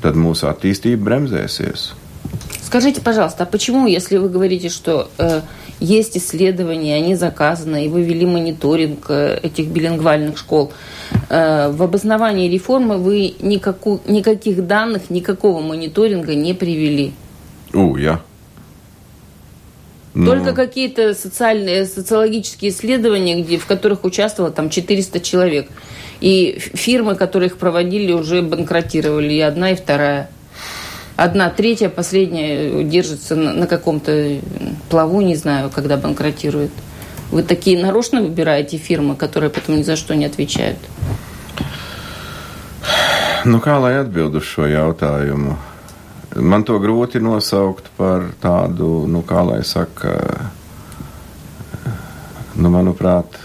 tad 0.00 0.16
mūsu 0.16 0.48
attīstība 0.48 1.10
bremzēsies. 1.10 1.90
Скажите, 2.65 2.99
пожалуйста, 2.99 3.43
а 3.43 3.45
почему, 3.45 3.85
если 3.85 4.17
вы 4.17 4.27
говорите, 4.27 4.69
что 4.69 5.07
э, 5.19 5.41
есть 5.79 6.17
исследования, 6.17 6.95
они 6.95 7.13
заказаны, 7.13 7.85
и 7.85 7.89
вы 7.89 8.01
вели 8.01 8.25
мониторинг 8.25 9.05
э, 9.07 9.39
этих 9.43 9.67
билингвальных 9.67 10.35
школ, 10.35 10.73
э, 11.29 11.69
в 11.69 11.83
обосновании 11.83 12.49
реформы 12.49 12.97
вы 12.97 13.35
никаку, 13.39 14.01
никаких 14.07 14.65
данных, 14.65 15.11
никакого 15.11 15.61
мониторинга 15.61 16.33
не 16.33 16.55
привели? 16.55 17.13
У, 17.71 17.97
я. 17.97 18.19
Но... 20.15 20.25
Только 20.25 20.53
какие-то 20.53 21.13
социальные, 21.13 21.85
социологические 21.85 22.71
исследования, 22.71 23.43
где, 23.43 23.59
в 23.59 23.67
которых 23.67 24.05
участвовало 24.05 24.51
там 24.51 24.71
400 24.71 25.19
человек. 25.19 25.69
И 26.19 26.57
фирмы, 26.73 27.13
которые 27.13 27.49
их 27.49 27.57
проводили, 27.57 28.11
уже 28.11 28.41
банкротировали, 28.41 29.33
и 29.33 29.39
одна, 29.41 29.69
и 29.69 29.75
вторая 29.75 30.31
одна 31.15 31.49
третья, 31.49 31.89
последняя 31.89 32.83
держится 32.83 33.35
на, 33.35 33.53
на 33.53 33.67
каком-то 33.67 34.39
плаву, 34.89 35.21
не 35.21 35.35
знаю, 35.35 35.69
когда 35.73 35.97
банкротирует. 35.97 36.71
Вы 37.31 37.43
такие 37.43 37.81
нарочно 37.81 38.21
выбираете 38.21 38.77
фирмы, 38.77 39.15
которые 39.15 39.49
потом 39.49 39.77
ни 39.77 39.83
за 39.83 39.95
что 39.95 40.15
не 40.15 40.25
отвечают? 40.25 40.77
Nu, 43.45 43.59
kā 43.61 43.77
lai 43.77 43.93
atbild 44.01 44.33
uz 44.39 44.45
šo 44.49 44.65
jautājumu? 44.65 45.53
Man 46.41 46.65
to 46.65 46.79
grūti 46.81 47.21
nosaukt 47.21 47.91
par 47.95 48.31
tādu, 48.41 49.05
nu, 49.05 49.21
kā 49.21 49.43
lai 49.45 49.61
saka, 49.63 50.15
nu, 52.57 52.71
manuprāt, 52.73 53.37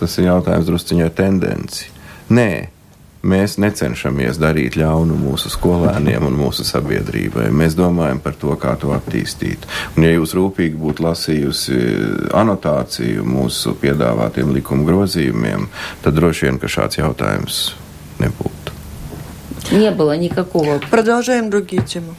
tas 0.00 0.18
ir 0.18 0.26
jautājums 0.26 0.66
drusciņai 0.66 1.08
tendenci. 1.14 1.86
Nē, 2.34 2.48
Mēs 3.23 3.57
necenšamies 3.59 4.37
darīt 4.39 4.77
ļaunu 4.79 5.17
mūsu 5.19 5.49
skolēniem 5.51 6.23
un 6.23 6.37
mūsu 6.39 6.63
sabiedrībai. 6.63 7.49
Mēs 7.51 7.75
domājam 7.75 8.21
par 8.23 8.37
to, 8.39 8.53
kā 8.55 8.77
to 8.79 8.93
attīstīt. 8.95 9.65
Un, 9.97 10.05
ja 10.07 10.13
jūs 10.13 10.31
rūpīgi 10.37 10.79
būtu 10.79 11.03
lasījusi 11.03 11.79
anotāciju 12.31 13.25
mūsu 13.27 13.75
piedāvātiem 13.81 14.53
likuma 14.55 14.87
grozījumiem, 14.87 15.67
tad 16.05 16.15
droši 16.15 16.47
vien, 16.47 16.61
ka 16.63 16.71
šāds 16.71 17.01
jautājums 17.01 17.59
nebūtu. 18.23 18.77
Не 19.75 19.91
было 19.91 20.15
никакого. 20.15 20.79
Продолжаем 20.89 21.49
другие 21.49 21.83
темы. 21.83 22.15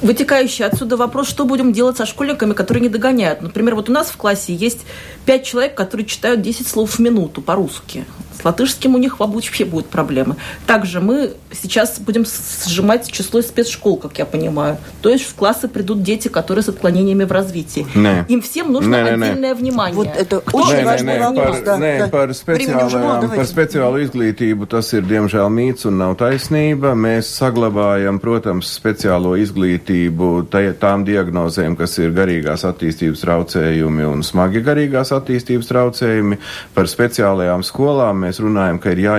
Вытекающий 0.00 0.64
отсюда 0.64 0.96
вопрос, 0.96 1.28
что 1.28 1.44
будем 1.44 1.72
делать 1.72 1.98
со 1.98 2.06
школьниками, 2.06 2.54
которые 2.54 2.80
не 2.80 2.88
догоняют. 2.88 3.42
Например, 3.42 3.74
вот 3.74 3.90
у 3.90 3.92
нас 3.92 4.08
в 4.08 4.16
классе 4.16 4.54
есть 4.54 4.86
пять 5.26 5.44
человек, 5.44 5.74
которые 5.74 6.06
читают 6.06 6.40
10 6.40 6.66
слов 6.66 6.92
в 6.92 6.98
минуту 6.98 7.42
по-русски 7.42 8.06
С 8.38 8.44
латышским 8.44 8.94
у 8.94 8.98
них 8.98 9.20
вообще 9.20 9.64
будут 9.64 9.86
проблемы. 9.86 10.36
Также 10.66 11.00
мы 11.00 11.34
сейчас 11.52 11.98
будем 11.98 12.24
сжимать 12.66 13.10
число 13.10 13.40
спецшкол, 13.42 13.96
как 13.96 14.18
я 14.18 14.26
понимаю. 14.26 14.76
То 15.02 15.08
есть 15.08 15.24
в 15.24 15.34
классы 15.34 15.68
придут 15.68 16.02
дети, 16.02 16.28
которые 16.28 16.64
с 16.64 16.68
отклонениями 16.68 17.24
в 17.24 17.32
развитии. 17.32 17.86
Не. 17.94 18.24
Им 18.28 18.42
всем 18.42 18.72
нужно 18.72 18.96
не, 18.96 19.02
не, 19.02 19.10
отдельное 19.10 19.54
не. 19.54 19.54
внимание. 19.54 19.94
Вот 19.94 20.08
это 20.08 20.40
Кто 20.40 20.58
очень 20.58 20.84
важный 20.84 21.20
вопрос. 21.20 21.56
Par, 21.58 21.64
да, 21.64 21.78
nē, 21.78 21.98
да. 21.98 22.08
par, 22.08 22.30
speciālajām, 22.34 23.30
par 23.36 23.46
speciālu 23.46 24.02
izglītību 24.04 24.66
tas 24.66 24.92
ir 24.92 25.06
diemžēl 25.06 25.48
mīts 25.48 25.86
un 25.86 25.98
nav 26.02 26.16
taisnība. 26.18 26.94
Mēs 26.98 27.30
saglabājam, 27.38 28.18
protams, 28.18 28.74
speciālo 28.74 29.36
izglītību 29.38 30.48
tām 30.50 31.06
diagnozēm, 31.06 31.78
kas 31.78 31.98
ir 32.02 32.10
garīgās 32.16 32.66
attīstības 32.66 33.22
traucējumi 33.24 34.08
un 34.10 34.26
smagi 34.26 34.64
garīgās 34.64 35.14
attīstības 35.14 35.70
traucējumi. 35.70 36.40
Par 36.74 36.90
speciālajām 36.90 37.62
skolām 37.62 38.24
mēs 38.28 38.40
runājam, 38.42 38.78
ka 38.82 38.92
ir 38.92 39.00
jā, 39.04 39.14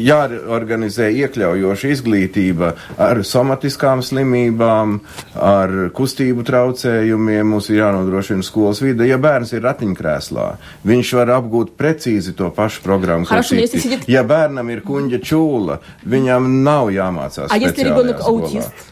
jāorganizē 0.00 1.10
iekļaujoša 1.24 1.90
izglītība 1.94 2.72
ar 3.00 3.20
somatiskām 3.26 4.00
slimībām, 4.06 4.96
ar 5.34 5.74
kustību 5.96 6.44
traucējumiem. 6.48 7.50
Mums 7.50 7.68
ir 7.72 7.80
jānodrošina 7.82 8.46
skolas 8.46 8.80
vide. 8.84 9.08
Ja 9.10 9.18
bērns 9.20 9.52
ir 9.56 9.64
ratiņkrēslā, 9.66 10.46
viņš 10.86 11.12
var 11.20 11.34
apgūt 11.40 11.74
precīzi 11.80 12.36
to 12.38 12.48
pašu 12.54 12.84
programmu. 12.86 13.26
Хорошо, 13.26 13.54
если 13.54 13.78
сидит... 13.78 14.08
Ja 14.08 14.24
bērnam 14.24 14.70
ir 14.70 14.80
kuņģa 14.86 15.20
čūla, 15.26 15.80
viņam 16.06 16.48
nav 16.64 16.88
jāmācās. 16.94 17.50
А 17.50 17.58
если 17.58 17.84
ребенок 17.84 18.20
аутист? 18.20 18.88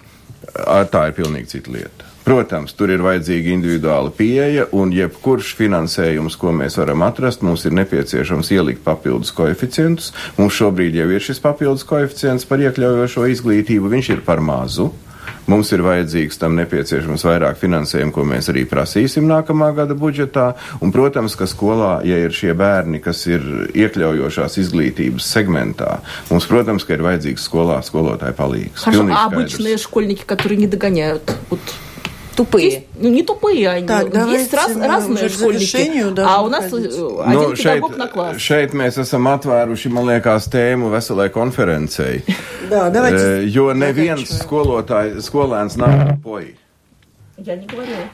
Tā 0.92 1.08
ir 1.08 1.16
pilnīgi 1.16 1.54
cita 1.56 1.72
lieta. 1.72 2.08
Protams, 2.28 2.74
tur 2.76 2.90
ir 2.92 3.00
vajadzīga 3.00 3.54
individuāla 3.54 4.10
pieeja, 4.12 4.66
un 4.76 4.90
jebkurš 4.92 5.54
finansējums, 5.56 6.36
ko 6.36 6.52
mēs 6.52 6.76
varam 6.76 7.06
atrast, 7.06 7.40
mums 7.46 7.64
ir 7.64 7.72
nepieciešams 7.78 8.50
ielikt 8.52 8.84
papildus 8.84 9.32
koeficientus. 9.32 10.12
Mums 10.36 10.58
šobrīd 10.58 10.98
jau 10.98 11.08
ir 11.08 11.24
šis 11.24 11.40
papildus 11.40 11.88
koeficients 11.88 12.44
par 12.48 12.60
iekļaujošo 12.66 13.24
izglītību, 13.32 13.88
viņš 13.96 14.10
ir 14.18 14.24
par 14.28 14.44
mazu. 14.44 14.90
Mums 15.48 15.70
ir 15.72 15.80
vajadzīgs 15.80 16.36
tam 16.36 16.58
nepieciešams 16.58 17.24
vairāk 17.24 17.56
finansējumu, 17.62 18.12
ko 18.12 18.26
mēs 18.28 18.50
arī 18.52 18.66
prasīsim 18.68 19.24
nākamā 19.28 19.70
gada 19.76 19.96
budžetā. 19.96 20.50
Un, 20.84 20.92
protams, 20.92 21.32
ka 21.40 21.48
skolā, 21.48 22.02
ja 22.04 22.20
ir 22.26 22.36
šie 22.36 22.52
bērni, 22.52 23.00
kas 23.00 23.24
ir 23.30 23.70
iekļaujošās 23.72 24.60
izglītības 24.60 25.32
segmentā, 25.32 26.02
mums, 26.28 26.48
protams, 26.50 26.84
ka 26.84 26.98
ir 26.98 27.08
vajadzīgs 27.08 27.48
skolā 27.48 27.80
skolotāju 27.88 28.36
palīgs. 28.36 28.84
Хорошо, 28.84 29.08
а 29.08 29.24
обычные 29.32 29.78
школьники, 29.78 30.24
которые 30.28 30.58
не 30.58 30.66
догоняют, 30.66 31.22
вот 31.48 31.60
Tupые. 32.38 32.66
Есть, 32.70 32.86
ну, 32.94 33.08
не 33.08 33.22
тупые 33.24 33.68
они. 33.68 33.88
Так, 33.88 34.14
есть 34.28 34.54
раз, 34.54 34.76
разные 34.76 35.28
школьники. 35.28 36.20
А 36.20 36.42
у 36.42 36.48
нас 36.48 36.70
ходить. 36.70 36.92
один 36.92 37.50
nu, 37.50 37.56
šeit, 37.56 37.96
на 37.96 38.06
класс. 38.06 38.38
Šeit 38.38 38.76
mēs 38.78 39.00
esam 39.02 39.26
atvēruši, 39.26 39.90
man 39.90 40.06
liekas, 40.06 40.46
tēmu 40.52 40.92
veselai 40.92 41.32
konferencei. 41.34 42.22
Jā, 42.70 42.86
jo 43.42 43.72
neviens 43.74 44.30
skolotājs, 44.44 45.18
skolēns 45.26 45.80
nav 45.82 46.14
poji. 46.22 46.54
Ja 47.46 47.54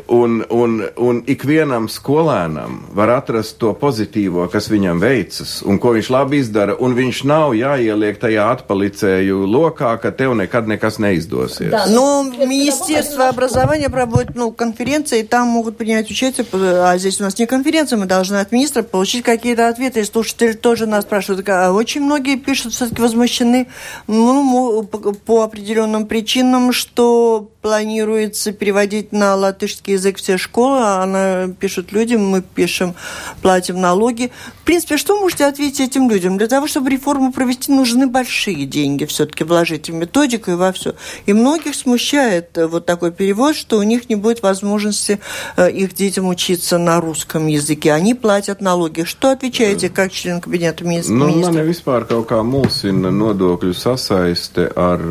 un, 0.08 0.42
un, 0.50 0.72
un 1.00 1.20
ikvienam 1.24 1.86
skolēnam 1.88 2.74
var 2.92 3.08
atrast 3.14 3.56
to 3.56 3.70
pozitīvo, 3.80 4.44
kas 4.52 4.66
viņam 4.68 5.00
veicas, 5.00 5.54
un 5.64 5.78
ko 5.80 5.94
viņš 5.96 6.10
labi 6.12 6.42
izdara, 6.42 6.74
un 6.76 6.92
viņš 6.92 7.22
nav 7.30 7.54
jāieliek 7.56 8.18
tajā 8.20 8.50
atpalicēju 8.58 9.46
lokā, 9.48 9.94
ka 10.02 10.12
tev 10.12 10.34
nekad 10.36 10.68
неkas 10.68 11.00
neizdosies. 11.00 11.72
Да, 11.72 11.86
но 11.88 12.24
Министерство 12.44 13.30
образования 13.30 13.88
проводит 13.88 14.34
ну, 14.34 14.52
конференции, 14.52 15.22
там 15.22 15.48
могут 15.48 15.78
принять 15.78 16.10
участие, 16.10 16.44
а 16.52 16.98
здесь 16.98 17.18
у 17.18 17.24
нас 17.24 17.38
не 17.38 17.46
конференция, 17.46 17.96
мы 17.96 18.04
должны 18.04 18.36
от 18.36 18.52
министра 18.52 18.82
получить 18.82 19.24
какие-то 19.24 19.68
ответы. 19.68 20.00
И 20.00 20.04
слушатели 20.04 20.52
тоже 20.52 20.84
нас 20.84 21.04
спрашивают, 21.04 21.48
а 21.48 21.72
очень 21.72 22.02
многие 22.02 22.36
пишут, 22.36 22.74
все-таки 22.74 23.00
возмущены 23.00 23.68
ну, 24.06 24.86
по 25.24 25.44
определенным 25.44 26.06
причинам, 26.06 26.72
что 26.72 27.48
планируется 27.61 28.51
переводить 28.53 29.11
на 29.11 29.35
латышский 29.35 29.93
язык 29.93 30.17
все 30.17 30.37
школы. 30.37 30.79
Она 30.79 31.49
пишет 31.59 31.91
людям, 31.91 32.25
мы 32.25 32.41
пишем, 32.41 32.95
платим 33.41 33.81
налоги. 33.81 34.31
В 34.61 34.65
принципе, 34.65 34.97
что 34.97 35.15
вы 35.15 35.21
можете 35.21 35.45
ответить 35.45 35.81
этим 35.81 36.09
людям? 36.09 36.37
Для 36.37 36.47
того, 36.47 36.67
чтобы 36.67 36.89
реформу 36.89 37.33
провести, 37.33 37.71
нужны 37.71 38.07
большие 38.07 38.65
деньги 38.65 39.05
все-таки 39.05 39.43
вложить 39.43 39.89
в 39.89 39.93
методику 39.93 40.51
и 40.51 40.55
во 40.55 40.71
все. 40.71 40.95
И 41.25 41.33
многих 41.33 41.75
смущает 41.75 42.57
э, 42.57 42.67
вот 42.67 42.85
такой 42.85 43.11
перевод, 43.11 43.55
что 43.55 43.77
у 43.77 43.83
них 43.83 44.09
не 44.09 44.15
будет 44.15 44.41
возможности 44.41 45.19
э, 45.57 45.69
их 45.69 45.93
детям 45.93 46.27
учиться 46.27 46.77
на 46.77 47.01
русском 47.01 47.47
языке. 47.47 47.91
Они 47.91 48.13
платят 48.13 48.61
налоги. 48.61 49.03
Что 49.03 49.31
отвечаете 49.31 49.89
как 49.89 50.11
член 50.11 50.39
кабинета 50.39 50.85
министра? 50.85 51.13
Nu, 51.13 51.27
mani 51.35 51.65
vispār 51.67 52.05
kaut 52.07 52.29
kā 52.29 52.39
mulsina 52.45 53.11
nodokļu 53.11 53.73
sasaiste 53.75 54.69
ar 54.79 55.01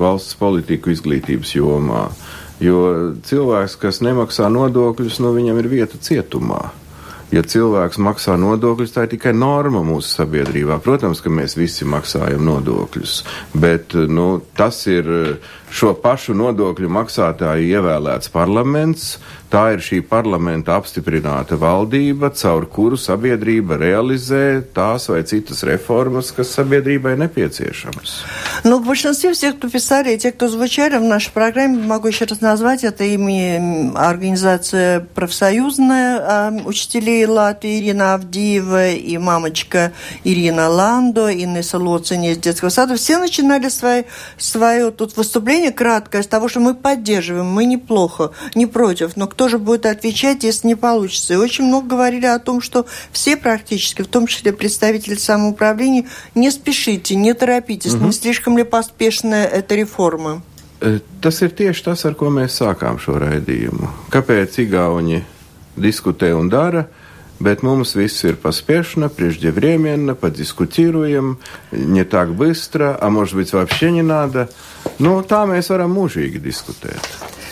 valsts 0.00 0.38
politiku 0.40 0.94
izglītības 0.94 1.52
jomu 1.56 1.73
jomā. 1.74 2.06
Jo 2.62 2.78
cilvēks, 3.26 3.76
kas 3.82 4.00
nemaksā 4.04 4.48
nodokļus, 4.52 5.20
nu 5.24 5.34
viņam 5.34 5.58
ir 5.60 5.70
vieta 5.72 5.98
cietumā. 6.00 6.70
Ja 7.34 7.42
cilvēks 7.42 7.98
maksā 7.98 8.36
nodokļus, 8.38 8.92
tā 8.94 9.06
ir 9.06 9.14
tikai 9.16 9.32
norma 9.34 9.80
mūsu 9.82 10.20
sabiedrībā. 10.20 10.76
Protams, 10.84 11.22
ka 11.24 11.32
mēs 11.34 11.56
visi 11.58 11.86
maksājam 11.88 12.44
nodokļus, 12.46 13.14
bet 13.58 13.96
nu, 14.06 14.28
tas 14.54 14.84
ir 14.86 15.08
šo 15.74 15.94
pašu 15.98 16.36
nodokļu 16.38 16.92
maksātāju 16.94 17.66
ievēlēts 17.74 18.30
parlaments, 18.30 19.16
Tā 19.54 19.68
ir 19.70 19.82
šī 19.86 20.00
parlamenta 20.02 20.74
apstiprināta 20.74 21.54
valdība, 21.54 22.32
caur 22.34 22.64
kuru 22.66 22.96
sabiedrība 22.98 23.76
realizē 23.78 24.64
tās 24.74 25.06
vai 25.06 25.20
citas 25.22 25.62
реформas, 25.62 26.32
kas 26.34 26.50
sabiedrībai 26.58 27.14
необходимы. 27.14 27.34
Ну, 28.64 28.78
в 28.78 28.86
большинстве 28.86 29.32
всех, 29.32 29.58
кто 29.58 29.68
писали, 29.68 30.16
те, 30.16 30.32
кто 30.32 30.48
звучали 30.48 30.96
в 30.96 31.04
нашей 31.04 31.30
программе, 31.30 31.86
могу 31.86 32.08
еще 32.08 32.24
раз 32.24 32.40
назвать, 32.40 32.82
это 32.82 33.04
ими 33.04 33.96
организация 33.96 35.06
профсоюзная 35.14 36.18
а, 36.18 36.52
учителей 36.64 37.26
Латвии 37.26 37.78
Ирина 37.78 38.14
Авдиева 38.14 38.90
и 38.90 39.18
мамочка 39.18 39.92
Ирина 40.24 40.68
Ландо, 40.68 41.32
Инесса 41.32 41.78
Лоцини 41.78 42.32
из 42.32 42.38
детского 42.38 42.70
сада. 42.70 42.96
Все 42.96 43.18
начинали 43.18 43.68
свое, 43.68 44.06
свое 44.36 44.90
тут 44.90 45.16
выступление 45.16 45.70
краткое 45.72 46.22
с 46.22 46.26
того, 46.26 46.48
что 46.48 46.60
мы 46.60 46.74
поддерживаем, 46.74 47.46
мы 47.46 47.66
неплохо, 47.66 48.32
не 48.54 48.66
против, 48.66 49.16
но 49.16 49.26
кто 49.26 49.43
же 49.48 49.58
будет 49.58 49.86
отвечать, 49.86 50.44
если 50.44 50.68
не 50.68 50.74
получится. 50.74 51.34
И 51.34 51.36
очень 51.36 51.64
много 51.64 51.88
говорили 51.88 52.26
о 52.26 52.38
том, 52.38 52.60
что 52.60 52.86
все 53.12 53.36
практически, 53.36 54.02
в 54.02 54.08
том 54.08 54.26
числе 54.26 54.52
представители 54.52 55.14
самоуправления, 55.14 56.06
не 56.34 56.50
спешите, 56.50 57.14
не 57.14 57.34
торопитесь, 57.34 57.94
угу. 57.94 58.06
не 58.06 58.12
слишком 58.12 58.58
ли 58.58 58.64
поспешная 58.64 59.46
эта 59.46 59.74
реформа? 59.74 60.42
Tas 61.20 61.40
ir 61.40 61.54
tieši 61.56 61.84
tas, 61.86 62.02
ar 62.04 62.12
ko 62.18 62.28
mēs 62.28 62.58
sākām 62.60 62.98
šo 63.00 63.16
raidījumu. 63.16 63.88
Kāpēc 64.12 64.58
Igauni 64.60 65.22
diskutē 65.80 66.34
un 66.36 66.50
dara? 66.52 66.84
Bet 67.40 67.64
mums 67.66 67.96
viss 67.96 68.22
ir 68.24 68.36
поспешно, 68.36 69.08
преждевременно, 69.08 70.14
подискутируем, 70.14 71.38
не 71.72 72.04
так 72.04 72.34
быстро, 72.34 72.96
а 73.00 73.10
может 73.10 73.34
быть 73.34 73.52
вообще 73.52 73.90
не 73.90 74.02
надо. 74.02 74.48
Ну, 74.98 75.18
tā 75.26 75.42
mēs 75.48 75.72
varam 75.72 75.96
mūžīgi 75.96 76.38
diskutēt. 76.38 77.02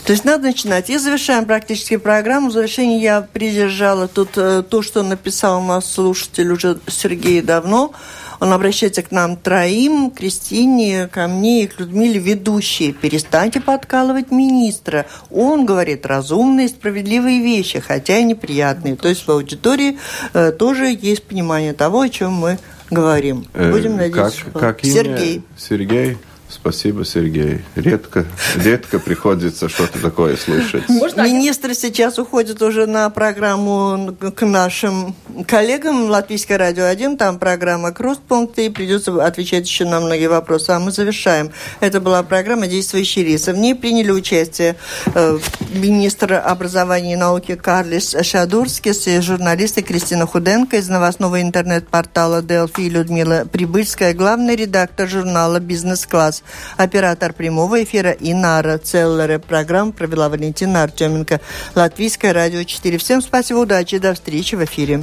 То 0.04 0.12
есть 0.12 0.24
надо 0.24 0.44
начинать. 0.44 0.90
И 0.90 0.98
завершаем 0.98 1.44
практически 1.44 1.96
программу. 1.96 2.48
В 2.48 2.52
завершении 2.52 3.00
я 3.00 3.22
придержала 3.22 4.08
тут 4.08 4.30
э, 4.36 4.64
то, 4.68 4.82
что 4.82 5.02
написал 5.02 5.60
у 5.60 5.64
нас 5.64 5.90
слушатель 5.90 6.50
уже 6.50 6.78
Сергей 6.88 7.40
давно. 7.40 7.92
Он 8.40 8.52
обращается 8.52 9.02
к 9.02 9.12
нам 9.12 9.36
троим, 9.36 10.10
Кристине, 10.10 11.06
ко 11.06 11.28
мне 11.28 11.62
и 11.62 11.66
к 11.68 11.78
Людмиле, 11.78 12.18
ведущие. 12.18 12.92
Перестаньте 12.92 13.60
подкалывать 13.60 14.32
министра. 14.32 15.06
Он 15.30 15.64
говорит 15.64 16.04
разумные, 16.04 16.68
справедливые 16.68 17.40
вещи, 17.40 17.78
хотя 17.78 18.18
и 18.18 18.24
неприятные. 18.24 18.96
То 18.96 19.06
есть 19.06 19.24
в 19.24 19.30
аудитории 19.30 19.98
э, 20.34 20.50
тоже 20.50 20.86
есть 20.86 21.22
понимание 21.22 21.74
того, 21.74 22.00
о 22.00 22.08
чем 22.08 22.32
мы 22.32 22.58
говорим. 22.90 23.46
Э, 23.54 23.70
Будем 23.70 23.96
надеяться, 23.96 24.46
как, 24.46 24.50
что... 24.50 24.58
Как 24.58 24.84
Сергей. 24.84 25.42
Сергей. 25.56 26.18
Спасибо, 26.52 27.04
Сергей. 27.04 27.62
Редко, 27.76 28.26
редко 28.56 28.98
приходится 28.98 29.70
что-то 29.70 30.00
такое 30.00 30.36
слышать. 30.36 30.86
Можно 30.88 31.22
Министр 31.22 31.74
сейчас 31.74 32.18
уходит 32.18 32.60
уже 32.60 32.86
на 32.86 33.08
программу 33.08 34.14
к 34.36 34.44
нашим 34.44 35.16
коллегам 35.48 36.10
Латвийское 36.10 36.58
радио 36.58 36.84
1. 36.84 37.16
Там 37.16 37.38
программа 37.38 37.92
«Кросспункты» 37.92 38.66
и 38.66 38.68
придется 38.68 39.24
отвечать 39.24 39.66
еще 39.66 39.86
на 39.86 40.00
многие 40.00 40.26
вопросы. 40.26 40.70
А 40.70 40.78
мы 40.78 40.92
завершаем. 40.92 41.50
Это 41.80 42.00
была 42.00 42.22
программа 42.22 42.66
«Действующие 42.66 43.24
лица». 43.24 43.54
В 43.54 43.56
ней 43.56 43.74
приняли 43.74 44.10
участие 44.10 44.76
э, 45.14 45.38
министр 45.72 46.34
образования 46.34 47.14
и 47.14 47.16
науки 47.16 47.56
Карлис 47.56 48.14
Шадурскис 48.20 49.06
и 49.06 49.20
журналисты 49.20 49.80
Кристина 49.80 50.26
Худенко 50.26 50.76
из 50.76 50.88
новостного 50.90 51.40
интернет-портала 51.40 52.42
«Делфи» 52.42 52.82
Людмила 52.82 53.46
Прибыльская, 53.50 54.12
главный 54.12 54.54
редактор 54.54 55.08
журнала 55.08 55.58
«Бизнес-класс». 55.58 56.41
Оператор 56.76 57.32
прямого 57.32 57.82
эфира 57.82 58.10
Инара 58.10 58.78
Целлера. 58.78 59.38
Программу 59.38 59.92
провела 59.92 60.28
Валентина 60.28 60.82
Артеменко. 60.82 61.40
Латвийское 61.74 62.32
радио 62.32 62.62
4. 62.62 62.98
Всем 62.98 63.22
спасибо, 63.22 63.58
удачи, 63.58 63.98
до 63.98 64.14
встречи 64.14 64.54
в 64.54 64.64
эфире. 64.64 65.00